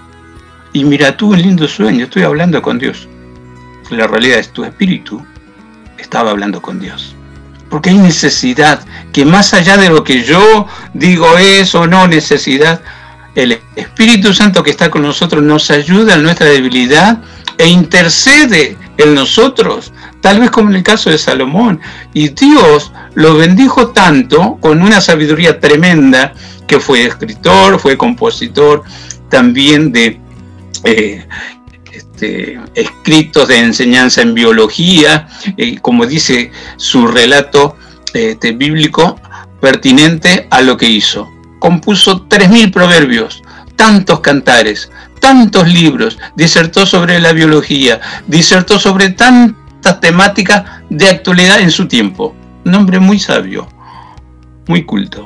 Y 0.72 0.84
mira 0.84 1.16
tú 1.16 1.32
un 1.32 1.42
lindo 1.42 1.68
sueño, 1.68 2.04
estoy 2.04 2.22
hablando 2.22 2.62
con 2.62 2.78
Dios. 2.78 3.08
La 3.90 4.06
realidad 4.06 4.38
es 4.38 4.52
tu 4.52 4.64
espíritu 4.64 5.22
estaba 6.02 6.30
hablando 6.30 6.60
con 6.60 6.78
Dios. 6.78 7.14
Porque 7.70 7.88
hay 7.88 7.96
necesidad 7.96 8.84
que 9.12 9.24
más 9.24 9.54
allá 9.54 9.78
de 9.78 9.88
lo 9.88 10.04
que 10.04 10.22
yo 10.24 10.66
digo 10.92 11.38
es 11.38 11.74
o 11.74 11.86
no 11.86 12.06
necesidad, 12.06 12.82
el 13.34 13.58
Espíritu 13.76 14.34
Santo 14.34 14.62
que 14.62 14.70
está 14.70 14.90
con 14.90 15.02
nosotros 15.02 15.42
nos 15.42 15.70
ayuda 15.70 16.16
en 16.16 16.22
nuestra 16.22 16.48
debilidad 16.48 17.22
e 17.56 17.66
intercede 17.66 18.76
en 18.98 19.14
nosotros, 19.14 19.90
tal 20.20 20.40
vez 20.40 20.50
como 20.50 20.68
en 20.68 20.76
el 20.76 20.82
caso 20.82 21.08
de 21.08 21.16
Salomón. 21.16 21.80
Y 22.12 22.28
Dios 22.28 22.92
lo 23.14 23.36
bendijo 23.36 23.88
tanto 23.88 24.58
con 24.60 24.82
una 24.82 25.00
sabiduría 25.00 25.58
tremenda 25.58 26.34
que 26.66 26.78
fue 26.78 27.06
escritor, 27.06 27.80
fue 27.80 27.96
compositor 27.96 28.82
también 29.30 29.92
de 29.92 30.20
este, 30.84 32.60
escritos 32.74 33.48
de 33.48 33.58
enseñanza 33.58 34.22
en 34.22 34.34
biología, 34.34 35.28
eh, 35.56 35.78
como 35.80 36.06
dice 36.06 36.50
su 36.76 37.06
relato 37.06 37.76
este, 38.14 38.52
bíblico, 38.52 39.20
pertinente 39.60 40.46
a 40.50 40.60
lo 40.60 40.76
que 40.76 40.86
hizo. 40.86 41.28
Compuso 41.58 42.26
3.000 42.28 42.72
proverbios, 42.72 43.42
tantos 43.76 44.20
cantares, 44.20 44.90
tantos 45.20 45.72
libros, 45.72 46.18
disertó 46.34 46.86
sobre 46.86 47.20
la 47.20 47.32
biología, 47.32 48.00
disertó 48.26 48.78
sobre 48.78 49.10
tantas 49.10 50.00
temáticas 50.00 50.64
de 50.90 51.08
actualidad 51.08 51.60
en 51.60 51.70
su 51.70 51.86
tiempo. 51.86 52.34
Un 52.64 52.74
hombre 52.74 52.98
muy 52.98 53.18
sabio, 53.18 53.68
muy 54.66 54.84
culto. 54.84 55.24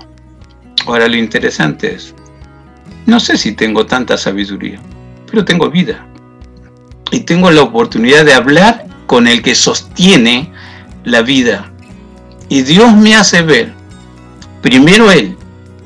Ahora 0.87 1.09
lo 1.09 1.17
interesante 1.17 1.95
es, 1.95 2.15
no 3.07 3.21
sé 3.21 3.37
si 3.37 3.53
tengo 3.53 3.87
tanta 3.87 4.17
sabiduría, 4.17 4.81
pero 5.31 5.45
tengo 5.45 5.71
vida. 5.71 6.07
Y 7.11 7.21
tengo 7.21 7.51
la 7.51 7.63
oportunidad 7.63 8.25
de 8.25 8.35
hablar 8.35 8.87
con 9.07 9.27
el 9.27 9.43
que 9.43 9.55
sostiene 9.55 10.53
la 11.05 11.23
vida. 11.23 11.71
Y 12.49 12.63
Dios 12.63 12.95
me 12.97 13.15
hace 13.15 13.43
ver, 13.43 13.73
primero 14.63 15.11
Él, 15.11 15.37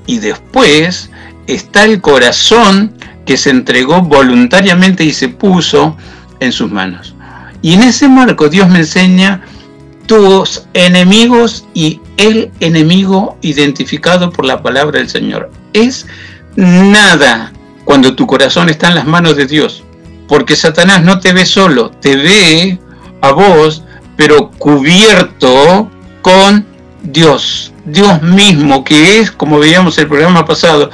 y 0.07 0.19
después 0.19 1.11
está 1.47 1.85
el 1.85 2.01
corazón 2.01 2.95
que 3.27 3.37
se 3.37 3.51
entregó 3.51 4.03
voluntariamente 4.03 5.05
y 5.05 5.13
se 5.13 5.29
puso 5.29 5.97
en 6.41 6.53
sus 6.53 6.71
manos. 6.71 7.15
Y 7.63 7.75
en 7.75 7.83
ese 7.83 8.09
marco 8.09 8.49
Dios 8.49 8.69
me 8.69 8.81
enseña 8.81 9.43
tus 10.07 10.65
enemigos 10.75 11.67
y 11.75 12.01
el 12.17 12.51
enemigo 12.61 13.39
identificado 13.43 14.31
por 14.33 14.45
la 14.45 14.63
palabra 14.63 14.99
del 14.99 15.09
Señor. 15.09 15.51
Es 15.73 16.07
nada 16.57 17.53
cuando 17.91 18.15
tu 18.15 18.25
corazón 18.25 18.69
está 18.69 18.87
en 18.87 18.95
las 18.95 19.05
manos 19.05 19.35
de 19.35 19.47
Dios, 19.47 19.83
porque 20.29 20.55
Satanás 20.55 21.03
no 21.03 21.19
te 21.19 21.33
ve 21.33 21.45
solo, 21.45 21.91
te 21.91 22.15
ve 22.15 22.79
a 23.21 23.33
vos, 23.33 23.83
pero 24.15 24.53
cubierto 24.53 25.91
con 26.23 26.65
Dios, 27.03 27.73
Dios 27.85 28.23
mismo, 28.23 28.85
que 28.85 29.19
es, 29.19 29.33
como 29.33 29.59
veíamos 29.59 29.99
el 29.99 30.07
programa 30.07 30.45
pasado, 30.45 30.93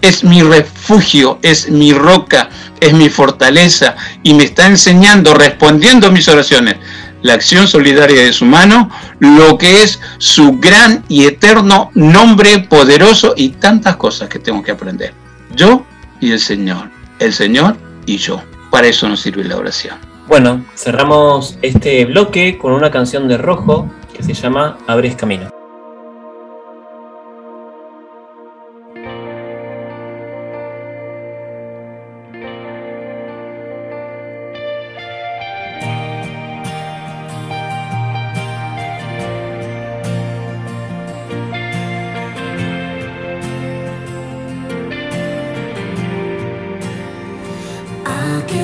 es 0.00 0.22
mi 0.22 0.40
refugio, 0.40 1.40
es 1.42 1.68
mi 1.70 1.92
roca, 1.92 2.50
es 2.78 2.92
mi 2.92 3.08
fortaleza 3.08 3.96
y 4.22 4.32
me 4.34 4.44
está 4.44 4.68
enseñando, 4.68 5.34
respondiendo 5.34 6.06
a 6.06 6.12
mis 6.12 6.28
oraciones, 6.28 6.76
la 7.20 7.34
acción 7.34 7.66
solidaria 7.66 8.22
de 8.22 8.32
su 8.32 8.44
mano, 8.44 8.92
lo 9.18 9.58
que 9.58 9.82
es 9.82 9.98
su 10.18 10.52
gran 10.60 11.04
y 11.08 11.24
eterno 11.24 11.90
nombre 11.94 12.60
poderoso 12.60 13.34
y 13.36 13.48
tantas 13.48 13.96
cosas 13.96 14.28
que 14.28 14.38
tengo 14.38 14.62
que 14.62 14.70
aprender. 14.70 15.12
Yo 15.56 15.84
y 16.20 16.32
el 16.32 16.40
Señor, 16.40 16.90
el 17.18 17.32
Señor 17.32 17.76
y 18.06 18.16
yo. 18.16 18.42
Para 18.70 18.86
eso 18.86 19.08
nos 19.08 19.20
sirve 19.20 19.44
la 19.44 19.56
oración. 19.56 19.96
Bueno, 20.26 20.64
cerramos 20.76 21.58
este 21.62 22.04
bloque 22.04 22.58
con 22.58 22.72
una 22.72 22.90
canción 22.90 23.28
de 23.28 23.38
Rojo 23.38 23.90
que 24.14 24.22
se 24.22 24.34
llama 24.34 24.76
Abres 24.86 25.16
Camino. 25.16 25.57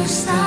Aquí 0.04 0.43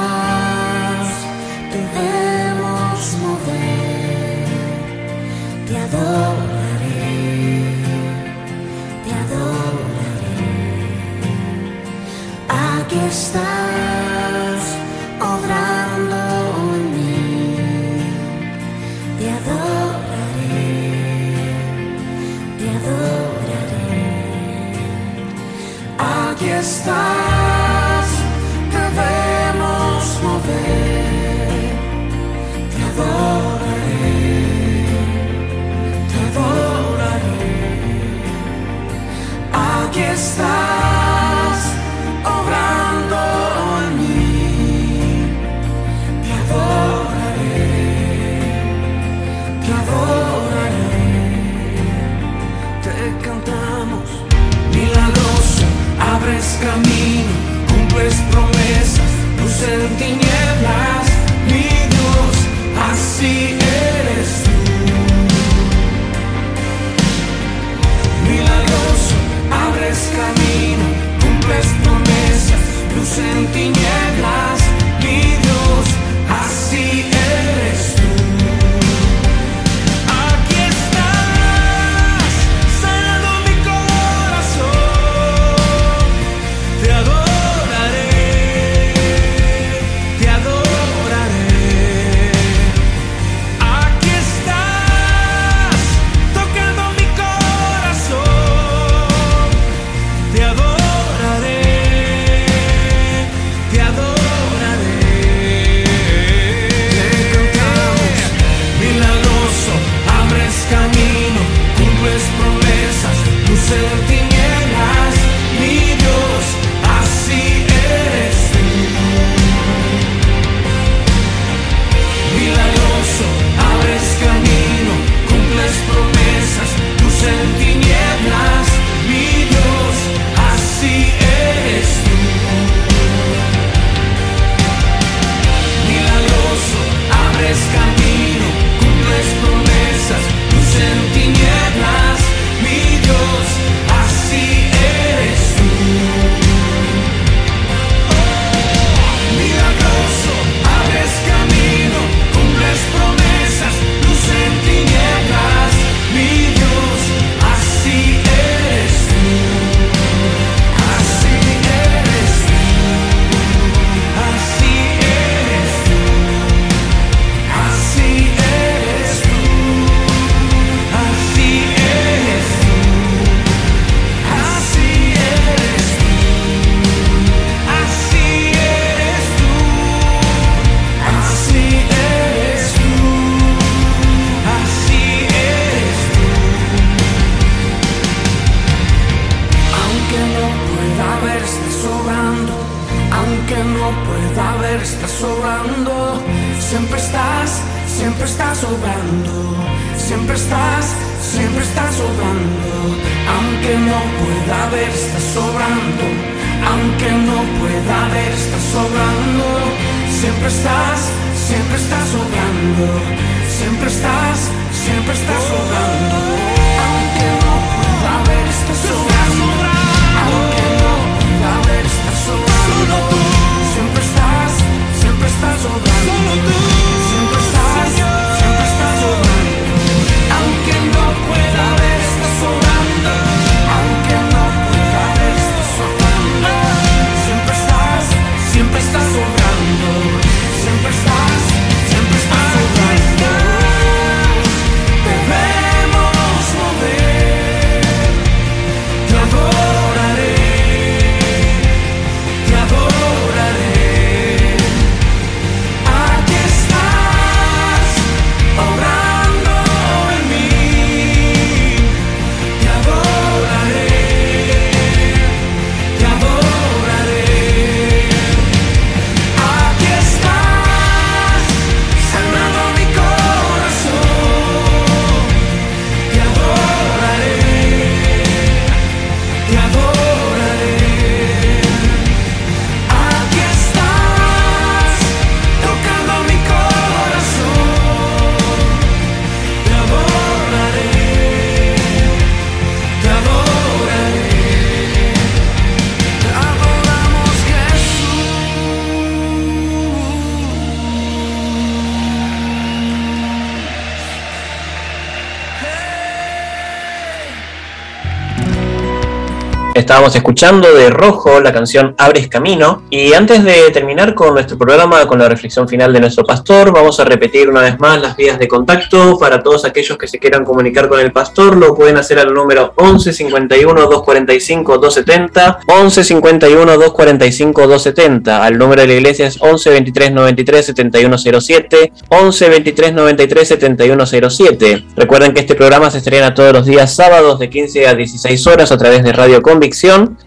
Estábamos 309.87 310.13
escuchando 310.17 310.73
de 310.73 310.89
Rojo 310.89 311.39
la 311.39 311.53
canción 311.53 311.95
Abres 311.97 312.27
Camino. 312.27 312.83
Y 312.89 313.13
antes 313.13 313.41
de 313.45 313.71
terminar 313.71 314.13
con 314.15 314.33
nuestro 314.33 314.57
programa, 314.57 315.07
con 315.07 315.17
la 315.17 315.29
reflexión 315.29 315.65
final 315.65 315.93
de 315.93 316.01
nuestro 316.01 316.25
pastor, 316.25 316.73
vamos 316.73 316.99
a 316.99 317.05
repetir 317.05 317.49
una 317.49 317.61
vez 317.61 317.79
más 317.79 318.01
las 318.01 318.17
vías 318.17 318.37
de 318.37 318.49
contacto 318.49 319.17
para 319.17 319.41
todos 319.41 319.63
aquellos 319.63 319.97
que 319.97 320.09
se 320.09 320.19
quieran 320.19 320.43
comunicar 320.43 320.89
con 320.89 320.99
el 320.99 321.13
pastor. 321.13 321.55
Lo 321.55 321.73
pueden 321.73 321.95
hacer 321.95 322.19
al 322.19 322.33
número 322.33 322.73
11 322.75 323.13
51 323.13 323.73
245 323.73 324.77
270, 324.77 325.59
11 325.67 326.03
51 326.03 326.65
245 326.65 327.61
270. 327.61 328.43
Al 328.43 328.57
número 328.57 328.81
de 328.81 328.87
la 328.89 328.93
iglesia 328.93 329.27
es 329.27 329.41
11 329.41 329.69
23 329.69 330.11
93 330.11 330.65
7107, 330.65 331.93
11 332.09 332.49
23 332.49 332.93
93 332.93 333.47
7107. 333.47 334.85
Recuerden 334.97 335.33
que 335.33 335.39
este 335.39 335.55
programa 335.55 335.89
se 335.89 335.99
estrena 335.99 336.33
todos 336.33 336.51
los 336.51 336.65
días 336.65 336.93
sábados 336.93 337.39
de 337.39 337.49
15 337.49 337.87
a 337.87 337.95
16 337.95 338.47
horas 338.47 338.73
a 338.73 338.77
través 338.77 339.01
de 339.01 339.13
Radio 339.13 339.41
Convicción 339.41 339.76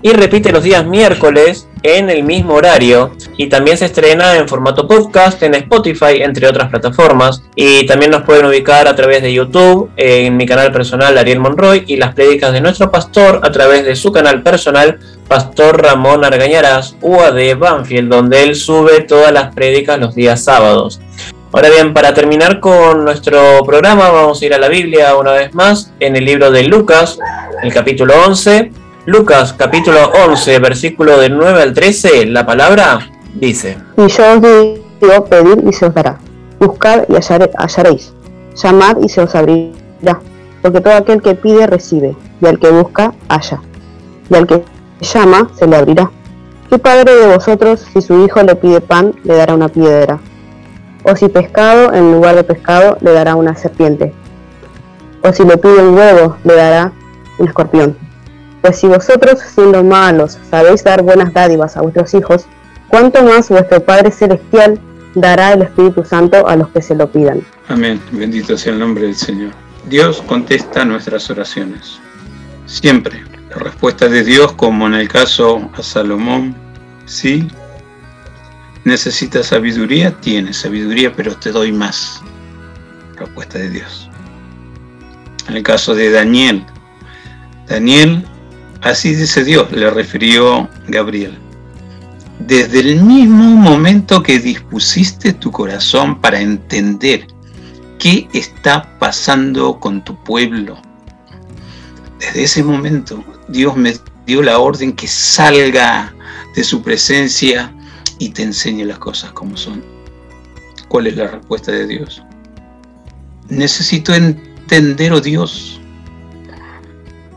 y 0.03 0.13
repite 0.13 0.53
los 0.53 0.63
días 0.63 0.87
miércoles 0.87 1.67
en 1.83 2.09
el 2.09 2.23
mismo 2.23 2.55
horario. 2.55 3.13
Y 3.37 3.49
también 3.49 3.77
se 3.77 3.87
estrena 3.87 4.37
en 4.37 4.47
formato 4.47 4.87
podcast 4.87 5.43
en 5.43 5.55
Spotify 5.55 6.23
entre 6.23 6.47
otras 6.47 6.69
plataformas. 6.69 7.43
Y 7.57 7.85
también 7.87 8.13
nos 8.13 8.23
pueden 8.23 8.47
ubicar 8.47 8.87
a 8.87 8.95
través 8.95 9.23
de 9.23 9.33
YouTube 9.33 9.91
en 9.97 10.37
mi 10.37 10.47
canal 10.47 10.71
personal 10.73 11.19
Ariel 11.19 11.41
Monroy 11.41 11.85
y 11.87 11.97
las 11.97 12.15
prédicas 12.15 12.53
de 12.53 12.61
nuestro 12.61 12.91
pastor 12.91 13.41
a 13.43 13.51
través 13.51 13.85
de 13.85 13.97
su 13.97 14.13
canal 14.13 14.43
personal 14.43 15.01
Pastor 15.27 15.83
Ramón 15.83 16.25
Argañarás 16.25 16.97
UAD 17.01 17.57
Banfield 17.59 18.09
donde 18.09 18.43
él 18.43 18.55
sube 18.55 19.01
todas 19.01 19.33
las 19.33 19.55
prédicas 19.55 19.99
los 19.99 20.15
días 20.15 20.45
sábados. 20.45 21.01
Ahora 21.53 21.71
bien, 21.71 21.93
para 21.93 22.15
terminar 22.15 22.61
con 22.61 23.05
nuestro 23.05 23.65
programa 23.65 24.11
vamos 24.11 24.41
a 24.41 24.47
ir 24.47 24.55
a 24.55 24.59
la 24.59 24.69
Biblia 24.69 25.17
una 25.17 25.33
vez 25.33 25.53
más 25.55 25.93
en 25.99 26.15
el 26.15 26.25
libro 26.25 26.53
de 26.53 26.63
Lucas, 26.63 27.19
el 27.65 27.73
capítulo 27.73 28.15
11 28.27 28.80
Lucas 29.07 29.53
capítulo 29.55 30.11
11, 30.29 30.59
versículo 30.59 31.19
del 31.19 31.37
9 31.37 31.63
al 31.63 31.73
13, 31.75 32.27
la 32.27 32.45
palabra 32.45 33.01
dice, 33.35 33.79
Y 33.97 34.07
yo 34.09 34.23
os 34.35 34.41
digo, 34.43 35.25
pedid 35.25 35.67
y 35.69 35.73
se 35.73 35.87
os 35.87 35.95
dará. 35.95 36.19
Buscad 36.59 37.05
y 37.09 37.13
hallare- 37.15 37.51
hallaréis. 37.57 38.13
Llamad 38.55 38.99
y 39.03 39.09
se 39.09 39.23
os 39.23 39.35
abrirá. 39.35 40.21
Porque 40.61 40.81
todo 40.83 40.95
aquel 40.95 41.23
que 41.23 41.35
pide 41.35 41.67
recibe, 41.67 42.15
y 42.41 42.47
al 42.47 42.59
que 42.59 42.69
busca 42.71 43.15
halla. 43.29 43.61
Y 44.29 44.35
al 44.35 44.47
que 44.47 44.63
llama 45.01 45.51
se 45.59 45.67
le 45.67 45.77
abrirá. 45.77 46.11
¿Qué 46.69 46.79
padre 46.79 47.15
de 47.17 47.35
vosotros, 47.35 47.81
si 47.93 48.03
su 48.03 48.25
hijo 48.25 48.43
le 48.43 48.55
pide 48.55 48.81
pan, 48.81 49.15
le 49.25 49.35
dará 49.35 49.55
una 49.55 49.69
piedra? 49.69 50.19
O 51.03 51.17
si 51.17 51.29
pescado, 51.29 51.93
en 51.95 52.13
lugar 52.13 52.35
de 52.37 52.45
pescado, 52.45 52.99
le 53.01 53.13
dará 53.13 53.35
una 53.35 53.57
serpiente? 53.57 54.13
O 55.23 55.33
si 55.33 55.45
le 55.45 55.57
pide 55.57 55.83
un 55.83 55.97
huevo, 55.97 56.37
le 56.45 56.55
dará 56.55 56.93
un 57.39 57.49
escorpión? 57.49 57.97
Pues 58.61 58.79
si 58.79 58.87
vosotros, 58.87 59.41
siendo 59.41 59.83
malos, 59.83 60.39
sabéis 60.51 60.85
dar 60.85 61.03
buenas 61.03 61.33
dádivas 61.33 61.77
a 61.77 61.83
vuestros 61.83 62.13
hijos, 62.15 62.47
¿cuánto 62.89 63.23
más 63.23 63.49
vuestro 63.49 63.83
Padre 63.83 64.11
Celestial 64.11 64.79
dará 65.15 65.55
el 65.55 65.63
Espíritu 65.63 66.05
Santo 66.05 66.47
a 66.47 66.57
los 66.57 66.69
que 66.69 66.83
se 66.83 66.95
lo 66.95 67.11
pidan? 67.11 67.43
Amén. 67.69 68.01
Bendito 68.13 68.57
sea 68.59 68.73
el 68.73 68.79
nombre 68.79 69.05
del 69.05 69.17
Señor. 69.17 69.53
Dios 69.89 70.23
contesta 70.27 70.85
nuestras 70.85 71.31
oraciones. 71.31 71.99
Siempre. 72.67 73.25
La 73.51 73.57
respuesta 73.57 74.09
de 74.09 74.23
Dios, 74.23 74.53
como 74.53 74.87
en 74.87 74.95
el 74.95 75.09
caso 75.09 75.69
a 75.73 75.83
Salomón, 75.83 76.55
sí. 77.07 77.49
¿Necesitas 78.85 79.47
sabiduría? 79.47 80.13
Tienes 80.21 80.59
sabiduría, 80.59 81.13
pero 81.13 81.35
te 81.35 81.51
doy 81.51 81.73
más. 81.73 82.23
Respuesta 83.17 83.59
de 83.59 83.71
Dios. 83.71 84.09
En 85.49 85.57
el 85.57 85.63
caso 85.65 85.95
de 85.95 86.11
Daniel, 86.11 86.65
Daniel, 87.67 88.25
así 88.83 89.14
dice 89.14 89.45
Dios, 89.45 89.70
le 89.72 89.91
refirió 89.91 90.68
Gabriel. 90.89 91.39
Desde 92.39 92.81
el 92.81 93.03
mismo 93.03 93.45
momento 93.45 94.22
que 94.22 94.39
dispusiste 94.39 95.33
tu 95.35 95.51
corazón 95.51 96.20
para 96.20 96.41
entender 96.41 97.26
qué 97.99 98.28
está 98.33 98.99
pasando 98.99 99.78
con 99.78 100.03
tu 100.03 100.16
pueblo, 100.24 100.81
desde 102.18 102.43
ese 102.45 102.64
momento 102.64 103.22
Dios 103.49 103.76
me 103.76 103.95
dio 104.26 104.43
la 104.43 104.59
orden 104.59 104.93
que 104.93 105.07
salga 105.07 106.14
de 106.55 106.64
su 106.64 106.83
presencia 106.83 107.72
y 108.18 108.31
te 108.31 108.43
enseñe 108.43 108.85
las 108.85 108.99
cosas 108.99 109.33
como 109.33 109.57
son. 109.57 109.83
¿Cuál 110.89 111.07
es 111.07 111.16
la 111.16 111.28
respuesta 111.28 111.72
de 111.72 111.87
Dios? 111.87 112.22
Necesito 113.49 114.14
entender, 114.14 115.12
oh 115.12 115.20
Dios, 115.20 115.81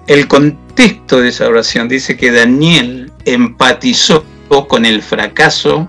el 0.08 0.28
contexto 0.28 0.63
de 0.76 1.28
esa 1.30 1.48
oración. 1.48 1.88
Dice 1.88 2.18
que 2.18 2.32
Daniel 2.32 3.12
empatizó 3.26 4.26
con 4.68 4.86
el 4.86 5.02
fracaso, 5.02 5.88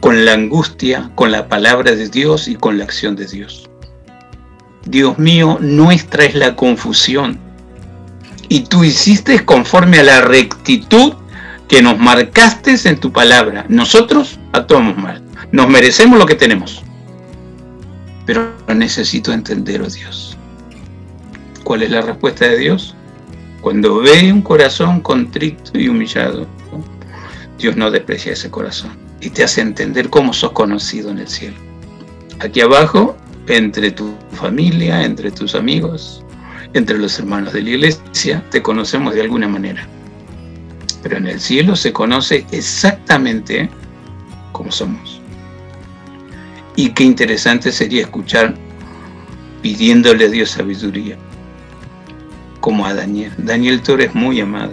con 0.00 0.24
la 0.24 0.34
angustia, 0.34 1.10
con 1.14 1.32
la 1.32 1.48
palabra 1.48 1.94
de 1.94 2.08
Dios 2.08 2.48
y 2.48 2.54
con 2.54 2.78
la 2.78 2.84
acción 2.84 3.16
de 3.16 3.26
Dios. 3.26 3.68
Dios 4.84 5.18
mío, 5.18 5.58
nuestra 5.60 6.24
es 6.24 6.34
la 6.34 6.54
confusión. 6.54 7.38
Y 8.48 8.60
tú 8.60 8.84
hiciste 8.84 9.44
conforme 9.44 9.98
a 9.98 10.04
la 10.04 10.20
rectitud 10.20 11.14
que 11.66 11.82
nos 11.82 11.98
marcaste 11.98 12.76
en 12.84 13.00
tu 13.00 13.10
palabra. 13.10 13.66
Nosotros 13.68 14.38
actuamos 14.52 14.96
mal. 14.96 15.22
Nos 15.50 15.68
merecemos 15.68 16.18
lo 16.18 16.26
que 16.26 16.36
tenemos. 16.36 16.82
Pero 18.26 18.54
necesito 18.68 19.32
entender, 19.32 19.82
oh 19.82 19.88
Dios. 19.88 20.36
¿Cuál 21.64 21.82
es 21.82 21.90
la 21.90 22.02
respuesta 22.02 22.46
de 22.46 22.58
Dios? 22.58 22.94
Cuando 23.66 23.98
ve 23.98 24.32
un 24.32 24.42
corazón 24.42 25.00
contrito 25.00 25.76
y 25.76 25.88
humillado, 25.88 26.46
Dios 27.58 27.76
no 27.76 27.90
desprecia 27.90 28.32
ese 28.32 28.48
corazón 28.48 28.92
y 29.20 29.30
te 29.30 29.42
hace 29.42 29.60
entender 29.60 30.08
cómo 30.08 30.32
sos 30.32 30.52
conocido 30.52 31.10
en 31.10 31.18
el 31.18 31.26
cielo. 31.26 31.56
Aquí 32.38 32.60
abajo 32.60 33.16
entre 33.48 33.90
tu 33.90 34.14
familia, 34.30 35.02
entre 35.02 35.32
tus 35.32 35.56
amigos, 35.56 36.24
entre 36.74 36.96
los 36.96 37.18
hermanos 37.18 37.54
de 37.54 37.62
la 37.62 37.70
iglesia, 37.70 38.44
te 38.52 38.62
conocemos 38.62 39.14
de 39.16 39.22
alguna 39.22 39.48
manera. 39.48 39.84
Pero 41.02 41.16
en 41.16 41.26
el 41.26 41.40
cielo 41.40 41.74
se 41.74 41.92
conoce 41.92 42.46
exactamente 42.52 43.68
como 44.52 44.70
somos. 44.70 45.20
Y 46.76 46.90
qué 46.90 47.02
interesante 47.02 47.72
sería 47.72 48.02
escuchar 48.02 48.54
pidiéndole 49.60 50.26
a 50.26 50.28
Dios 50.28 50.50
sabiduría, 50.50 51.18
como 52.66 52.84
a 52.84 52.94
Daniel. 52.94 53.32
Daniel, 53.38 53.80
tú 53.80 53.92
eres 53.92 54.12
muy 54.12 54.40
amado. 54.40 54.72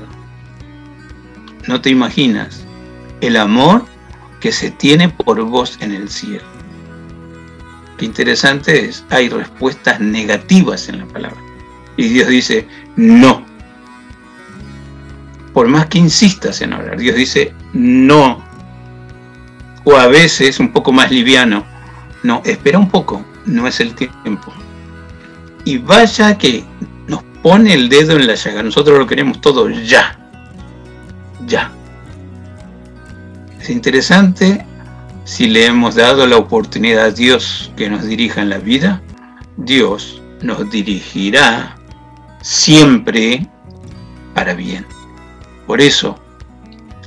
No 1.67 1.79
te 1.79 1.91
imaginas 1.91 2.65
el 3.21 3.37
amor 3.37 3.85
que 4.39 4.51
se 4.51 4.71
tiene 4.71 5.09
por 5.09 5.39
vos 5.43 5.77
en 5.79 5.91
el 5.91 6.09
cielo. 6.09 6.43
Qué 7.99 8.05
interesante 8.05 8.85
es, 8.85 9.05
hay 9.11 9.29
respuestas 9.29 9.99
negativas 9.99 10.89
en 10.89 11.01
la 11.01 11.05
palabra. 11.05 11.37
Y 11.95 12.07
Dios 12.07 12.29
dice, 12.29 12.67
no. 12.95 13.45
Por 15.53 15.67
más 15.67 15.85
que 15.85 15.99
insistas 15.99 16.61
en 16.61 16.73
orar, 16.73 16.97
Dios 16.97 17.15
dice, 17.15 17.53
no. 17.73 18.43
O 19.83 19.95
a 19.95 20.07
veces 20.07 20.59
un 20.59 20.73
poco 20.73 20.91
más 20.91 21.11
liviano, 21.11 21.63
no, 22.23 22.41
espera 22.43 22.79
un 22.79 22.89
poco, 22.89 23.23
no 23.45 23.67
es 23.67 23.79
el 23.79 23.93
tiempo. 23.93 24.51
Y 25.63 25.77
vaya 25.77 26.35
que 26.39 26.72
pone 27.43 27.73
el 27.73 27.89
dedo 27.89 28.15
en 28.15 28.25
la 28.25 28.35
llaga, 28.35 28.63
nosotros 28.63 28.97
lo 28.97 29.05
queremos 29.05 29.39
todo 29.41 29.69
ya. 29.69 30.17
Ya. 31.45 31.71
Es 33.61 33.69
interesante 33.69 34.65
si 35.25 35.47
le 35.47 35.65
hemos 35.65 35.95
dado 35.95 36.25
la 36.25 36.37
oportunidad 36.37 37.05
a 37.05 37.11
Dios 37.11 37.71
que 37.77 37.89
nos 37.89 38.05
dirija 38.05 38.41
en 38.41 38.49
la 38.49 38.57
vida, 38.57 39.01
Dios 39.57 40.21
nos 40.41 40.69
dirigirá 40.69 41.75
siempre 42.41 43.47
para 44.33 44.53
bien. 44.53 44.85
Por 45.67 45.79
eso, 45.79 46.19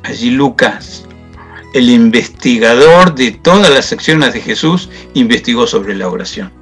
allí 0.02 0.30
Lucas, 0.30 1.04
el 1.74 1.90
investigador 1.90 3.14
de 3.14 3.32
todas 3.32 3.70
las 3.70 3.86
secciones 3.86 4.32
de 4.32 4.40
Jesús, 4.40 4.88
investigó 5.14 5.66
sobre 5.66 5.94
la 5.94 6.08
oración 6.08 6.52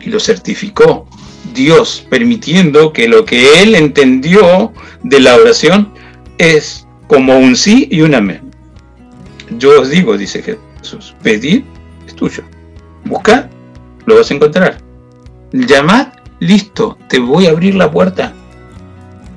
y 0.00 0.10
lo 0.10 0.18
certificó. 0.18 1.06
Dios 1.54 2.06
permitiendo 2.08 2.92
que 2.92 3.08
lo 3.08 3.24
que 3.24 3.62
él 3.62 3.74
entendió 3.74 4.72
de 5.02 5.20
la 5.20 5.36
oración 5.36 5.92
es 6.38 6.86
como 7.06 7.38
un 7.38 7.56
sí 7.56 7.88
y 7.90 8.02
un 8.02 8.14
amén. 8.14 8.50
Yo 9.58 9.80
os 9.80 9.90
digo, 9.90 10.16
dice 10.16 10.42
Jesús, 10.42 11.14
pedid, 11.22 11.62
es 12.06 12.14
tuyo. 12.14 12.42
Buscad, 13.04 13.46
lo 14.06 14.16
vas 14.16 14.30
a 14.30 14.34
encontrar. 14.34 14.78
Llamad, 15.52 16.08
listo, 16.40 16.98
te 17.08 17.18
voy 17.18 17.46
a 17.46 17.50
abrir 17.50 17.74
la 17.74 17.90
puerta. 17.90 18.34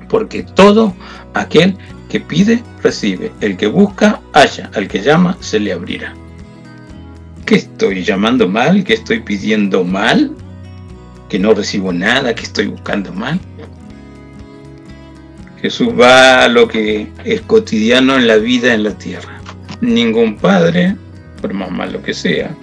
Porque 0.08 0.42
todo 0.42 0.94
aquel 1.32 1.76
que 2.10 2.20
pide, 2.20 2.62
recibe. 2.82 3.32
El 3.40 3.56
que 3.56 3.66
busca, 3.66 4.20
halla. 4.34 4.70
Al 4.74 4.86
que 4.86 5.00
llama, 5.00 5.38
se 5.40 5.58
le 5.58 5.72
abrirá. 5.72 6.14
¿Qué 7.46 7.54
estoy 7.56 8.04
llamando 8.04 8.48
mal? 8.48 8.84
¿Qué 8.84 8.92
estoy 8.94 9.20
pidiendo 9.20 9.84
mal? 9.84 10.36
¿Que 11.32 11.38
no 11.38 11.54
recibo 11.54 11.94
nada? 11.94 12.34
¿Que 12.34 12.42
estoy 12.42 12.66
buscando 12.66 13.10
mal? 13.10 13.40
Jesús 15.62 15.88
va 15.98 16.44
a 16.44 16.48
lo 16.48 16.68
que 16.68 17.10
es 17.24 17.40
cotidiano 17.40 18.16
en 18.16 18.26
la 18.26 18.36
vida 18.36 18.74
en 18.74 18.82
la 18.82 18.98
tierra. 18.98 19.40
Ningún 19.80 20.36
padre, 20.36 20.94
por 21.40 21.54
más 21.54 21.70
malo 21.70 22.02
que 22.02 22.12
sea, 22.12 22.54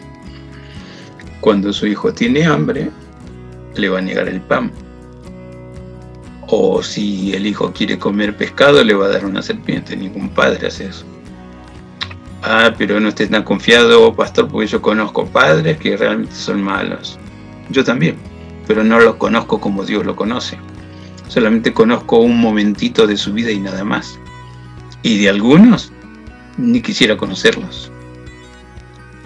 cuando 1.42 1.74
su 1.74 1.88
hijo 1.88 2.14
tiene 2.14 2.46
hambre, 2.46 2.92
le 3.74 3.90
va 3.90 3.98
a 3.98 4.02
negar 4.04 4.28
el 4.28 4.40
pan. 4.40 4.72
O 6.46 6.84
si 6.84 7.34
el 7.34 7.48
hijo 7.48 7.74
quiere 7.74 7.98
comer 7.98 8.38
pescado, 8.38 8.84
le 8.84 8.94
va 8.94 9.08
a 9.08 9.10
dar 9.10 9.26
una 9.26 9.42
serpiente. 9.42 9.98
Ningún 9.98 10.30
padre 10.30 10.68
hace 10.68 10.86
eso. 10.90 11.06
Ah, 12.44 12.72
pero 12.78 13.00
no 13.00 13.10
estés 13.10 13.32
tan 13.32 13.42
confiado, 13.42 14.14
pastor, 14.16 14.48
porque 14.48 14.68
yo 14.68 14.80
conozco 14.80 15.26
padres 15.26 15.80
que 15.80 15.98
realmente 15.98 16.36
son 16.36 16.62
malos. 16.62 17.18
Yo 17.72 17.84
también, 17.84 18.16
pero 18.70 18.84
no 18.84 19.00
los 19.00 19.16
conozco 19.16 19.60
como 19.60 19.84
Dios 19.84 20.06
lo 20.06 20.16
conoce. 20.16 20.60
Solamente 21.28 21.74
conozco 21.74 22.20
un 22.20 22.40
momentito 22.40 23.08
de 23.08 23.18
su 23.18 23.34
vida 23.34 23.50
y 23.50 23.60
nada 23.60 23.84
más. 23.84 24.20
Y 25.02 25.18
de 25.18 25.28
algunos, 25.28 25.92
ni 26.56 26.80
quisiera 26.80 27.18
conocerlos. 27.18 27.92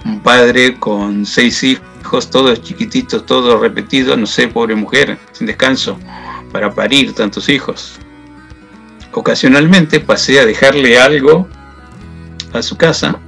Un 0.06 0.22
padre 0.22 0.80
con 0.80 1.26
seis 1.26 1.62
hijos, 1.62 2.30
todos 2.30 2.62
chiquititos, 2.62 3.26
todos 3.26 3.60
repetidos, 3.60 4.18
no 4.18 4.26
sé, 4.28 4.48
pobre 4.48 4.76
mujer, 4.76 5.20
sin 5.34 5.48
descanso, 5.48 6.00
para 6.54 6.74
parir 6.74 7.14
tantos 7.14 7.50
hijos. 7.50 8.00
Ocasionalmente 9.12 10.00
pasé 10.00 10.40
a 10.40 10.46
dejarle 10.46 10.98
algo 10.98 11.50
a 12.54 12.62
su 12.62 12.78
casa 12.78 13.20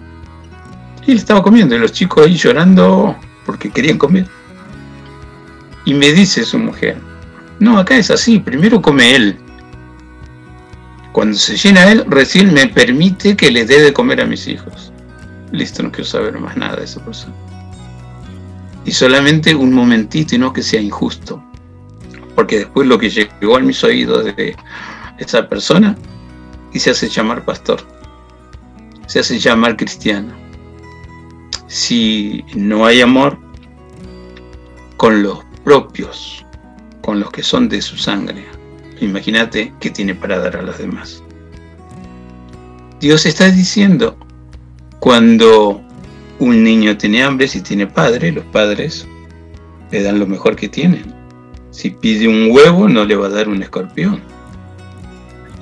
y 1.06 1.12
él 1.12 1.18
estaba 1.18 1.44
comiendo 1.44 1.76
y 1.76 1.80
los 1.80 1.92
chicos 1.92 2.26
ahí 2.26 2.38
llorando 2.38 3.18
porque 3.46 3.70
querían 3.70 3.98
comer. 3.98 4.30
Y 5.86 5.94
me 5.94 6.12
dice 6.12 6.44
su 6.44 6.58
mujer, 6.58 6.98
no, 7.60 7.78
acá 7.78 7.96
es 7.96 8.12
así, 8.12 8.40
primero 8.40 8.82
come 8.82 9.16
él. 9.16 9.38
Cuando 11.12 11.38
se 11.38 11.56
llena 11.56 11.90
él, 11.90 12.04
recién 12.08 12.54
me 12.54 12.68
permite 12.68 13.38
que 13.38 13.50
le 13.50 13.66
dé 13.66 13.82
de 13.82 13.94
comer 13.94 14.20
a 14.20 14.26
mis 14.26 14.48
hijos. 14.48 14.92
Listo, 15.52 15.82
no 15.82 15.92
quiero 15.92 16.06
saber 16.06 16.38
más 16.40 16.58
nada 16.58 16.76
de 16.76 16.84
esa 16.84 17.04
persona. 17.06 17.34
Y 18.84 18.92
solamente 18.92 19.56
un 19.56 19.74
momentito 19.74 20.36
y 20.36 20.40
no 20.40 20.52
que 20.52 20.62
sea 20.62 20.82
injusto. 20.82 21.42
Porque 22.36 22.60
después 22.60 22.88
lo 22.88 23.00
que 23.00 23.10
llegó 23.10 23.56
a 23.56 23.62
mis 23.62 23.82
oídos 23.84 24.26
de 24.26 24.56
esa 25.18 25.48
persona 25.48 25.96
y 26.74 26.80
se 26.80 26.90
hace 26.90 27.08
llamar 27.08 27.46
pastor. 27.46 27.82
Se 29.08 29.20
hace 29.20 29.40
llamar 29.40 29.78
cristiano. 29.78 30.34
Si 31.68 32.44
no 32.56 32.86
hay 32.86 33.00
amor 33.00 33.40
con 34.98 35.24
los 35.24 35.45
propios, 35.66 36.46
con 37.02 37.20
los 37.20 37.32
que 37.32 37.44
son 37.44 37.68
de 37.68 37.82
su 37.82 37.98
sangre, 37.98 38.46
imagínate 39.02 39.74
qué 39.82 39.90
tiene 39.90 40.16
para 40.16 40.40
dar 40.40 40.56
a 40.56 40.62
los 40.62 40.78
demás. 40.78 41.22
Dios 43.02 43.26
está 43.26 43.52
diciendo, 43.52 44.18
cuando 45.00 45.82
un 46.40 46.64
niño 46.64 46.98
tiene 46.98 47.24
hambre, 47.24 47.48
si 47.48 47.62
tiene 47.62 47.88
padre, 47.88 48.32
los 48.32 48.46
padres 48.46 49.08
le 49.92 50.04
dan 50.04 50.20
lo 50.20 50.28
mejor 50.28 50.56
que 50.56 50.70
tienen. 50.70 51.14
Si 51.72 51.90
pide 51.90 52.28
un 52.28 52.52
huevo, 52.52 52.88
no 52.88 53.04
le 53.04 53.16
va 53.16 53.28
a 53.28 53.32
dar 53.32 53.50
un 53.50 53.62
escorpión. 53.62 54.22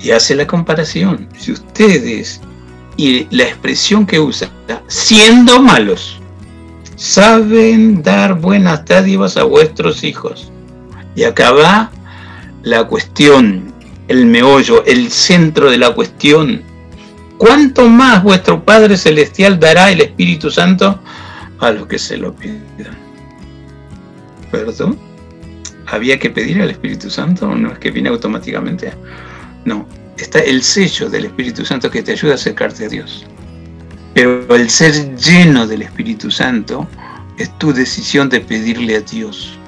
Y 0.00 0.10
hace 0.10 0.34
la 0.34 0.46
comparación. 0.46 1.28
Si 1.36 1.52
ustedes, 1.52 2.40
y 2.96 3.26
la 3.34 3.44
expresión 3.44 4.06
que 4.06 4.20
usa, 4.20 4.48
siendo 4.86 5.60
malos, 5.60 6.20
saben 6.96 8.02
dar 8.02 8.34
buenas 8.40 8.84
dádivas 8.84 9.36
a 9.36 9.44
vuestros 9.44 10.04
hijos. 10.04 10.50
Y 11.14 11.24
acá 11.24 11.52
va 11.52 11.90
la 12.62 12.84
cuestión, 12.84 13.72
el 14.08 14.26
meollo, 14.26 14.84
el 14.84 15.10
centro 15.10 15.70
de 15.70 15.78
la 15.78 15.94
cuestión. 15.94 16.62
¿Cuánto 17.38 17.88
más 17.88 18.22
vuestro 18.22 18.64
Padre 18.64 18.96
Celestial 18.96 19.58
dará 19.58 19.90
el 19.90 20.00
Espíritu 20.00 20.50
Santo 20.50 21.00
a 21.58 21.70
los 21.70 21.86
que 21.86 21.98
se 21.98 22.16
lo 22.16 22.34
pidan? 22.34 22.96
¿Perdón? 24.50 24.98
¿Había 25.86 26.18
que 26.18 26.30
pedir 26.30 26.60
al 26.62 26.70
Espíritu 26.70 27.10
Santo? 27.10 27.54
¿No 27.54 27.72
es 27.72 27.78
que 27.78 27.90
viene 27.90 28.08
automáticamente? 28.08 28.92
No, 29.64 29.86
está 30.16 30.40
el 30.40 30.62
sello 30.62 31.10
del 31.10 31.26
Espíritu 31.26 31.64
Santo 31.64 31.90
que 31.90 32.02
te 32.02 32.12
ayuda 32.12 32.32
a 32.32 32.34
acercarte 32.36 32.86
a 32.86 32.88
Dios. 32.88 33.26
Pero 34.14 34.54
el 34.54 34.70
ser 34.70 35.16
lleno 35.16 35.66
del 35.66 35.82
Espíritu 35.82 36.30
Santo 36.30 36.88
es 37.36 37.56
tu 37.58 37.72
decisión 37.72 38.28
de 38.28 38.40
pedirle 38.40 38.96
a 38.96 39.00
Dios. 39.00 39.58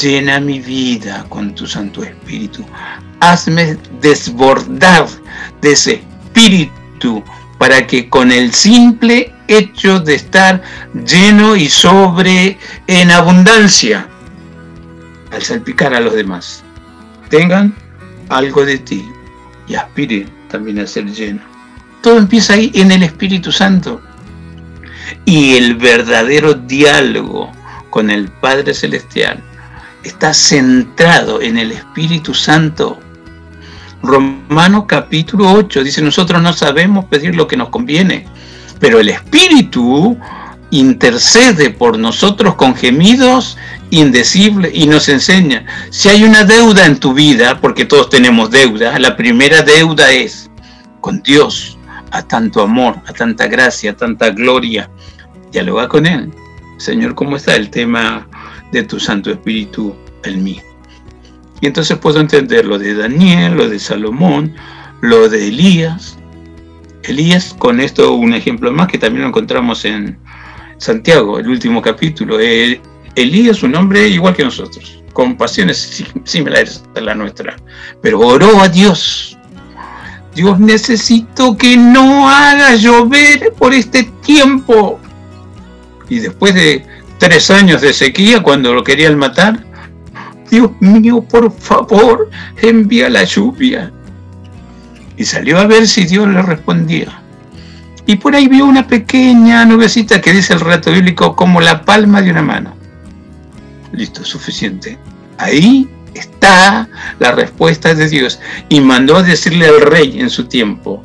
Llena 0.00 0.38
mi 0.38 0.60
vida 0.60 1.26
con 1.28 1.54
tu 1.54 1.66
Santo 1.66 2.04
Espíritu. 2.04 2.64
Hazme 3.20 3.76
desbordar 4.00 5.08
de 5.60 5.72
ese 5.72 5.94
Espíritu 5.94 7.24
para 7.58 7.84
que 7.86 8.08
con 8.08 8.30
el 8.30 8.52
simple 8.52 9.34
hecho 9.48 9.98
de 9.98 10.14
estar 10.14 10.62
lleno 11.04 11.56
y 11.56 11.68
sobre 11.68 12.56
en 12.86 13.10
abundancia, 13.10 14.06
al 15.32 15.42
salpicar 15.42 15.92
a 15.94 16.00
los 16.00 16.14
demás, 16.14 16.62
tengan 17.28 17.74
algo 18.28 18.64
de 18.64 18.78
ti 18.78 19.04
y 19.66 19.74
aspiren 19.74 20.28
también 20.48 20.78
a 20.78 20.86
ser 20.86 21.06
lleno. 21.06 21.47
Todo 22.02 22.18
empieza 22.18 22.54
ahí 22.54 22.70
en 22.74 22.90
el 22.92 23.02
Espíritu 23.02 23.52
Santo. 23.52 24.00
Y 25.24 25.56
el 25.56 25.76
verdadero 25.76 26.54
diálogo 26.54 27.50
con 27.90 28.10
el 28.10 28.28
Padre 28.28 28.74
Celestial 28.74 29.42
está 30.02 30.32
centrado 30.32 31.40
en 31.40 31.58
el 31.58 31.72
Espíritu 31.72 32.34
Santo. 32.34 32.98
Romano 34.02 34.86
capítulo 34.86 35.50
8 35.52 35.82
dice, 35.82 36.02
nosotros 36.02 36.40
no 36.40 36.52
sabemos 36.52 37.06
pedir 37.06 37.34
lo 37.34 37.48
que 37.48 37.56
nos 37.56 37.70
conviene, 37.70 38.26
pero 38.78 39.00
el 39.00 39.08
Espíritu 39.08 40.16
intercede 40.70 41.70
por 41.70 41.98
nosotros 41.98 42.54
con 42.54 42.76
gemidos 42.76 43.56
indecibles 43.90 44.72
y 44.74 44.86
nos 44.86 45.08
enseña, 45.08 45.64
si 45.90 46.10
hay 46.10 46.24
una 46.24 46.44
deuda 46.44 46.84
en 46.86 47.00
tu 47.00 47.14
vida, 47.14 47.60
porque 47.60 47.86
todos 47.86 48.10
tenemos 48.10 48.50
deuda, 48.50 48.98
la 48.98 49.16
primera 49.16 49.62
deuda 49.62 50.12
es 50.12 50.50
con 51.00 51.22
Dios, 51.22 51.77
a 52.10 52.22
tanto 52.22 52.62
amor, 52.62 52.96
a 53.06 53.12
tanta 53.12 53.46
gracia, 53.46 53.92
a 53.92 53.96
tanta 53.96 54.30
gloria, 54.30 54.90
dialoga 55.52 55.88
con 55.88 56.06
Él. 56.06 56.32
Señor, 56.78 57.14
¿cómo 57.14 57.36
está 57.36 57.56
el 57.56 57.70
tema 57.70 58.26
de 58.72 58.84
tu 58.84 59.00
Santo 59.00 59.30
Espíritu 59.30 59.94
en 60.24 60.44
mí? 60.44 60.60
Y 61.60 61.66
entonces 61.66 61.98
puedo 61.98 62.20
entender 62.20 62.64
lo 62.64 62.78
de 62.78 62.94
Daniel, 62.94 63.54
lo 63.54 63.68
de 63.68 63.78
Salomón, 63.78 64.54
lo 65.00 65.28
de 65.28 65.48
Elías. 65.48 66.18
Elías, 67.02 67.54
con 67.58 67.80
esto 67.80 68.14
un 68.14 68.34
ejemplo 68.34 68.70
más 68.72 68.88
que 68.88 68.98
también 68.98 69.22
lo 69.22 69.28
encontramos 69.28 69.84
en 69.84 70.18
Santiago, 70.78 71.38
el 71.38 71.48
último 71.48 71.82
capítulo. 71.82 72.38
Eh, 72.40 72.80
Elías 73.16 73.62
un 73.62 73.74
hombre 73.74 74.06
igual 74.08 74.34
que 74.34 74.44
nosotros, 74.44 75.02
con 75.12 75.36
pasiones 75.36 76.04
similares 76.24 76.84
a 76.94 77.00
la 77.00 77.14
nuestra, 77.14 77.56
pero 78.00 78.20
oró 78.20 78.60
a 78.60 78.68
Dios. 78.68 79.37
Dios 80.38 80.60
necesito 80.60 81.56
que 81.56 81.76
no 81.76 82.28
haga 82.28 82.76
llover 82.76 83.52
por 83.58 83.74
este 83.74 84.04
tiempo. 84.22 85.00
Y 86.08 86.20
después 86.20 86.54
de 86.54 86.86
tres 87.18 87.50
años 87.50 87.80
de 87.80 87.92
sequía, 87.92 88.40
cuando 88.40 88.72
lo 88.72 88.84
querían 88.84 89.18
matar, 89.18 89.64
Dios 90.48 90.70
mío, 90.78 91.22
por 91.22 91.50
favor, 91.50 92.30
envía 92.62 93.10
la 93.10 93.24
lluvia. 93.24 93.90
Y 95.16 95.24
salió 95.24 95.58
a 95.58 95.66
ver 95.66 95.88
si 95.88 96.04
Dios 96.04 96.28
le 96.28 96.40
respondía. 96.40 97.20
Y 98.06 98.14
por 98.14 98.36
ahí 98.36 98.46
vio 98.46 98.64
una 98.64 98.86
pequeña 98.86 99.64
nubecita 99.64 100.20
que 100.20 100.32
dice 100.32 100.52
el 100.52 100.60
relato 100.60 100.92
bíblico 100.92 101.34
como 101.34 101.60
la 101.60 101.84
palma 101.84 102.22
de 102.22 102.30
una 102.30 102.42
mano. 102.42 102.76
Listo, 103.90 104.24
suficiente. 104.24 104.96
Ahí 105.36 105.88
está 106.18 106.88
la 107.18 107.32
respuesta 107.32 107.94
de 107.94 108.08
Dios. 108.08 108.40
Y 108.68 108.80
mandó 108.80 109.16
a 109.16 109.22
decirle 109.22 109.66
al 109.66 109.80
rey 109.80 110.20
en 110.20 110.30
su 110.30 110.44
tiempo, 110.44 111.02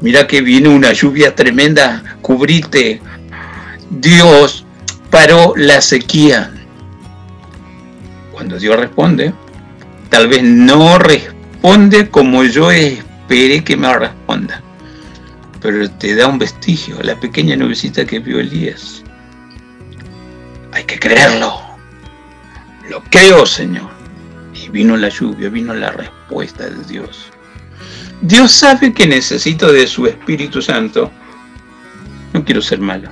mira 0.00 0.26
que 0.26 0.40
viene 0.40 0.68
una 0.68 0.92
lluvia 0.92 1.34
tremenda, 1.34 2.16
cubrite. 2.22 3.00
Dios 3.90 4.64
paró 5.10 5.54
la 5.56 5.80
sequía 5.80 6.52
cuando 8.36 8.58
Dios 8.58 8.76
responde, 8.76 9.32
tal 10.10 10.28
vez 10.28 10.42
no 10.42 10.98
responde 10.98 12.10
como 12.10 12.44
yo 12.44 12.70
esperé 12.70 13.64
que 13.64 13.78
me 13.78 13.90
responda, 13.98 14.60
pero 15.62 15.90
te 15.92 16.14
da 16.14 16.26
un 16.26 16.38
vestigio, 16.38 17.02
la 17.02 17.18
pequeña 17.18 17.56
nubecita 17.56 18.04
que 18.04 18.18
vio 18.18 18.38
Elías. 18.38 19.02
Hay 20.72 20.84
que 20.84 20.98
creerlo. 20.98 21.58
Lo 22.90 23.02
creo, 23.04 23.46
Señor. 23.46 23.95
Vino 24.70 24.96
la 24.96 25.08
lluvia, 25.08 25.48
vino 25.48 25.74
la 25.74 25.90
respuesta 25.90 26.64
de 26.68 26.84
Dios. 26.84 27.30
Dios 28.20 28.52
sabe 28.52 28.92
que 28.92 29.06
necesito 29.06 29.72
de 29.72 29.86
su 29.86 30.06
Espíritu 30.06 30.60
Santo. 30.60 31.10
No 32.32 32.44
quiero 32.44 32.60
ser 32.62 32.80
malo. 32.80 33.10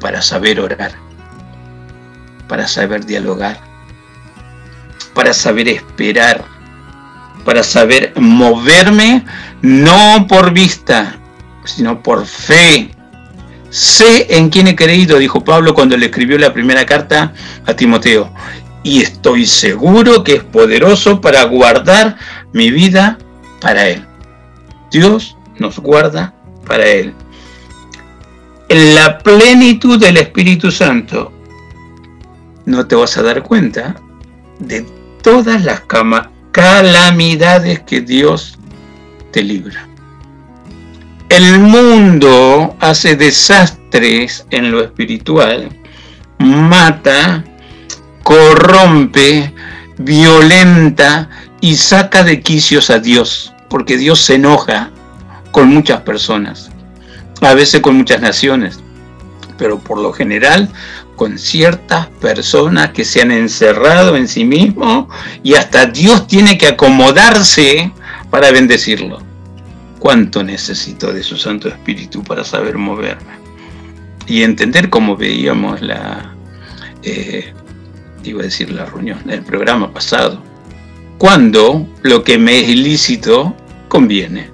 Para 0.00 0.22
saber 0.22 0.60
orar 0.60 1.10
para 2.50 2.66
saber 2.66 3.06
dialogar, 3.06 3.60
para 5.14 5.32
saber 5.32 5.68
esperar, 5.68 6.44
para 7.44 7.62
saber 7.62 8.12
moverme, 8.16 9.24
no 9.62 10.26
por 10.26 10.52
vista, 10.52 11.16
sino 11.64 12.02
por 12.02 12.26
fe. 12.26 12.90
Sé 13.68 14.26
en 14.36 14.50
quién 14.50 14.66
he 14.66 14.74
creído, 14.74 15.18
dijo 15.18 15.44
Pablo 15.44 15.74
cuando 15.74 15.96
le 15.96 16.06
escribió 16.06 16.38
la 16.38 16.52
primera 16.52 16.84
carta 16.84 17.32
a 17.66 17.74
Timoteo, 17.74 18.34
y 18.82 19.02
estoy 19.02 19.46
seguro 19.46 20.24
que 20.24 20.36
es 20.36 20.44
poderoso 20.44 21.20
para 21.20 21.42
guardar 21.44 22.16
mi 22.52 22.70
vida 22.70 23.18
para 23.60 23.88
Él. 23.88 24.04
Dios 24.90 25.36
nos 25.58 25.78
guarda 25.78 26.34
para 26.66 26.86
Él. 26.86 27.14
En 28.68 28.94
la 28.94 29.18
plenitud 29.18 29.98
del 29.98 30.16
Espíritu 30.16 30.70
Santo 30.70 31.32
no 32.66 32.86
te 32.86 32.94
vas 32.94 33.16
a 33.16 33.22
dar 33.22 33.42
cuenta 33.42 33.96
de 34.58 34.86
todas 35.22 35.64
las 35.64 35.82
calamidades 36.52 37.80
que 37.80 38.00
Dios 38.00 38.58
te 39.32 39.42
libra. 39.42 39.86
El 41.28 41.58
mundo 41.60 42.76
hace 42.80 43.16
desastres 43.16 44.46
en 44.50 44.70
lo 44.70 44.82
espiritual, 44.82 45.68
mata, 46.38 47.44
corrompe, 48.30 49.52
violenta 49.98 51.28
y 51.60 51.74
saca 51.74 52.22
de 52.22 52.42
quicios 52.42 52.88
a 52.88 53.00
Dios, 53.00 53.52
porque 53.68 53.96
Dios 53.96 54.20
se 54.20 54.36
enoja 54.36 54.92
con 55.50 55.68
muchas 55.68 56.02
personas, 56.02 56.70
a 57.40 57.54
veces 57.54 57.80
con 57.80 57.96
muchas 57.96 58.20
naciones, 58.20 58.78
pero 59.58 59.80
por 59.80 59.98
lo 59.98 60.12
general 60.12 60.68
con 61.16 61.40
ciertas 61.40 62.06
personas 62.20 62.90
que 62.90 63.04
se 63.04 63.20
han 63.20 63.32
encerrado 63.32 64.16
en 64.16 64.28
sí 64.28 64.44
mismos 64.44 65.06
y 65.42 65.54
hasta 65.54 65.86
Dios 65.86 66.28
tiene 66.28 66.56
que 66.56 66.68
acomodarse 66.68 67.90
para 68.30 68.52
bendecirlo. 68.52 69.18
¿Cuánto 69.98 70.44
necesito 70.44 71.12
de 71.12 71.24
su 71.24 71.36
Santo 71.36 71.68
Espíritu 71.68 72.22
para 72.22 72.44
saber 72.44 72.78
moverme? 72.78 73.40
Y 74.28 74.44
entender 74.44 74.88
cómo 74.88 75.16
veíamos 75.16 75.82
la, 75.82 76.32
eh, 77.02 77.52
iba 78.24 78.40
a 78.40 78.44
decir 78.44 78.70
la 78.70 78.84
reunión, 78.84 79.18
el 79.28 79.42
programa 79.42 79.92
pasado. 79.92 80.42
Cuando 81.18 81.86
lo 82.02 82.22
que 82.22 82.38
me 82.38 82.60
es 82.60 82.68
ilícito 82.68 83.56
conviene 83.88 84.50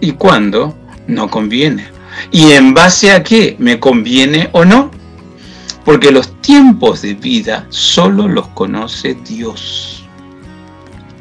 y 0.00 0.12
cuando 0.12 0.76
no 1.06 1.28
conviene. 1.28 1.88
Y 2.30 2.52
en 2.52 2.74
base 2.74 3.10
a 3.10 3.22
qué 3.22 3.56
me 3.58 3.80
conviene 3.80 4.48
o 4.52 4.64
no 4.64 4.90
porque 5.84 6.10
los 6.10 6.40
tiempos 6.40 7.02
de 7.02 7.14
vida 7.14 7.66
solo 7.68 8.26
los 8.26 8.48
conoce 8.48 9.14
Dios. 9.26 10.04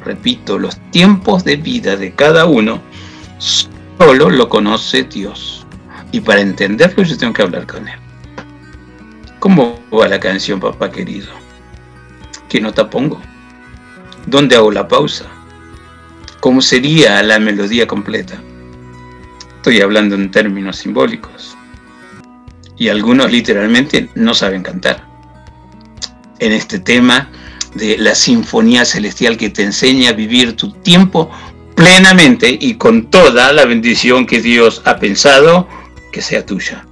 Repito, 0.06 0.58
los 0.58 0.78
tiempos 0.92 1.44
de 1.44 1.58
vida 1.58 1.96
de 1.96 2.14
cada 2.14 2.46
uno 2.46 2.82
solo 3.38 4.30
lo 4.30 4.50
conoce 4.50 5.04
Dios. 5.04 5.66
Y 6.12 6.22
para 6.22 6.42
entenderlo 6.42 7.04
yo 7.04 7.18
tengo 7.18 7.34
que 7.34 7.42
hablar 7.42 7.68
con 7.68 7.88
Él. 7.88 8.00
¿Cómo 9.40 9.80
va 9.92 10.08
la 10.08 10.20
canción, 10.20 10.60
papá 10.60 10.90
querido? 10.90 11.43
¿Qué 12.54 12.62
nota 12.62 12.88
pongo? 12.88 13.20
¿Dónde 14.28 14.56
hago 14.56 14.70
la 14.70 14.88
pausa? 14.88 15.26
¿Cómo 16.40 16.62
sería 16.62 17.24
la 17.24 17.40
melodía 17.40 17.88
completa? 17.88 18.40
Estoy 19.56 19.82
hablando 19.82 20.14
en 20.14 20.30
términos 20.30 20.78
simbólicos 20.78 21.58
y 22.78 22.90
algunos 22.90 23.32
literalmente 23.32 24.08
no 24.14 24.36
saben 24.36 24.62
cantar. 24.62 25.04
En 26.38 26.52
este 26.52 26.78
tema 26.78 27.32
de 27.74 27.98
la 27.98 28.14
sinfonía 28.14 28.86
celestial 28.86 29.36
que 29.36 29.50
te 29.50 29.64
enseña 29.64 30.12
a 30.12 30.14
vivir 30.14 30.56
tu 30.56 30.74
tiempo 30.74 31.32
plenamente 31.74 32.56
y 32.62 32.76
con 32.76 33.10
toda 33.10 33.52
la 33.52 33.66
bendición 33.66 34.28
que 34.28 34.42
Dios 34.42 34.84
ha 34.86 35.00
pensado 35.00 35.68
que 36.12 36.22
sea 36.22 36.46
tuya. 36.46 36.86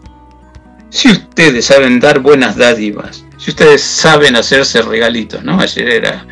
Si 0.90 1.12
ustedes 1.12 1.66
saben 1.66 2.00
dar 2.00 2.18
buenas 2.18 2.56
dádivas, 2.58 3.26
si 3.42 3.50
ustedes 3.50 3.82
saben 3.82 4.36
hacerse 4.36 4.84
regalitos, 4.84 5.44
¿no? 5.44 5.60
Ayer 5.60 5.90
era 5.90 6.28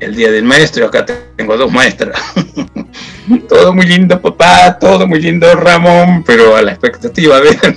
el 0.00 0.16
día 0.16 0.32
del 0.32 0.42
maestro, 0.42 0.86
acá 0.86 1.06
tengo 1.36 1.56
dos 1.56 1.70
maestras. 1.70 2.20
todo 3.48 3.72
muy 3.72 3.86
lindo, 3.86 4.20
papá, 4.20 4.76
todo 4.80 5.06
muy 5.06 5.20
lindo, 5.20 5.54
Ramón, 5.54 6.24
pero 6.26 6.56
a 6.56 6.62
la 6.62 6.72
expectativa, 6.72 7.38
vean 7.38 7.76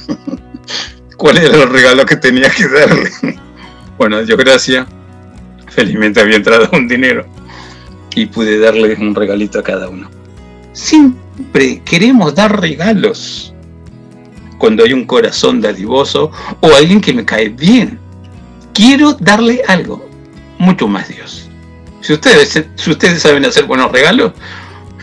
cuál 1.17 1.37
era 1.37 1.55
el 1.55 1.69
regalo 1.69 2.03
que 2.03 2.15
tenía 2.15 2.49
que 2.49 2.67
darle. 2.67 3.11
Bueno, 3.95 4.23
yo 4.23 4.35
gracias, 4.35 4.87
felizmente 5.69 6.19
había 6.19 6.35
entrado 6.35 6.67
un 6.73 6.87
dinero 6.87 7.27
y 8.15 8.25
pude 8.25 8.57
darle 8.57 8.95
un 8.95 9.13
regalito 9.13 9.59
a 9.59 9.63
cada 9.63 9.87
uno. 9.87 10.09
Siempre 10.73 11.79
queremos 11.85 12.33
dar 12.33 12.59
regalos 12.59 13.53
cuando 14.57 14.83
hay 14.83 14.93
un 14.93 15.05
corazón 15.05 15.61
dadivoso 15.61 16.31
o 16.59 16.73
alguien 16.73 16.99
que 16.99 17.13
me 17.13 17.23
cae 17.23 17.49
bien. 17.49 17.99
Quiero 18.73 19.13
darle 19.13 19.61
algo, 19.67 20.09
mucho 20.57 20.87
más 20.87 21.07
Dios. 21.07 21.49
Si 22.01 22.13
ustedes, 22.13 22.65
si 22.75 22.91
ustedes 22.91 23.21
saben 23.21 23.45
hacer 23.45 23.65
buenos 23.65 23.91
regalos, 23.91 24.33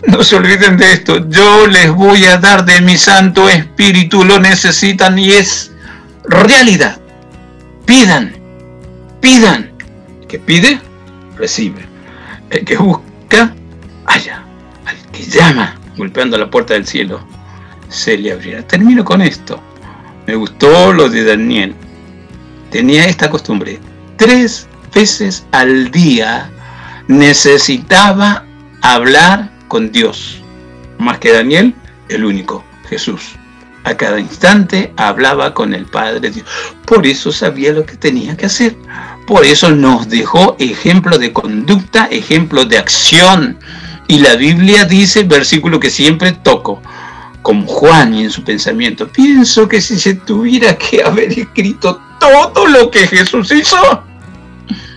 no 0.06 0.22
se 0.22 0.36
olviden 0.36 0.76
de 0.76 0.92
esto. 0.92 1.28
Yo 1.28 1.66
les 1.66 1.90
voy 1.92 2.24
a 2.24 2.38
dar 2.38 2.64
de 2.64 2.80
mi 2.80 2.96
Santo 2.96 3.48
Espíritu, 3.48 4.24
lo 4.24 4.38
necesitan 4.38 5.18
y 5.18 5.32
es 5.32 5.72
realidad. 6.24 7.00
Pidan, 7.86 8.32
pidan. 9.20 9.70
El 10.20 10.26
que 10.26 10.38
pide, 10.38 10.80
recibe. 11.36 11.84
El 12.50 12.64
que 12.64 12.76
busca, 12.76 13.54
haya. 14.06 14.42
Al 14.86 14.96
que 15.12 15.24
llama, 15.24 15.76
golpeando 15.96 16.38
la 16.38 16.50
puerta 16.50 16.74
del 16.74 16.86
cielo, 16.86 17.20
se 17.88 18.16
le 18.16 18.32
abrirá. 18.32 18.62
Termino 18.62 19.04
con 19.04 19.22
esto. 19.22 19.60
me 20.26 20.34
gustó 20.34 20.92
lo 20.92 21.08
de 21.08 21.24
Daniel. 21.24 21.74
Tenía 22.70 23.06
esta 23.06 23.28
costumbre. 23.28 23.80
Tres 24.16 24.68
veces 24.94 25.44
al 25.52 25.90
día 25.90 26.50
necesitaba 27.08 28.44
hablar 28.82 29.50
con 29.68 29.90
Dios. 29.90 30.40
Más 30.98 31.18
que 31.18 31.32
Daniel, 31.32 31.74
el 32.08 32.24
único, 32.24 32.64
Jesús. 32.88 33.32
A 33.84 33.96
cada 33.96 34.20
instante 34.20 34.92
hablaba 34.96 35.54
con 35.54 35.74
el 35.74 35.86
Padre 35.86 36.30
Dios. 36.30 36.46
Por 36.84 37.06
eso 37.06 37.32
sabía 37.32 37.72
lo 37.72 37.86
que 37.86 37.96
tenía 37.96 38.36
que 38.36 38.46
hacer. 38.46 38.76
Por 39.26 39.44
eso 39.44 39.70
nos 39.70 40.08
dejó 40.08 40.56
ejemplo 40.58 41.18
de 41.18 41.32
conducta, 41.32 42.06
ejemplo 42.06 42.64
de 42.64 42.78
acción. 42.78 43.58
Y 44.06 44.18
la 44.18 44.36
Biblia 44.36 44.84
dice, 44.84 45.22
versículo 45.22 45.80
que 45.80 45.90
siempre 45.90 46.32
toco, 46.32 46.82
como 47.42 47.66
Juan 47.66 48.14
y 48.14 48.24
en 48.24 48.30
su 48.30 48.44
pensamiento, 48.44 49.08
pienso 49.08 49.66
que 49.66 49.80
si 49.80 49.98
se 49.98 50.14
tuviera 50.14 50.76
que 50.76 51.02
haber 51.02 51.32
escrito 51.32 52.00
todo 52.20 52.66
lo 52.68 52.90
que 52.92 53.08
Jesús 53.08 53.50
hizo, 53.50 53.76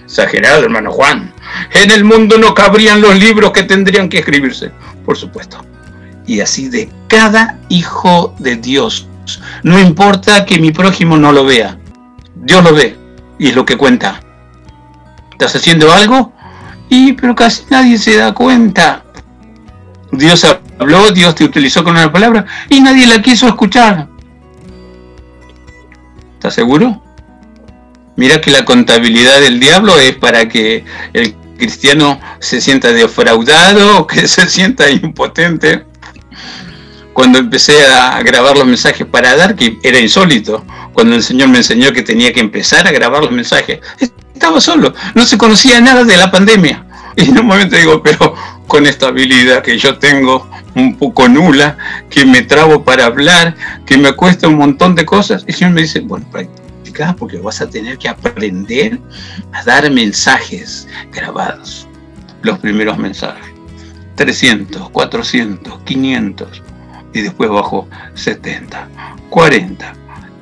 exagerado 0.06 0.66
hermano 0.66 0.92
Juan, 0.92 1.34
en 1.72 1.90
el 1.90 2.04
mundo 2.04 2.38
no 2.38 2.54
cabrían 2.54 3.02
los 3.02 3.18
libros 3.18 3.52
que 3.52 3.64
tendrían 3.64 4.10
que 4.10 4.20
escribirse, 4.20 4.72
por 5.04 5.18
supuesto. 5.18 5.66
Y 6.28 6.40
así 6.42 6.70
de 6.70 6.92
cada 7.08 7.58
hijo 7.70 8.36
de 8.38 8.58
Dios, 8.58 9.08
no 9.64 9.80
importa 9.80 10.46
que 10.46 10.60
mi 10.60 10.72
prójimo 10.72 11.18
no 11.18 11.32
lo 11.32 11.46
vea, 11.46 11.80
Dios 12.36 12.64
lo 12.64 12.74
ve 12.74 12.96
y 13.40 13.48
es 13.48 13.56
lo 13.56 13.66
que 13.66 13.78
cuenta. 13.78 14.22
¿Estás 15.32 15.56
haciendo 15.56 15.92
algo? 15.92 16.32
Y 16.90 17.14
pero 17.14 17.36
casi 17.36 17.64
nadie 17.70 17.98
se 17.98 18.16
da 18.18 18.34
cuenta. 18.34 19.04
Dios 20.12 20.46
habló, 20.78 21.12
Dios 21.12 21.34
te 21.34 21.44
utilizó 21.44 21.84
con 21.84 21.94
una 21.94 22.12
palabra 22.12 22.46
y 22.70 22.80
nadie 22.82 23.08
la 23.08 23.22
quiso 23.22 23.48
escuchar. 23.48 24.08
¿Estás 26.36 26.54
seguro? 26.54 27.03
Mira 28.16 28.42
que 28.42 28.52
la 28.52 28.64
contabilidad 28.64 29.42
del 29.42 29.60
diablo 29.60 29.98
es 30.00 30.16
para 30.16 30.48
que 30.48 30.86
el 31.14 31.36
cristiano 31.58 32.20
se 32.40 32.62
sienta 32.62 32.92
defraudado 32.92 34.06
que 34.08 34.28
se 34.28 34.48
sienta 34.48 34.90
impotente. 34.90 35.86
Cuando 37.14 37.38
empecé 37.38 37.86
a 37.86 38.22
grabar 38.24 38.58
los 38.58 38.66
mensajes 38.66 39.06
para 39.06 39.36
dar, 39.36 39.56
que 39.56 39.78
era 39.84 40.00
insólito, 40.00 40.66
cuando 40.94 41.16
el 41.16 41.24
Señor 41.24 41.50
me 41.50 41.58
enseñó 41.58 41.94
que 41.94 42.02
tenía 42.02 42.34
que 42.34 42.40
empezar 42.40 42.88
a 42.88 42.92
grabar 42.92 43.22
los 43.24 43.32
mensajes, 43.32 43.82
estaba 44.34 44.60
solo, 44.60 44.94
no 45.14 45.24
se 45.24 45.38
conocía 45.38 45.80
nada 45.80 46.04
de 46.04 46.18
la 46.18 46.32
pandemia. 46.32 46.86
Y 47.16 47.30
en 47.30 47.40
un 47.40 47.46
momento 47.46 47.76
digo, 47.76 48.02
pero 48.02 48.34
con 48.66 48.88
esta 48.88 49.08
habilidad 49.08 49.62
que 49.62 49.78
yo 49.78 50.00
tengo 50.00 50.50
un 50.74 50.98
poco 50.98 51.30
nula, 51.30 51.78
que 52.10 52.26
me 52.26 52.42
trabo 52.42 52.84
para 52.84 53.06
hablar, 53.06 53.56
que 53.86 53.98
me 53.98 54.14
cuesta 54.14 54.48
un 54.48 54.58
montón 54.58 54.96
de 54.96 55.06
cosas, 55.06 55.44
y 55.48 55.52
el 55.52 55.58
Señor 55.58 55.74
me 55.74 55.82
dice, 55.82 56.00
bueno, 56.00 56.26
porque 57.18 57.38
vas 57.38 57.62
a 57.62 57.70
tener 57.70 57.98
que 57.98 58.10
aprender 58.10 59.00
a 59.52 59.64
dar 59.64 59.90
mensajes 59.92 60.88
grabados, 61.12 61.88
los 62.42 62.60
primeros 62.60 62.98
mensajes. 62.98 63.54
300, 64.16 64.90
400, 64.92 65.80
500, 65.84 66.62
y 67.14 67.22
después 67.22 67.50
bajo 67.50 67.88
70, 68.14 68.88
40, 69.30 69.94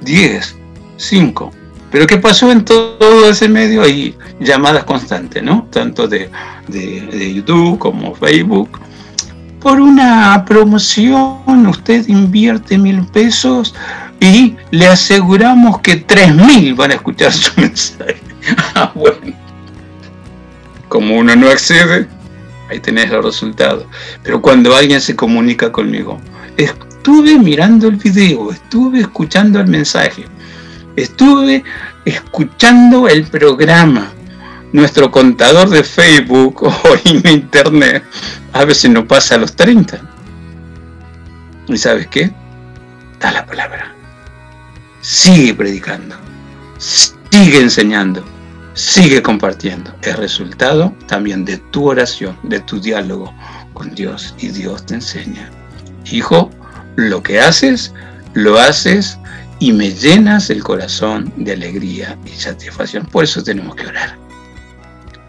10, 0.02 0.56
5. 0.98 1.52
Pero 1.92 2.08
¿qué 2.08 2.18
pasó 2.18 2.52
en 2.52 2.64
todo 2.64 3.30
ese 3.30 3.50
medio? 3.50 3.84
Hay 3.84 4.18
llamadas 4.40 4.86
constantes, 4.86 5.44
¿no? 5.44 5.68
Tanto 5.72 6.08
de, 6.08 6.30
de 6.68 7.34
YouTube 7.34 7.78
como 7.80 8.16
Facebook. 8.16 8.80
Por 9.60 9.80
una 9.80 10.44
promoción 10.46 11.68
usted 11.68 12.08
invierte 12.08 12.78
mil 12.78 13.06
pesos 13.06 13.76
y 14.22 14.56
le 14.70 14.88
aseguramos 14.88 15.80
que 15.80 15.96
tres 15.98 16.34
mil 16.34 16.76
van 16.76 16.92
a 16.92 16.94
escuchar 16.94 17.34
su 17.34 17.52
mensaje. 17.60 18.22
Ah, 18.76 18.92
bueno. 18.94 19.36
Como 20.88 21.18
uno 21.18 21.36
no 21.36 21.50
accede, 21.50 22.08
ahí 22.70 22.80
tenés 22.80 23.10
los 23.10 23.26
resultados. 23.26 23.86
Pero 24.24 24.40
cuando 24.42 24.76
alguien 24.76 25.02
se 25.02 25.16
comunica 25.16 25.72
conmigo, 25.72 26.22
estuve 26.56 27.40
mirando 27.40 27.88
el 27.88 27.96
video, 27.96 28.52
estuve 28.52 29.00
escuchando 29.00 29.60
el 29.60 29.68
mensaje, 29.68 30.26
estuve 30.96 31.64
escuchando 32.06 33.08
el 33.08 33.24
programa. 33.24 34.12
Nuestro 34.72 35.10
contador 35.10 35.68
de 35.70 35.84
Facebook 35.84 36.64
o 36.64 36.74
en 37.06 37.28
internet 37.28 38.04
a 38.54 38.66
veces 38.66 38.92
no 38.92 39.08
pasa 39.08 39.36
a 39.36 39.40
los 39.40 39.56
30. 39.56 40.00
¿Y 41.68 41.78
sabes 41.78 42.06
qué? 42.08 42.32
Da 43.20 43.32
la 43.32 43.46
palabra. 43.46 44.01
Sigue 45.02 45.54
predicando. 45.54 46.16
Sigue 46.78 47.60
enseñando. 47.60 48.24
Sigue 48.74 49.22
compartiendo. 49.22 49.94
Es 50.02 50.16
resultado 50.16 50.94
también 51.08 51.44
de 51.44 51.58
tu 51.58 51.90
oración, 51.90 52.38
de 52.44 52.60
tu 52.62 52.80
diálogo 52.80 53.34
con 53.74 53.94
Dios. 53.96 54.34
Y 54.38 54.50
Dios 54.50 54.86
te 54.86 54.96
enseña. 54.96 55.50
Hijo, 56.12 56.50
lo 56.96 57.22
que 57.22 57.40
haces, 57.40 57.94
lo 58.34 58.60
haces 58.60 59.18
y 59.60 59.74
me 59.74 59.92
llenas 59.92 60.50
el 60.50 60.64
corazón 60.64 61.32
de 61.36 61.54
alegría 61.54 62.18
y 62.26 62.30
satisfacción. 62.30 63.06
Por 63.06 63.24
eso 63.24 63.44
tenemos 63.44 63.76
que 63.76 63.88
orar. 63.88 64.18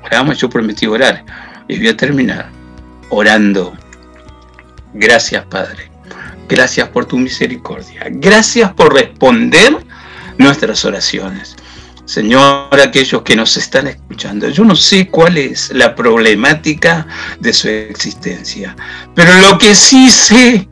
Oramos, 0.05 0.39
yo 0.39 0.49
prometí 0.49 0.87
orar. 0.87 1.25
Y 1.69 1.79
voy 1.79 1.89
a 1.89 1.97
terminar 1.97 2.51
orando. 3.11 3.75
Gracias, 4.95 5.45
Padre. 5.47 5.92
Gracias 6.49 6.89
por 6.89 7.07
tu 7.07 7.19
misericordia. 7.19 8.07
Gracias 8.11 8.73
por 8.73 8.95
responder 8.95 9.77
nuestras 10.39 10.85
oraciones. 10.85 11.57
Señor, 12.05 12.79
aquellos 12.81 13.23
que 13.23 13.37
nos 13.37 13.57
están 13.57 13.87
escuchando, 13.87 14.49
yo 14.49 14.65
no 14.65 14.75
sé 14.75 15.09
cuál 15.09 15.39
es 15.39 15.71
la 15.73 15.95
problemática 15.95 17.07
de 17.39 17.53
su 17.53 17.69
existencia, 17.69 18.77
pero 19.15 19.33
lo 19.39 19.57
que 19.57 19.75
sí 19.75 20.11
sé, 20.11 20.69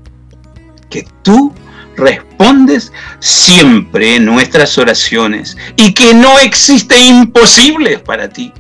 que 0.91 1.07
tú 1.23 1.55
respondes 1.97 2.93
siempre 3.21 4.17
en 4.17 4.25
nuestras 4.25 4.77
oraciones 4.77 5.57
y 5.77 5.95
que 5.95 6.15
no 6.15 6.39
existe 6.39 6.99
imposible 6.99 7.99
para 7.99 8.29
ti. 8.29 8.53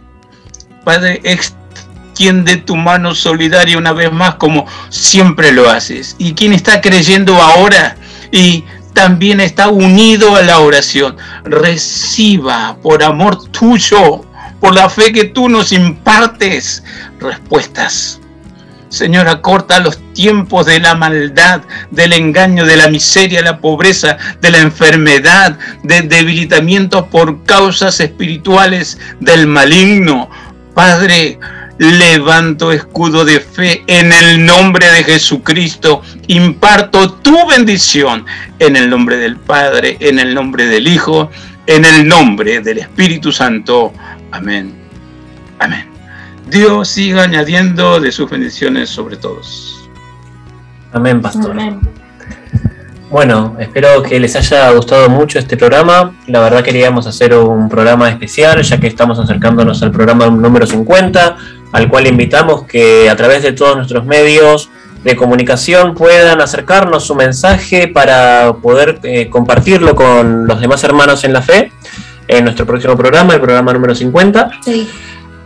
Padre, 0.84 1.20
extiende 2.20 2.58
tu 2.58 2.76
mano 2.76 3.14
solidaria 3.14 3.78
una 3.78 3.94
vez 3.94 4.12
más 4.12 4.34
como 4.34 4.66
siempre 4.90 5.52
lo 5.52 5.70
haces. 5.70 6.16
Y 6.18 6.34
quien 6.34 6.52
está 6.52 6.82
creyendo 6.82 7.34
ahora 7.40 7.96
y 8.30 8.62
también 8.92 9.40
está 9.40 9.68
unido 9.68 10.36
a 10.36 10.42
la 10.42 10.58
oración, 10.58 11.16
reciba 11.44 12.76
por 12.82 13.02
amor 13.02 13.50
tuyo, 13.50 14.22
por 14.60 14.74
la 14.74 14.90
fe 14.90 15.12
que 15.12 15.24
tú 15.24 15.48
nos 15.48 15.72
impartes, 15.72 16.84
respuestas 17.20 18.20
Señor, 18.90 19.28
acorta 19.28 19.78
los 19.78 19.98
tiempos 20.14 20.66
de 20.66 20.80
la 20.80 20.96
maldad, 20.96 21.62
del 21.92 22.12
engaño, 22.12 22.66
de 22.66 22.76
la 22.76 22.88
miseria, 22.88 23.40
la 23.40 23.60
pobreza, 23.60 24.18
de 24.40 24.50
la 24.50 24.58
enfermedad, 24.58 25.56
del 25.84 26.08
debilitamiento 26.08 27.06
por 27.06 27.44
causas 27.44 28.00
espirituales 28.00 28.98
del 29.20 29.46
maligno. 29.46 30.28
Padre, 30.74 31.38
levanto 31.80 32.72
escudo 32.72 33.24
de 33.24 33.40
fe 33.40 33.82
en 33.86 34.12
el 34.12 34.44
nombre 34.44 34.86
de 34.92 35.02
Jesucristo. 35.02 36.02
Imparto 36.26 37.14
tu 37.14 37.48
bendición 37.48 38.26
en 38.58 38.76
el 38.76 38.90
nombre 38.90 39.16
del 39.16 39.36
Padre, 39.36 39.96
en 39.98 40.18
el 40.18 40.34
nombre 40.34 40.66
del 40.66 40.86
Hijo, 40.86 41.30
en 41.66 41.86
el 41.86 42.06
nombre 42.06 42.60
del 42.60 42.78
Espíritu 42.78 43.32
Santo. 43.32 43.94
Amén. 44.30 44.74
Amén. 45.58 45.86
Dios 46.50 46.88
siga 46.88 47.22
añadiendo 47.22 47.98
de 47.98 48.12
sus 48.12 48.28
bendiciones 48.28 48.90
sobre 48.90 49.16
todos. 49.16 49.88
Amén, 50.92 51.22
pastor. 51.22 51.52
Amén. 51.52 51.80
Bueno, 53.10 53.56
espero 53.58 54.02
que 54.02 54.20
les 54.20 54.36
haya 54.36 54.70
gustado 54.70 55.08
mucho 55.08 55.38
este 55.38 55.56
programa. 55.56 56.14
La 56.26 56.40
verdad 56.40 56.62
queríamos 56.62 57.06
hacer 57.06 57.34
un 57.34 57.68
programa 57.68 58.08
especial, 58.08 58.62
ya 58.62 58.78
que 58.78 58.86
estamos 58.86 59.18
acercándonos 59.18 59.82
al 59.82 59.90
programa 59.90 60.28
número 60.28 60.64
50, 60.64 61.36
al 61.72 61.88
cual 61.88 62.06
invitamos 62.06 62.64
que 62.64 63.08
a 63.08 63.16
través 63.16 63.42
de 63.42 63.52
todos 63.52 63.76
nuestros 63.76 64.04
medios 64.04 64.70
de 65.04 65.16
comunicación 65.16 65.94
puedan 65.94 66.40
acercarnos 66.40 67.04
su 67.04 67.14
mensaje 67.14 67.88
para 67.88 68.54
poder 68.60 69.00
eh, 69.02 69.30
compartirlo 69.30 69.94
con 69.94 70.46
los 70.46 70.60
demás 70.60 70.84
hermanos 70.84 71.24
en 71.24 71.32
la 71.32 71.42
fe 71.42 71.72
en 72.28 72.44
nuestro 72.44 72.66
próximo 72.66 72.96
programa, 72.96 73.34
el 73.34 73.40
programa 73.40 73.72
número 73.72 73.94
50. 73.94 74.50
Sí. 74.64 74.88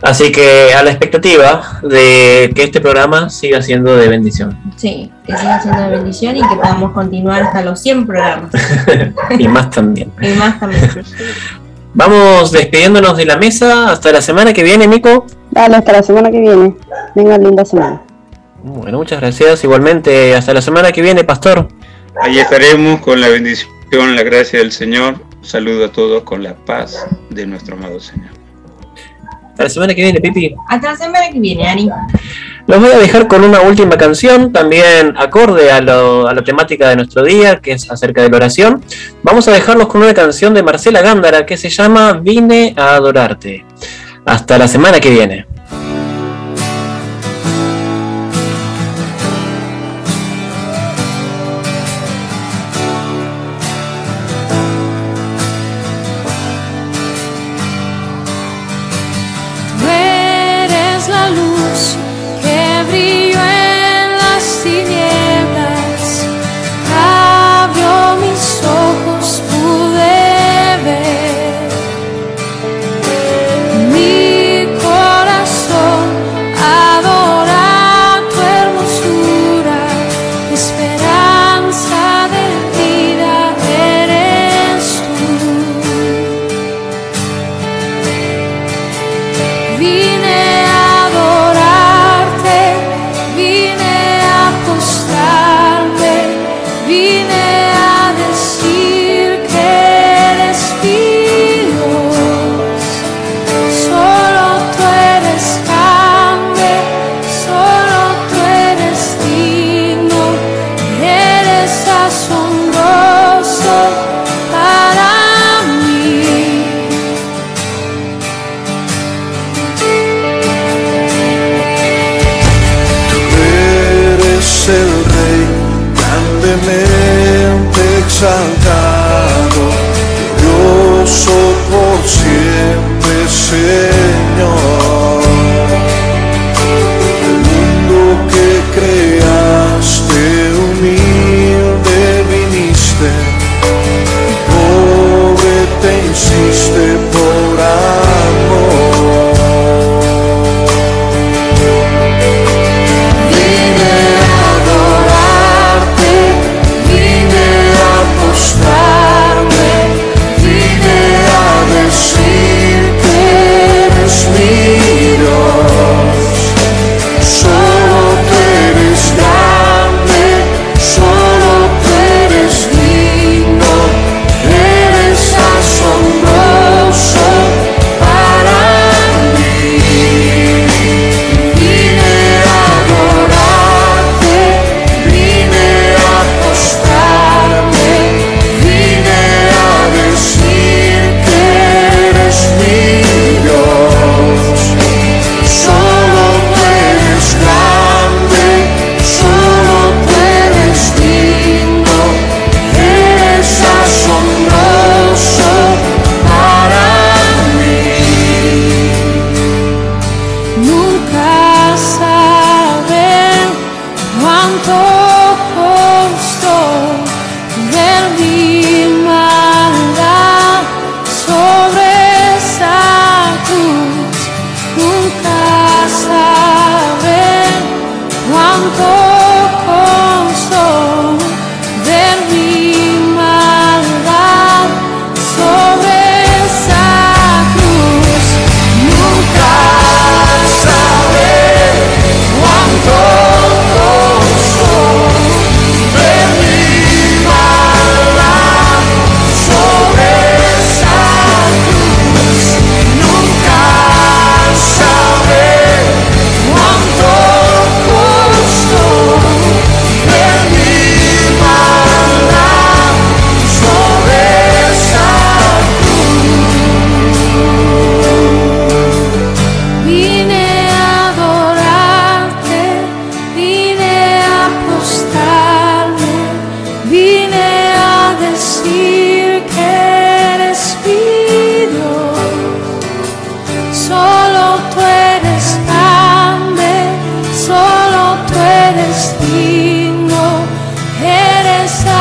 Así 0.01 0.31
que 0.31 0.73
a 0.73 0.83
la 0.83 0.91
expectativa 0.91 1.79
de 1.81 2.51
que 2.53 2.63
este 2.63 2.79
programa 2.79 3.29
siga 3.29 3.61
siendo 3.61 3.95
de 3.95 4.07
bendición. 4.07 4.55
Sí, 4.75 5.11
que 5.25 5.35
siga 5.35 5.59
siendo 5.61 5.81
de 5.81 5.89
bendición 5.89 6.37
y 6.37 6.41
que 6.41 6.55
podamos 6.55 6.91
continuar 6.91 7.41
hasta 7.41 7.63
los 7.63 7.81
100 7.81 8.05
programas. 8.05 8.51
y 9.39 9.47
más 9.47 9.71
también. 9.71 10.11
Y 10.21 10.27
más 10.37 10.59
también. 10.59 10.91
Vamos 11.95 12.51
despidiéndonos 12.51 13.17
de 13.17 13.25
la 13.25 13.37
mesa 13.37 13.91
hasta 13.91 14.11
la 14.11 14.21
semana 14.21 14.53
que 14.53 14.63
viene, 14.63 14.85
Nico. 14.85 15.25
Dale, 15.51 15.77
hasta 15.77 15.93
la 15.93 16.03
semana 16.03 16.29
que 16.29 16.39
viene. 16.39 16.75
Venga, 17.15 17.37
linda 17.37 17.65
semana. 17.65 18.01
Bueno, 18.61 18.97
muchas 18.97 19.19
gracias. 19.19 19.63
Igualmente, 19.63 20.35
hasta 20.35 20.53
la 20.53 20.61
semana 20.61 20.91
que 20.91 21.01
viene, 21.01 21.23
Pastor. 21.23 21.67
Ahí 22.21 22.39
estaremos 22.39 22.99
con 22.99 23.19
la 23.19 23.29
bendición 23.29 23.75
la 23.91 24.23
gracia 24.23 24.59
del 24.59 24.71
Señor, 24.71 25.15
saludo 25.41 25.85
a 25.85 25.91
todos 25.91 26.23
con 26.23 26.43
la 26.43 26.53
paz 26.53 27.07
de 27.29 27.45
nuestro 27.45 27.75
amado 27.75 27.99
Señor. 27.99 28.31
Hasta 29.49 29.63
la 29.63 29.69
semana 29.69 29.95
que 29.95 30.01
viene, 30.01 30.19
Pipi. 30.19 30.53
Hasta 30.67 30.91
la 30.91 30.97
semana 30.97 31.29
que 31.31 31.39
viene, 31.39 31.65
Ari. 31.65 31.89
Los 32.67 32.79
voy 32.79 32.91
a 32.91 32.97
dejar 32.97 33.27
con 33.27 33.43
una 33.43 33.61
última 33.61 33.95
canción, 33.95 34.51
también 34.51 35.13
acorde 35.17 35.71
a, 35.71 35.81
la 35.81 36.43
temática 36.43 36.89
de 36.89 36.95
nuestro 36.95 37.23
día, 37.23 37.57
que 37.57 37.73
es 37.73 37.91
acerca 37.91 38.23
de 38.23 38.29
la 38.29 38.37
oración. 38.37 38.83
Vamos 39.21 39.47
a 39.47 39.51
dejarlos 39.51 39.87
con 39.87 40.01
una 40.01 40.15
canción 40.15 40.53
de 40.55 40.63
Marcela 40.63 41.01
Gándara 41.01 41.45
que 41.45 41.57
se 41.57 41.69
llama 41.69 42.13
Vine 42.13 42.73
a 42.75 42.95
adorarte. 42.95 43.63
Hasta 44.25 44.57
la 44.57 44.67
semana 44.67 44.99
que 44.99 45.11
viene. 45.11 45.54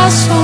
abraço. 0.04 0.43